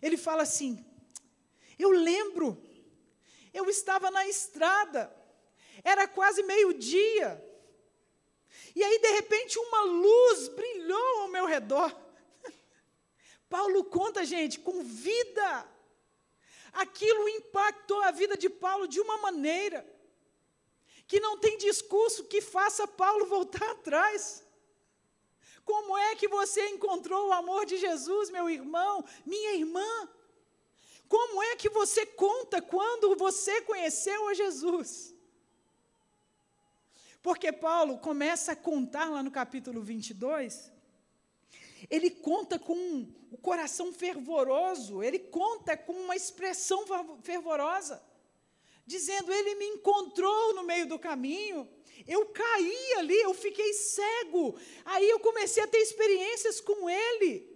Ele 0.00 0.16
fala 0.16 0.42
assim: 0.42 0.84
Eu 1.78 1.90
lembro, 1.90 2.62
eu 3.52 3.68
estava 3.68 4.10
na 4.10 4.26
estrada, 4.26 5.14
era 5.84 6.08
quase 6.08 6.42
meio-dia, 6.42 7.44
e 8.74 8.84
aí, 8.84 8.98
de 8.98 9.10
repente, 9.12 9.58
uma 9.58 9.82
luz 9.82 10.48
brilhou 10.48 11.20
ao 11.20 11.28
meu 11.28 11.46
redor. 11.46 11.94
Paulo 13.48 13.84
conta, 13.84 14.24
gente, 14.24 14.60
com 14.60 14.82
vida. 14.82 15.68
Aquilo 16.72 17.28
impactou 17.28 18.00
a 18.02 18.12
vida 18.12 18.36
de 18.36 18.48
Paulo 18.48 18.86
de 18.86 19.00
uma 19.00 19.18
maneira 19.18 19.84
que 21.06 21.18
não 21.18 21.36
tem 21.36 21.58
discurso 21.58 22.26
que 22.26 22.40
faça 22.40 22.86
Paulo 22.86 23.26
voltar 23.26 23.68
atrás. 23.72 24.44
Como 25.64 25.98
é 25.98 26.14
que 26.14 26.28
você 26.28 26.68
encontrou 26.68 27.28
o 27.28 27.32
amor 27.32 27.66
de 27.66 27.76
Jesus, 27.76 28.30
meu 28.30 28.48
irmão, 28.48 29.04
minha 29.26 29.54
irmã? 29.54 30.08
Como 31.08 31.42
é 31.42 31.56
que 31.56 31.68
você 31.68 32.06
conta 32.06 32.62
quando 32.62 33.16
você 33.16 33.60
conheceu 33.62 34.28
a 34.28 34.34
Jesus? 34.34 35.12
Porque 37.22 37.52
Paulo 37.52 37.98
começa 37.98 38.52
a 38.52 38.56
contar 38.56 39.10
lá 39.10 39.22
no 39.22 39.30
capítulo 39.30 39.82
22, 39.82 40.72
ele 41.90 42.10
conta 42.10 42.58
com 42.58 43.06
o 43.30 43.36
coração 43.38 43.92
fervoroso, 43.92 45.02
ele 45.02 45.18
conta 45.18 45.76
com 45.76 45.92
uma 45.92 46.16
expressão 46.16 46.84
fervorosa 47.22 48.02
dizendo: 48.90 49.32
Ele 49.32 49.54
me 49.54 49.66
encontrou 49.66 50.54
no 50.54 50.64
meio 50.64 50.86
do 50.86 50.98
caminho. 50.98 51.68
Eu 52.06 52.26
caí 52.26 52.94
ali, 52.98 53.20
eu 53.20 53.32
fiquei 53.32 53.72
cego. 53.72 54.58
Aí 54.84 55.08
eu 55.08 55.20
comecei 55.20 55.62
a 55.62 55.68
ter 55.68 55.78
experiências 55.78 56.60
com 56.60 56.90
Ele. 56.90 57.48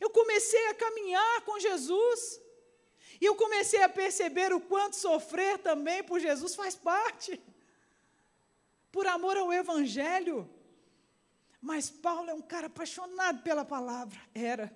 Eu 0.00 0.10
comecei 0.10 0.66
a 0.68 0.74
caminhar 0.74 1.44
com 1.44 1.58
Jesus. 1.58 2.40
E 3.20 3.24
eu 3.24 3.34
comecei 3.34 3.82
a 3.82 3.88
perceber 3.88 4.52
o 4.52 4.60
quanto 4.60 4.96
sofrer 4.96 5.58
também 5.58 6.02
por 6.02 6.18
Jesus 6.20 6.54
faz 6.54 6.74
parte. 6.74 7.40
Por 8.92 9.06
amor 9.06 9.36
ao 9.36 9.52
Evangelho. 9.52 10.48
Mas 11.60 11.90
Paulo 11.90 12.28
é 12.30 12.34
um 12.34 12.42
cara 12.42 12.66
apaixonado 12.66 13.42
pela 13.42 13.64
palavra. 13.64 14.20
Era. 14.34 14.72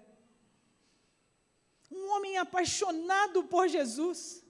Um 1.90 2.08
homem 2.12 2.36
apaixonado 2.38 3.44
por 3.44 3.68
Jesus. 3.68 4.42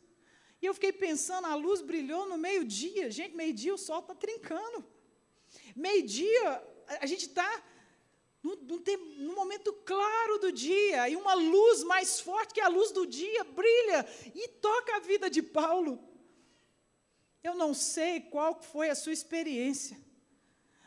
E 0.61 0.67
eu 0.67 0.73
fiquei 0.73 0.93
pensando, 0.93 1.47
a 1.47 1.55
luz 1.55 1.81
brilhou 1.83 2.29
no 2.29 2.39
meio-dia. 2.39 3.11
Gente, 3.11 3.35
meio-dia 3.35 3.75
o 3.75 3.79
sol 3.79 4.01
está 4.01 4.15
trincando. 4.15 4.85
Meio-dia, 5.75 6.63
a 7.01 7.07
gente 7.07 7.27
está 7.27 7.63
no 9.19 9.35
momento 9.35 9.73
claro 9.85 10.39
do 10.39 10.53
dia, 10.53 11.09
e 11.09 11.17
uma 11.17 11.35
luz 11.35 11.83
mais 11.83 12.21
forte 12.21 12.55
que 12.55 12.61
a 12.61 12.69
luz 12.69 12.93
do 12.93 13.05
dia 13.05 13.43
brilha 13.43 14.07
e 14.35 14.47
toca 14.49 14.97
a 14.97 15.01
vida 15.01 15.29
de 15.29 15.43
Paulo. 15.43 15.99
Eu 17.47 17.55
não 17.55 17.73
sei 17.73 18.21
qual 18.21 18.61
foi 18.61 18.91
a 18.91 18.95
sua 18.97 19.13
experiência, 19.13 19.97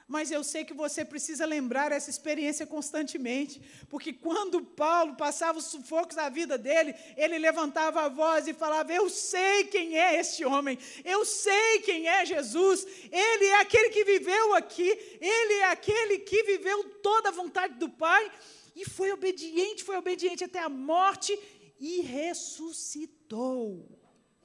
mas 0.05 0.29
eu 0.29 0.43
sei 0.43 0.65
que 0.65 0.73
você 0.73 1.05
precisa 1.05 1.45
lembrar 1.45 1.93
essa 1.93 2.09
experiência 2.09 2.67
constantemente, 2.67 3.61
porque 3.87 4.11
quando 4.11 4.65
Paulo 4.65 5.15
passava 5.15 5.59
os 5.59 5.67
sufocos 5.73 6.17
da 6.17 6.27
vida 6.27 6.57
dele, 6.57 6.93
ele 7.15 7.37
levantava 7.37 8.01
a 8.01 8.09
voz 8.09 8.45
e 8.45 8.53
falava: 8.53 8.91
Eu 8.91 9.09
sei 9.09 9.65
quem 9.65 9.97
é 9.97 10.19
este 10.19 10.43
homem, 10.43 10.77
eu 11.05 11.23
sei 11.23 11.79
quem 11.79 12.09
é 12.09 12.25
Jesus, 12.25 12.85
ele 13.09 13.45
é 13.45 13.61
aquele 13.61 13.89
que 13.91 14.03
viveu 14.03 14.53
aqui, 14.55 14.89
ele 15.21 15.53
é 15.61 15.65
aquele 15.71 16.19
que 16.19 16.43
viveu 16.43 16.83
toda 17.01 17.29
a 17.29 17.37
vontade 17.41 17.75
do 17.75 17.87
Pai 17.87 18.29
e 18.75 18.83
foi 18.83 19.13
obediente, 19.13 19.83
foi 19.83 19.95
obediente 19.95 20.43
até 20.43 20.59
a 20.59 20.67
morte 20.67 21.39
e 21.79 22.01
ressuscitou. 22.01 23.87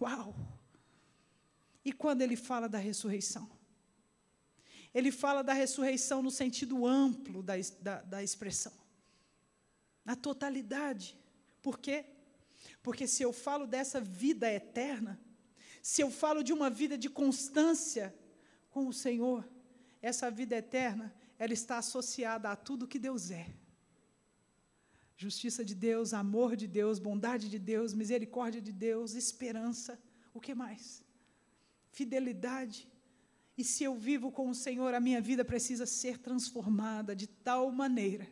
Uau! 0.00 0.43
E 1.84 1.92
quando 1.92 2.22
ele 2.22 2.36
fala 2.36 2.68
da 2.68 2.78
ressurreição? 2.78 3.50
ele 4.94 5.10
fala 5.10 5.42
da 5.42 5.52
ressurreição 5.52 6.22
no 6.22 6.30
sentido 6.30 6.86
amplo 6.86 7.42
da, 7.42 7.54
da, 7.80 8.02
da 8.02 8.22
expressão, 8.22 8.72
na 10.04 10.14
totalidade. 10.14 11.18
Por 11.60 11.80
quê? 11.80 12.06
Porque 12.80 13.06
se 13.08 13.22
eu 13.24 13.32
falo 13.32 13.66
dessa 13.66 14.00
vida 14.00 14.50
eterna, 14.50 15.20
se 15.82 16.00
eu 16.00 16.10
falo 16.10 16.44
de 16.44 16.52
uma 16.52 16.70
vida 16.70 16.96
de 16.96 17.10
constância 17.10 18.14
com 18.70 18.86
o 18.86 18.92
Senhor, 18.92 19.46
essa 20.00 20.30
vida 20.30 20.54
eterna, 20.56 21.12
ela 21.38 21.52
está 21.52 21.78
associada 21.78 22.48
a 22.50 22.56
tudo 22.56 22.86
que 22.86 22.98
Deus 22.98 23.32
é. 23.32 23.52
Justiça 25.16 25.64
de 25.64 25.74
Deus, 25.74 26.14
amor 26.14 26.54
de 26.54 26.68
Deus, 26.68 26.98
bondade 26.98 27.48
de 27.48 27.58
Deus, 27.58 27.92
misericórdia 27.92 28.60
de 28.60 28.72
Deus, 28.72 29.14
esperança, 29.14 30.00
o 30.32 30.40
que 30.40 30.54
mais? 30.54 31.03
Fidelidade, 31.96 32.88
e 33.56 33.62
se 33.62 33.84
eu 33.84 33.94
vivo 33.94 34.32
com 34.32 34.48
o 34.48 34.54
Senhor, 34.54 34.92
a 34.94 35.00
minha 35.00 35.20
vida 35.20 35.44
precisa 35.44 35.86
ser 35.86 36.18
transformada 36.18 37.14
de 37.14 37.26
tal 37.26 37.70
maneira 37.70 38.26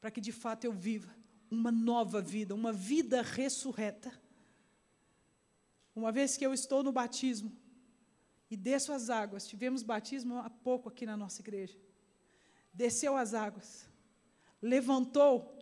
para 0.00 0.10
que 0.10 0.20
de 0.20 0.32
fato 0.32 0.64
eu 0.64 0.72
viva 0.72 1.14
uma 1.50 1.72
nova 1.72 2.20
vida, 2.20 2.54
uma 2.54 2.72
vida 2.72 3.22
ressurreta. 3.22 4.12
Uma 5.94 6.12
vez 6.12 6.36
que 6.36 6.46
eu 6.46 6.54
estou 6.54 6.82
no 6.82 6.92
batismo 6.92 7.50
e 8.50 8.56
desço 8.56 8.92
as 8.92 9.10
águas, 9.10 9.46
tivemos 9.46 9.82
batismo 9.82 10.38
há 10.38 10.50
pouco 10.50 10.88
aqui 10.88 11.04
na 11.04 11.16
nossa 11.16 11.40
igreja. 11.40 11.76
Desceu 12.72 13.16
as 13.16 13.34
águas, 13.34 13.88
levantou 14.62 15.57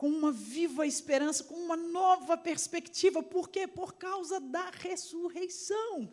com 0.00 0.08
uma 0.08 0.32
viva 0.32 0.86
esperança, 0.86 1.44
com 1.44 1.56
uma 1.56 1.76
nova 1.76 2.34
perspectiva. 2.34 3.22
Por 3.22 3.50
quê? 3.50 3.66
Por 3.66 3.96
causa 3.96 4.40
da 4.40 4.70
ressurreição. 4.70 6.10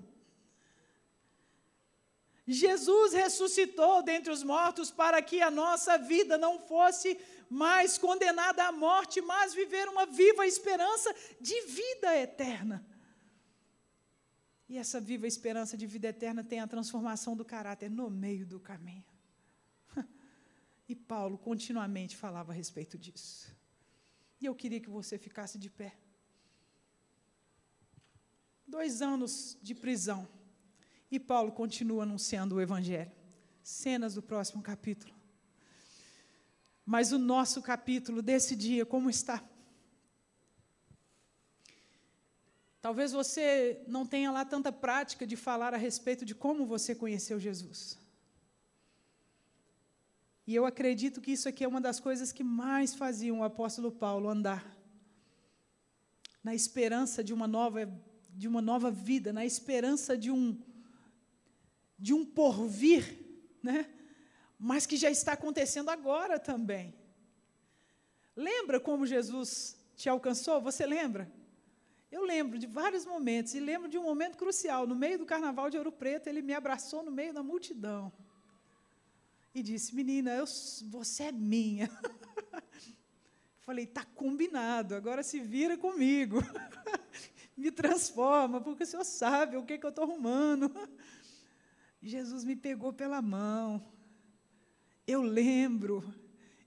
Jesus 2.45 3.13
ressuscitou 3.13 4.03
dentre 4.03 4.29
os 4.29 4.43
mortos 4.43 4.91
para 4.91 5.21
que 5.21 5.41
a 5.41 5.49
nossa 5.49 5.97
vida 5.97 6.37
não 6.37 6.59
fosse 6.59 7.17
mais 7.49 7.97
condenada 7.97 8.65
à 8.65 8.73
morte, 8.73 9.21
mas 9.21 9.53
viver 9.53 9.87
uma 9.87 10.05
viva 10.05 10.45
esperança 10.45 11.15
de 11.39 11.61
vida 11.67 12.13
eterna. 12.13 12.85
E 14.67 14.77
essa 14.77 14.99
viva 14.99 15.27
esperança 15.27 15.77
de 15.77 15.87
vida 15.87 16.09
eterna 16.09 16.43
tem 16.43 16.59
a 16.59 16.67
transformação 16.67 17.37
do 17.37 17.45
caráter 17.45 17.89
no 17.89 18.09
meio 18.09 18.45
do 18.45 18.59
caminho. 18.59 19.05
E 20.89 20.95
Paulo 20.95 21.37
continuamente 21.37 22.15
falava 22.15 22.53
a 22.53 22.55
respeito 22.55 22.97
disso. 22.97 23.56
E 24.39 24.45
eu 24.45 24.55
queria 24.55 24.79
que 24.79 24.89
você 24.89 25.17
ficasse 25.17 25.57
de 25.57 25.69
pé. 25.69 25.97
Dois 28.67 29.01
anos 29.01 29.57
de 29.61 29.73
prisão. 29.73 30.27
E 31.09 31.19
Paulo 31.19 31.51
continua 31.51 32.03
anunciando 32.03 32.55
o 32.55 32.61
Evangelho. 32.61 33.11
Cenas 33.63 34.13
do 34.13 34.21
próximo 34.21 34.61
capítulo. 34.61 35.15
Mas 36.85 37.11
o 37.11 37.17
nosso 37.17 37.61
capítulo 37.61 38.21
desse 38.21 38.55
dia, 38.55 38.85
como 38.85 39.09
está? 39.09 39.43
Talvez 42.81 43.11
você 43.11 43.83
não 43.87 44.05
tenha 44.05 44.31
lá 44.31 44.45
tanta 44.45 44.71
prática 44.71 45.27
de 45.27 45.35
falar 45.35 45.73
a 45.73 45.77
respeito 45.77 46.23
de 46.23 46.33
como 46.33 46.65
você 46.65 46.95
conheceu 46.95 47.39
Jesus. 47.39 47.97
E 50.47 50.55
eu 50.55 50.65
acredito 50.65 51.19
que 51.19 51.33
isso 51.33 51.49
aqui 51.49 51.65
é 51.65 51.67
uma 51.67 51.81
das 51.81 51.99
coisas 51.99 52.31
que 52.31 52.41
mais 52.41 52.95
faziam 52.95 53.39
o 53.39 53.43
apóstolo 53.43 53.91
Paulo 53.91 54.29
andar 54.29 54.73
na 56.41 56.55
esperança 56.55 57.21
de 57.21 57.33
uma 57.33 57.45
nova 57.45 57.85
de 58.29 58.47
uma 58.47 58.61
nova 58.61 58.89
vida, 58.89 59.33
na 59.33 59.45
esperança 59.45 60.17
de 60.17 60.31
um 60.31 60.57
de 61.99 62.13
um 62.13 62.23
porvir, 62.25 63.03
né? 63.61 63.89
Mas 64.57 64.85
que 64.85 64.95
já 64.95 65.11
está 65.11 65.33
acontecendo 65.33 65.89
agora 65.89 66.39
também. 66.39 66.95
Lembra 68.33 68.79
como 68.79 69.05
Jesus 69.05 69.75
te 69.97 70.07
alcançou? 70.07 70.61
Você 70.61 70.85
lembra? 70.85 71.29
Eu 72.09 72.23
lembro 72.23 72.57
de 72.57 72.67
vários 72.67 73.05
momentos 73.05 73.53
e 73.53 73.59
lembro 73.59 73.89
de 73.89 73.97
um 73.97 74.03
momento 74.03 74.37
crucial. 74.37 74.87
No 74.87 74.95
meio 74.95 75.17
do 75.17 75.25
carnaval 75.25 75.69
de 75.69 75.77
Ouro 75.77 75.91
Preto, 75.91 76.27
ele 76.27 76.41
me 76.41 76.53
abraçou 76.53 77.03
no 77.03 77.11
meio 77.11 77.33
da 77.33 77.43
multidão 77.43 78.13
e 79.59 79.63
disse: 79.63 79.95
Menina, 79.95 80.31
eu, 80.31 80.45
você 80.89 81.23
é 81.23 81.31
minha. 81.31 81.89
Falei: 83.61 83.85
Está 83.85 84.05
combinado, 84.05 84.95
agora 84.95 85.23
se 85.23 85.39
vira 85.39 85.77
comigo. 85.77 86.37
me 87.57 87.71
transforma, 87.71 88.61
porque 88.61 88.83
o 88.83 88.85
senhor 88.85 89.03
sabe 89.03 89.57
o 89.57 89.63
que, 89.63 89.77
que 89.79 89.85
eu 89.85 89.89
estou 89.89 90.03
arrumando. 90.03 90.71
Jesus 92.01 92.43
me 92.43 92.55
pegou 92.55 92.93
pela 92.93 93.21
mão. 93.21 93.83
Eu 95.07 95.21
lembro. 95.21 96.03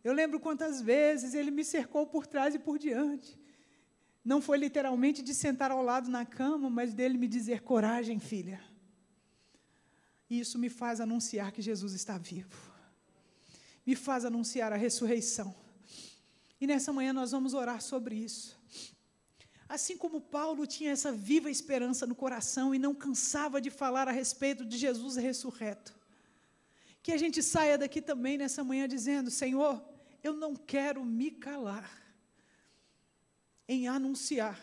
Eu 0.03 0.13
lembro 0.13 0.41
quantas 0.41 0.81
vezes 0.81 1.35
ele 1.35 1.51
me 1.51 1.65
cercou 1.65 2.07
por 2.07 2.27
trás 2.27 2.55
e 2.55 2.59
por 2.59 2.79
diante. 2.79 3.39
Não 4.25 4.43
foi 4.43 4.59
literalmente 4.59 5.23
de 5.23 5.33
sentar 5.33 5.71
ao 5.71 5.83
lado 5.83 6.11
na 6.11 6.27
cama, 6.27 6.69
mas 6.69 6.93
dele 6.93 7.17
me 7.17 7.29
dizer: 7.29 7.63
coragem, 7.63 8.19
filha. 8.19 8.61
E 10.29 10.41
isso 10.41 10.59
me 10.59 10.69
faz 10.69 11.01
anunciar 11.01 11.53
que 11.53 11.63
Jesus 11.63 11.93
está 11.93 12.19
vivo 12.19 12.70
me 13.87 13.95
faz 13.95 14.25
anunciar 14.25 14.73
a 14.73 14.77
ressurreição. 14.77 15.55
E 16.61 16.67
nessa 16.67 16.93
manhã 16.93 17.13
nós 17.13 17.31
vamos 17.31 17.55
orar 17.55 17.81
sobre 17.81 18.15
isso. 18.15 18.59
Assim 19.69 19.97
como 19.97 20.21
Paulo 20.21 20.67
tinha 20.67 20.91
essa 20.91 21.13
viva 21.13 21.51
esperança 21.51 22.07
no 22.07 22.15
coração 22.15 22.75
e 22.75 22.79
não 22.79 22.95
cansava 22.95 23.61
de 23.61 23.71
falar 23.71 24.09
a 24.09 24.11
respeito 24.13 24.65
de 24.65 24.77
Jesus 24.77 25.17
ressurreto, 25.17 25.95
que 27.03 27.13
a 27.13 27.17
gente 27.17 27.43
saia 27.43 27.79
daqui 27.79 28.03
também 28.03 28.37
nessa 28.37 28.65
manhã 28.65 28.89
dizendo: 28.89 29.31
Senhor, 29.31 29.83
eu 30.23 30.35
não 30.35 30.55
quero 30.55 31.05
me 31.05 31.31
calar 31.31 31.91
em 33.69 33.87
anunciar 33.87 34.61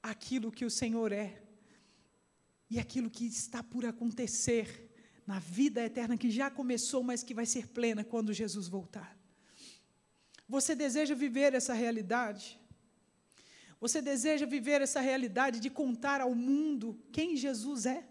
aquilo 0.00 0.52
que 0.52 0.64
o 0.64 0.70
Senhor 0.70 1.10
é 1.10 1.42
e 2.70 2.78
aquilo 2.78 3.10
que 3.10 3.26
está 3.26 3.62
por 3.62 3.84
acontecer 3.84 4.83
na 5.26 5.38
vida 5.38 5.82
eterna 5.82 6.16
que 6.16 6.30
já 6.30 6.50
começou, 6.50 7.02
mas 7.02 7.22
que 7.22 7.34
vai 7.34 7.46
ser 7.46 7.68
plena 7.68 8.04
quando 8.04 8.32
Jesus 8.32 8.68
voltar. 8.68 9.16
Você 10.48 10.74
deseja 10.74 11.14
viver 11.14 11.54
essa 11.54 11.72
realidade? 11.72 12.60
Você 13.80 14.00
deseja 14.00 14.46
viver 14.46 14.80
essa 14.80 15.00
realidade 15.00 15.60
de 15.60 15.70
contar 15.70 16.20
ao 16.20 16.34
mundo 16.34 16.98
quem 17.12 17.36
Jesus 17.36 17.86
é? 17.86 18.06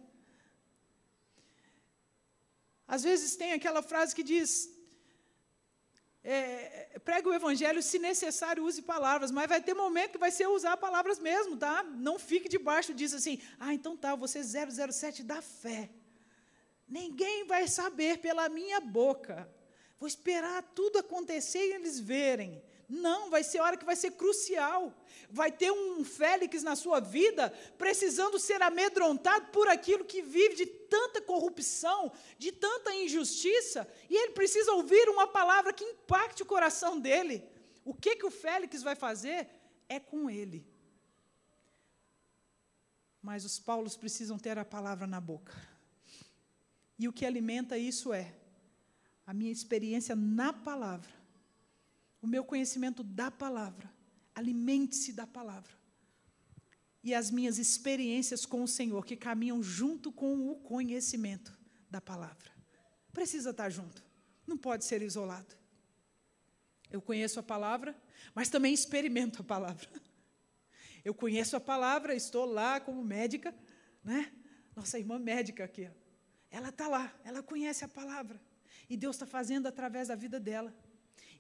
Às 2.88 3.04
vezes 3.04 3.36
tem 3.36 3.54
aquela 3.54 3.82
frase 3.82 4.16
que 4.16 4.24
diz: 4.24 4.70
é, 6.24 7.00
prega 7.04 7.30
o 7.30 7.34
evangelho, 7.34 7.82
se 7.82 8.00
necessário, 8.00 8.66
use 8.66 8.82
palavras, 8.82 9.32
mas 9.32 9.48
vai 9.48 9.62
ter 9.62 9.74
momento 9.74 10.14
que 10.14 10.18
vai 10.18 10.32
ser 10.32 10.48
usar 10.48 10.78
palavras 10.78 11.20
mesmo, 11.20 11.58
tá? 11.58 11.84
Não 11.84 12.18
fique 12.18 12.48
debaixo 12.48 12.94
disso 12.94 13.16
assim, 13.18 13.42
ah, 13.60 13.74
então 13.74 13.96
tá, 13.98 14.16
você 14.16 14.40
é 14.40 14.92
007 14.92 15.24
da 15.24 15.42
fé. 15.42 15.90
Ninguém 16.94 17.44
vai 17.46 17.68
saber 17.68 18.20
pela 18.20 18.48
minha 18.48 18.80
boca. 18.80 19.50
Vou 20.00 20.08
esperar 20.08 20.62
tudo 20.76 21.00
acontecer 21.00 21.70
e 21.70 21.74
eles 21.74 22.00
verem. 22.00 22.62
Não, 22.88 23.32
vai 23.32 23.44
ser 23.44 23.62
hora 23.62 23.76
que 23.76 23.86
vai 23.92 23.96
ser 23.96 24.12
crucial. 24.12 24.94
Vai 25.28 25.52
ter 25.52 25.72
um 25.72 26.06
Félix 26.06 26.62
na 26.62 26.76
sua 26.76 27.00
vida 27.00 27.50
precisando 27.80 28.38
ser 28.38 28.62
amedrontado 28.62 29.48
por 29.48 29.68
aquilo 29.68 30.06
que 30.06 30.22
vive 30.22 30.54
de 30.54 30.68
tanta 30.68 31.20
corrupção, 31.20 32.12
de 32.38 32.52
tanta 32.52 32.94
injustiça, 32.94 33.92
e 34.08 34.16
ele 34.16 34.34
precisa 34.34 34.74
ouvir 34.74 35.10
uma 35.10 35.26
palavra 35.26 35.74
que 35.74 35.84
impacte 35.84 36.44
o 36.44 36.46
coração 36.46 37.00
dele. 37.00 37.44
O 37.84 37.96
que 37.96 38.16
que 38.18 38.26
o 38.28 38.30
Félix 38.30 38.84
vai 38.84 38.96
fazer 38.96 39.50
é 39.90 40.00
com 40.00 40.30
ele. 40.30 40.64
Mas 43.20 43.44
os 43.44 43.58
Paulos 43.58 43.98
precisam 43.98 44.38
ter 44.38 44.60
a 44.60 44.66
palavra 44.66 45.08
na 45.08 45.20
boca. 45.20 45.73
E 46.98 47.08
o 47.08 47.14
que 47.14 47.26
alimenta 47.26 47.78
isso 47.78 48.14
é 48.14 48.34
a 49.26 49.34
minha 49.34 49.52
experiência 49.52 50.16
na 50.16 50.54
palavra 50.54 51.24
o 52.24 52.28
meu 52.28 52.46
conhecimento 52.46 53.04
da 53.04 53.30
palavra. 53.30 53.92
Alimente-se 54.34 55.12
da 55.12 55.28
palavra. 55.28 55.74
E 57.04 57.14
as 57.14 57.30
minhas 57.30 57.58
experiências 57.60 58.46
com 58.46 58.64
o 58.64 58.68
Senhor, 58.68 59.06
que 59.06 59.18
caminham 59.18 59.62
junto 59.62 60.10
com 60.10 60.50
o 60.50 60.56
conhecimento 60.56 61.54
da 61.90 62.00
palavra. 62.00 62.50
Precisa 63.12 63.50
estar 63.50 63.70
junto, 63.70 64.02
não 64.48 64.58
pode 64.58 64.86
ser 64.86 65.02
isolado. 65.02 65.54
Eu 66.90 67.02
conheço 67.02 67.42
a 67.42 67.44
palavra, 67.44 67.94
mas 68.34 68.48
também 68.48 68.74
experimento 68.74 69.42
a 69.42 69.44
palavra. 69.44 69.90
Eu 71.04 71.14
conheço 71.14 71.58
a 71.58 71.60
palavra, 71.60 72.16
estou 72.16 72.46
lá 72.46 72.80
como 72.80 73.04
médica, 73.04 73.54
né? 74.02 74.32
Nossa 74.74 74.98
irmã 74.98 75.20
médica 75.20 75.66
aqui, 75.66 75.90
ela 76.54 76.70
está 76.70 76.88
lá, 76.88 77.12
ela 77.24 77.42
conhece 77.42 77.84
a 77.84 77.88
palavra. 77.88 78.40
E 78.88 78.96
Deus 78.96 79.16
está 79.16 79.26
fazendo 79.26 79.66
através 79.66 80.10
da 80.10 80.16
vida 80.16 80.40
dela. 80.40 80.72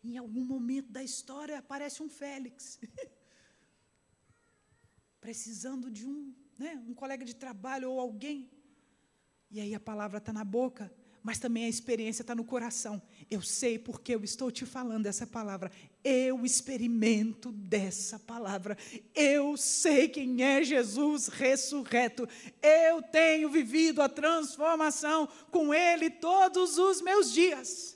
Em 0.04 0.18
algum 0.18 0.44
momento 0.44 0.92
da 0.92 1.04
história 1.04 1.60
aparece 1.60 2.02
um 2.02 2.10
Félix, 2.10 2.80
precisando 5.22 5.92
de 5.92 6.08
um, 6.08 6.34
né, 6.58 6.84
um 6.88 6.96
colega 6.96 7.24
de 7.24 7.36
trabalho 7.36 7.92
ou 7.92 8.00
alguém. 8.00 8.50
E 9.52 9.62
aí 9.62 9.76
a 9.76 9.80
palavra 9.80 10.18
está 10.18 10.34
na 10.34 10.44
boca, 10.44 10.92
mas 11.22 11.38
também 11.38 11.66
a 11.66 11.70
experiência 11.70 12.24
está 12.24 12.34
no 12.34 12.44
coração. 12.44 13.00
Eu 13.30 13.44
sei 13.44 13.78
porque 13.78 14.16
eu 14.16 14.24
estou 14.24 14.50
te 14.50 14.66
falando 14.66 15.06
essa 15.06 15.28
palavra. 15.28 15.72
Eu 16.04 16.46
experimento 16.46 17.52
dessa 17.52 18.20
palavra. 18.20 18.78
Eu 19.16 19.56
sei 19.56 20.10
quem 20.10 20.44
é 20.44 20.64
Jesus 20.64 21.28
ressurreto. 21.28 22.28
Eu 22.62 23.02
tenho 23.02 23.50
vivido 23.50 24.02
a 24.02 24.10
transformação 24.10 25.28
com 25.50 25.74
Ele 25.74 26.10
todos 26.10 26.78
os 26.78 27.02
meus 27.02 27.32
dias 27.32 27.94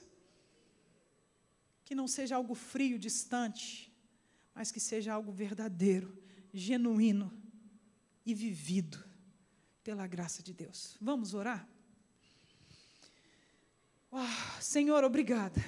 que 1.88 1.95
não 1.95 2.05
seja 2.05 2.36
algo 2.36 2.53
frio, 2.53 2.99
distante, 2.99 3.89
mas 4.53 4.74
que 4.74 4.80
seja 4.80 5.14
algo 5.14 5.32
verdadeiro, 5.32 6.22
genuíno 6.53 7.32
e 8.26 8.34
vivido 8.34 9.01
pela 9.86 10.05
graça 10.05 10.43
de 10.43 10.51
Deus. 10.51 10.97
Vamos 10.99 11.34
orar? 11.34 11.66
Oh, 14.12 14.62
Senhor, 14.62 15.01
obrigada. 15.05 15.64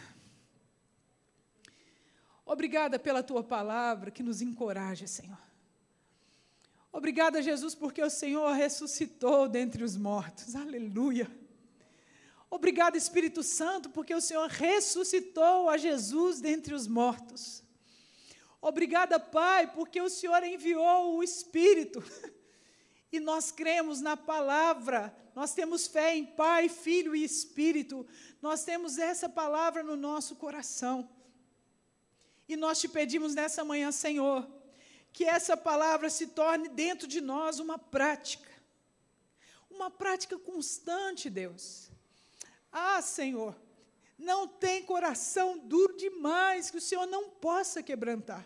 Obrigada 2.51 2.97
pela 2.97 3.21
tua 3.21 3.43
palavra 3.43 4.09
que 4.09 4.23
nos 4.23 4.41
encoraja, 4.41 5.05
Senhor. 5.05 5.37
Obrigada, 6.91 7.43
Jesus, 7.43 7.75
porque 7.75 8.01
o 8.01 8.09
Senhor 8.09 8.51
ressuscitou 8.53 9.47
dentre 9.47 9.83
os 9.83 9.95
mortos. 9.95 10.55
Aleluia. 10.55 11.29
Obrigado, 12.49 12.97
Espírito 12.97 13.43
Santo, 13.43 13.91
porque 13.91 14.15
o 14.15 14.19
Senhor 14.19 14.47
ressuscitou 14.47 15.69
a 15.69 15.77
Jesus 15.77 16.41
dentre 16.41 16.73
os 16.73 16.87
mortos. 16.87 17.63
Obrigada, 18.59 19.19
Pai, 19.19 19.71
porque 19.71 20.01
o 20.01 20.09
Senhor 20.09 20.43
enviou 20.43 21.17
o 21.17 21.23
Espírito. 21.23 22.03
E 23.11 23.19
nós 23.19 23.51
cremos 23.51 24.01
na 24.01 24.17
palavra, 24.17 25.15
nós 25.35 25.53
temos 25.53 25.85
fé 25.85 26.15
em 26.15 26.25
Pai, 26.25 26.67
Filho 26.67 27.15
e 27.15 27.23
Espírito, 27.23 28.07
nós 28.41 28.63
temos 28.63 28.97
essa 28.97 29.29
palavra 29.29 29.83
no 29.83 29.95
nosso 29.95 30.35
coração. 30.35 31.07
E 32.49 32.57
nós 32.57 32.81
te 32.81 32.89
pedimos 32.89 33.33
nessa 33.33 33.63
manhã, 33.63 33.91
Senhor, 33.91 34.45
que 35.13 35.23
essa 35.23 35.55
palavra 35.55 36.09
se 36.09 36.27
torne 36.27 36.67
dentro 36.67 37.07
de 37.07 37.21
nós 37.21 37.59
uma 37.59 37.79
prática, 37.79 38.49
uma 39.69 39.89
prática 39.89 40.37
constante, 40.37 41.29
Deus 41.29 41.89
ah, 42.71 43.01
Senhor, 43.01 43.55
não 44.17 44.47
tem 44.47 44.83
coração 44.83 45.57
duro 45.57 45.95
demais 45.97 46.69
que 46.69 46.77
o 46.77 46.81
Senhor 46.81 47.07
não 47.07 47.29
possa 47.29 47.81
quebrantar. 47.81 48.45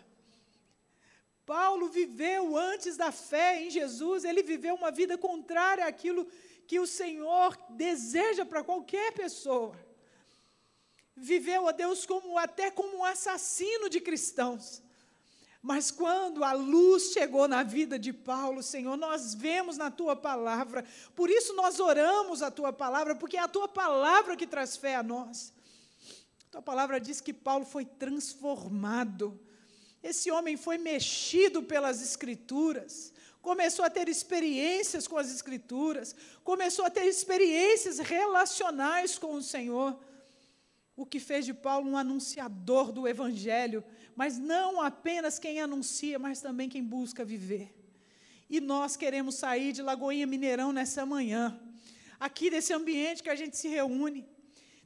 Paulo 1.44 1.88
viveu 1.88 2.56
antes 2.56 2.96
da 2.96 3.12
fé 3.12 3.62
em 3.62 3.70
Jesus, 3.70 4.24
ele 4.24 4.42
viveu 4.42 4.74
uma 4.74 4.90
vida 4.90 5.18
contrária 5.18 5.84
àquilo 5.86 6.26
que 6.66 6.80
o 6.80 6.86
Senhor 6.86 7.56
deseja 7.68 8.46
para 8.46 8.64
qualquer 8.64 9.12
pessoa. 9.12 9.76
Viveu 11.16 11.68
a 11.68 11.72
Deus 11.72 12.04
como 12.04 12.36
até 12.38 12.70
como 12.70 12.98
um 12.98 13.04
assassino 13.04 13.88
de 13.88 14.00
cristãos. 14.00 14.82
Mas 15.62 15.90
quando 15.90 16.44
a 16.44 16.52
luz 16.52 17.12
chegou 17.12 17.48
na 17.48 17.62
vida 17.62 17.98
de 17.98 18.12
Paulo, 18.12 18.62
Senhor, 18.62 18.98
nós 18.98 19.32
vemos 19.34 19.78
na 19.78 19.90
tua 19.90 20.14
palavra, 20.14 20.84
por 21.14 21.30
isso 21.30 21.54
nós 21.54 21.80
oramos 21.80 22.42
a 22.42 22.50
tua 22.50 22.70
palavra, 22.70 23.14
porque 23.14 23.38
é 23.38 23.40
a 23.40 23.48
tua 23.48 23.66
palavra 23.66 24.36
que 24.36 24.46
traz 24.46 24.76
fé 24.76 24.96
a 24.96 25.02
nós. 25.02 25.54
A 26.48 26.52
tua 26.52 26.62
palavra 26.62 27.00
diz 27.00 27.18
que 27.18 27.32
Paulo 27.32 27.64
foi 27.64 27.86
transformado. 27.86 29.40
Esse 30.02 30.30
homem 30.30 30.54
foi 30.54 30.76
mexido 30.76 31.62
pelas 31.62 32.02
Escrituras, 32.02 33.10
começou 33.40 33.86
a 33.86 33.90
ter 33.90 34.06
experiências 34.06 35.08
com 35.08 35.16
as 35.16 35.32
Escrituras, 35.32 36.14
começou 36.42 36.84
a 36.84 36.90
ter 36.90 37.06
experiências 37.06 37.98
relacionais 38.00 39.16
com 39.16 39.32
o 39.32 39.42
Senhor 39.42 39.98
o 40.96 41.04
que 41.04 41.18
fez 41.18 41.44
de 41.44 41.52
Paulo 41.52 41.90
um 41.90 41.96
anunciador 41.96 42.92
do 42.92 43.08
Evangelho, 43.08 43.84
mas 44.14 44.38
não 44.38 44.80
apenas 44.80 45.38
quem 45.38 45.60
anuncia, 45.60 46.18
mas 46.18 46.40
também 46.40 46.68
quem 46.68 46.84
busca 46.84 47.24
viver. 47.24 47.74
E 48.48 48.60
nós 48.60 48.96
queremos 48.96 49.34
sair 49.34 49.72
de 49.72 49.82
Lagoinha 49.82 50.26
Mineirão 50.26 50.72
nessa 50.72 51.04
manhã, 51.04 51.60
aqui 52.20 52.50
desse 52.50 52.72
ambiente 52.72 53.22
que 53.22 53.30
a 53.30 53.34
gente 53.34 53.56
se 53.56 53.68
reúne. 53.68 54.28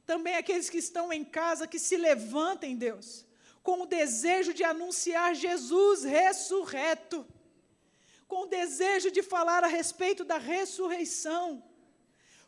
Também 0.05 0.35
aqueles 0.35 0.69
que 0.69 0.79
estão 0.79 1.13
em 1.13 1.23
casa, 1.23 1.67
que 1.67 1.77
se 1.77 1.95
levantem, 1.95 2.75
Deus, 2.75 3.25
com 3.61 3.83
o 3.83 3.85
desejo 3.85 4.53
de 4.53 4.63
anunciar 4.63 5.35
Jesus 5.35 6.03
ressurreto, 6.03 7.25
com 8.27 8.43
o 8.43 8.47
desejo 8.47 9.11
de 9.11 9.21
falar 9.21 9.63
a 9.63 9.67
respeito 9.67 10.23
da 10.23 10.37
ressurreição, 10.37 11.63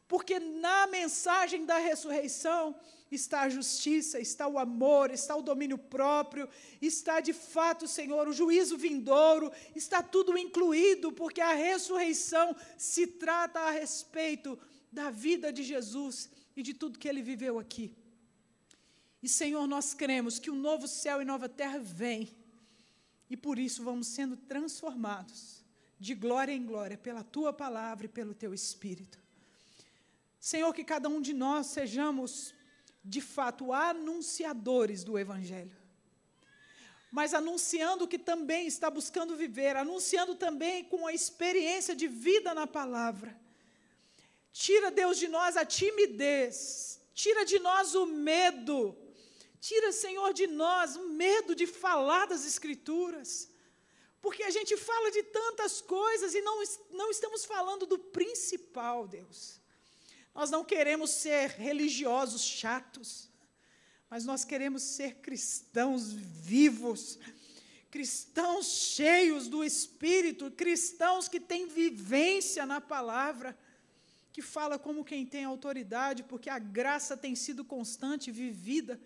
porque 0.08 0.40
na 0.40 0.88
mensagem 0.88 1.66
da 1.66 1.78
ressurreição, 1.78 2.76
está 3.12 3.42
a 3.42 3.50
justiça, 3.50 4.20
está 4.20 4.48
o 4.48 4.58
amor, 4.58 5.12
está 5.12 5.36
o 5.36 5.42
domínio 5.42 5.78
próprio, 5.78 6.48
está 6.82 7.20
de 7.20 7.34
fato, 7.34 7.88
Senhor, 7.88 8.28
o 8.28 8.34
juízo 8.34 8.78
vindouro, 8.78 9.52
está 9.76 10.02
tudo 10.02 10.38
incluído, 10.38 11.12
porque 11.12 11.42
a 11.42 11.54
ressurreição 11.54 12.56
se 12.78 13.06
trata 13.06 13.60
a 13.60 13.72
respeito 13.72 14.58
da 14.92 15.10
vida 15.10 15.52
de 15.52 15.64
Jesus 15.64 16.30
e 16.56 16.64
de 16.64 16.74
tudo 16.74 17.00
que 17.00 17.08
ele 17.08 17.22
viveu 17.22 17.60
aqui. 17.60 17.96
E, 19.22 19.28
Senhor, 19.30 19.68
nós 19.68 19.94
cremos 19.94 20.40
que 20.40 20.50
o 20.50 20.54
um 20.54 20.58
novo 20.58 20.88
céu 20.88 21.22
e 21.22 21.26
nova 21.26 21.48
terra 21.48 21.80
vem, 21.80 22.36
e 23.30 23.38
por 23.38 23.60
isso 23.60 23.84
vamos 23.84 24.08
sendo 24.08 24.36
transformados 24.36 25.62
de 26.00 26.16
glória 26.16 26.52
em 26.52 26.66
glória 26.66 26.98
pela 26.98 27.24
tua 27.24 27.54
palavra 27.54 28.06
e 28.06 28.10
pelo 28.10 28.34
teu 28.34 28.54
espírito. 28.54 29.20
Senhor, 30.40 30.74
que 30.74 30.84
cada 30.84 31.08
um 31.08 31.22
de 31.22 31.34
nós 31.34 31.68
sejamos 31.68 32.56
de 33.04 33.22
fato, 33.22 33.74
anunciadores 33.74 35.04
do 35.04 35.18
Evangelho. 35.18 35.76
Mas 37.12 37.34
anunciando 37.34 38.08
que 38.08 38.18
também 38.18 38.68
está 38.68 38.90
buscando 38.90 39.36
viver, 39.36 39.76
anunciando 39.76 40.36
também 40.36 40.84
com 40.86 41.06
a 41.06 41.14
experiência 41.14 41.96
de 41.96 42.08
vida 42.08 42.54
na 42.54 42.66
palavra. 42.66 43.40
Tira, 44.54 44.92
Deus, 44.92 45.18
de 45.18 45.28
nós 45.28 45.58
a 45.58 45.66
timidez, 45.66 47.02
tira 47.14 47.44
de 47.46 47.60
nós 47.60 47.96
o 47.96 48.06
medo, 48.06 48.98
tira, 49.60 49.92
Senhor, 49.92 50.34
de 50.34 50.48
nós 50.48 50.96
o 50.96 51.10
medo 51.10 51.56
de 51.56 51.68
falar 51.68 52.28
das 52.28 52.46
Escrituras. 52.46 53.50
Porque 54.22 54.44
a 54.44 54.52
gente 54.52 54.78
fala 54.78 55.10
de 55.12 55.24
tantas 55.24 55.82
coisas 55.82 56.36
e 56.36 56.42
não, 56.42 56.62
não 56.92 57.10
estamos 57.10 57.44
falando 57.44 57.86
do 57.86 57.98
principal, 57.98 59.08
Deus. 59.08 59.61
Nós 60.34 60.50
não 60.50 60.64
queremos 60.64 61.12
ser 61.12 61.50
religiosos 61.52 62.42
chatos, 62.44 63.30
mas 64.10 64.26
nós 64.26 64.44
queremos 64.44 64.82
ser 64.82 65.16
cristãos 65.16 66.12
vivos, 66.12 67.20
cristãos 67.90 68.66
cheios 68.68 69.48
do 69.48 69.64
Espírito, 69.64 70.52
cristãos 70.52 71.28
que 71.28 71.40
têm 71.40 71.68
vivência 71.68 72.66
na 72.66 72.80
palavra. 72.82 73.58
que 74.34 74.42
fala 74.42 74.80
como 74.80 75.04
quem 75.04 75.26
tem 75.26 75.44
autoridade, 75.44 76.24
porque 76.24 76.50
a 76.50 76.58
graça 76.58 77.18
tem 77.18 77.36
sido 77.36 77.66
constante, 77.66 78.32
vivida, 78.32 78.98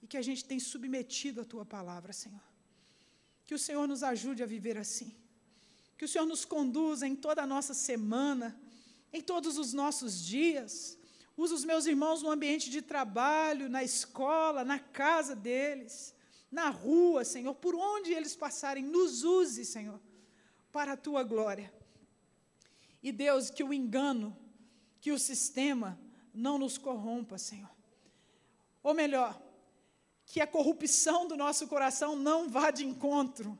e 0.00 0.06
que 0.06 0.16
a 0.16 0.22
gente 0.22 0.44
tem 0.44 0.60
submetido 0.60 1.40
a 1.40 1.44
tua 1.44 1.64
palavra, 1.66 2.12
Senhor. 2.12 2.40
Que 3.44 3.54
o 3.54 3.58
Senhor 3.58 3.88
nos 3.88 4.04
ajude 4.04 4.44
a 4.44 4.46
viver 4.46 4.78
assim. 4.78 5.12
Que 5.98 6.04
o 6.04 6.08
Senhor 6.08 6.26
nos 6.26 6.44
conduza 6.44 7.08
em 7.08 7.16
toda 7.16 7.42
a 7.42 7.46
nossa 7.46 7.74
semana, 7.74 8.56
em 9.16 9.20
todos 9.20 9.58
os 9.58 9.72
nossos 9.72 10.24
dias. 10.24 10.98
Usa 11.36 11.54
os 11.54 11.64
meus 11.64 11.86
irmãos 11.86 12.22
no 12.22 12.30
ambiente 12.30 12.70
de 12.70 12.80
trabalho, 12.80 13.68
na 13.68 13.82
escola, 13.82 14.64
na 14.64 14.78
casa 14.78 15.34
deles, 15.34 16.14
na 16.50 16.70
rua, 16.70 17.24
Senhor, 17.24 17.54
por 17.54 17.74
onde 17.74 18.12
eles 18.12 18.34
passarem, 18.34 18.82
nos 18.82 19.24
use, 19.24 19.64
Senhor, 19.64 20.00
para 20.70 20.92
a 20.92 20.96
tua 20.96 21.22
glória. 21.22 21.72
E 23.02 23.12
Deus, 23.12 23.50
que 23.50 23.62
o 23.62 23.72
engano, 23.72 24.36
que 25.00 25.12
o 25.12 25.18
sistema 25.18 25.98
não 26.32 26.58
nos 26.58 26.78
corrompa, 26.78 27.38
Senhor. 27.38 27.70
Ou 28.82 28.94
melhor, 28.94 29.40
que 30.24 30.40
a 30.40 30.46
corrupção 30.46 31.26
do 31.26 31.36
nosso 31.36 31.68
coração 31.68 32.16
não 32.16 32.48
vá 32.48 32.70
de 32.70 32.84
encontro 32.84 33.58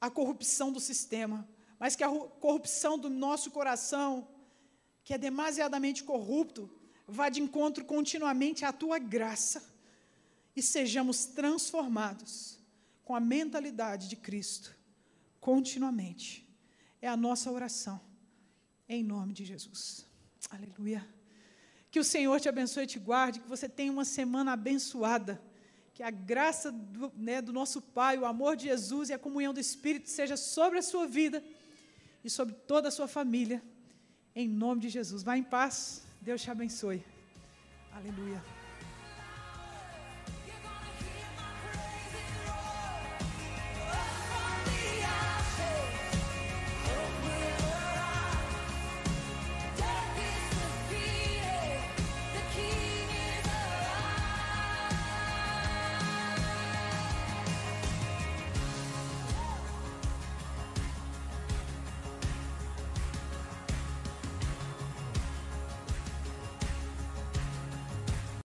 à 0.00 0.10
corrupção 0.10 0.72
do 0.72 0.80
sistema, 0.80 1.48
mas 1.78 1.96
que 1.96 2.04
a 2.04 2.08
corrupção 2.08 2.98
do 2.98 3.08
nosso 3.08 3.50
coração, 3.50 4.28
que 5.04 5.14
é 5.14 5.18
demasiadamente 5.18 6.04
corrupto, 6.04 6.70
vá 7.06 7.28
de 7.28 7.40
encontro 7.40 7.84
continuamente 7.84 8.64
à 8.64 8.72
tua 8.72 8.98
graça 8.98 9.62
e 10.54 10.62
sejamos 10.62 11.24
transformados 11.24 12.58
com 13.04 13.14
a 13.14 13.20
mentalidade 13.20 14.08
de 14.08 14.16
Cristo 14.16 14.74
continuamente. 15.40 16.48
É 17.00 17.08
a 17.08 17.16
nossa 17.16 17.50
oração 17.50 18.00
em 18.88 19.02
nome 19.02 19.32
de 19.32 19.44
Jesus. 19.44 20.06
Aleluia. 20.50 21.06
Que 21.90 22.00
o 22.00 22.04
Senhor 22.04 22.40
te 22.40 22.48
abençoe 22.48 22.84
e 22.84 22.86
te 22.86 22.98
guarde, 22.98 23.40
que 23.40 23.48
você 23.48 23.68
tenha 23.68 23.92
uma 23.92 24.04
semana 24.04 24.52
abençoada. 24.52 25.42
Que 25.94 26.02
a 26.02 26.10
graça 26.10 26.72
do, 26.72 27.12
né, 27.16 27.42
do 27.42 27.52
nosso 27.52 27.82
Pai, 27.82 28.16
o 28.16 28.24
amor 28.24 28.56
de 28.56 28.64
Jesus 28.64 29.10
e 29.10 29.12
a 29.12 29.18
comunhão 29.18 29.52
do 29.52 29.60
Espírito 29.60 30.08
seja 30.08 30.36
sobre 30.36 30.78
a 30.78 30.82
sua 30.82 31.06
vida 31.06 31.44
e 32.24 32.30
sobre 32.30 32.54
toda 32.54 32.88
a 32.88 32.90
sua 32.90 33.08
família. 33.08 33.62
Em 34.34 34.48
nome 34.48 34.80
de 34.80 34.88
Jesus. 34.88 35.22
Vá 35.22 35.36
em 35.36 35.42
paz. 35.42 36.06
Deus 36.20 36.42
te 36.42 36.50
abençoe. 36.50 37.04
Aleluia. 37.92 38.61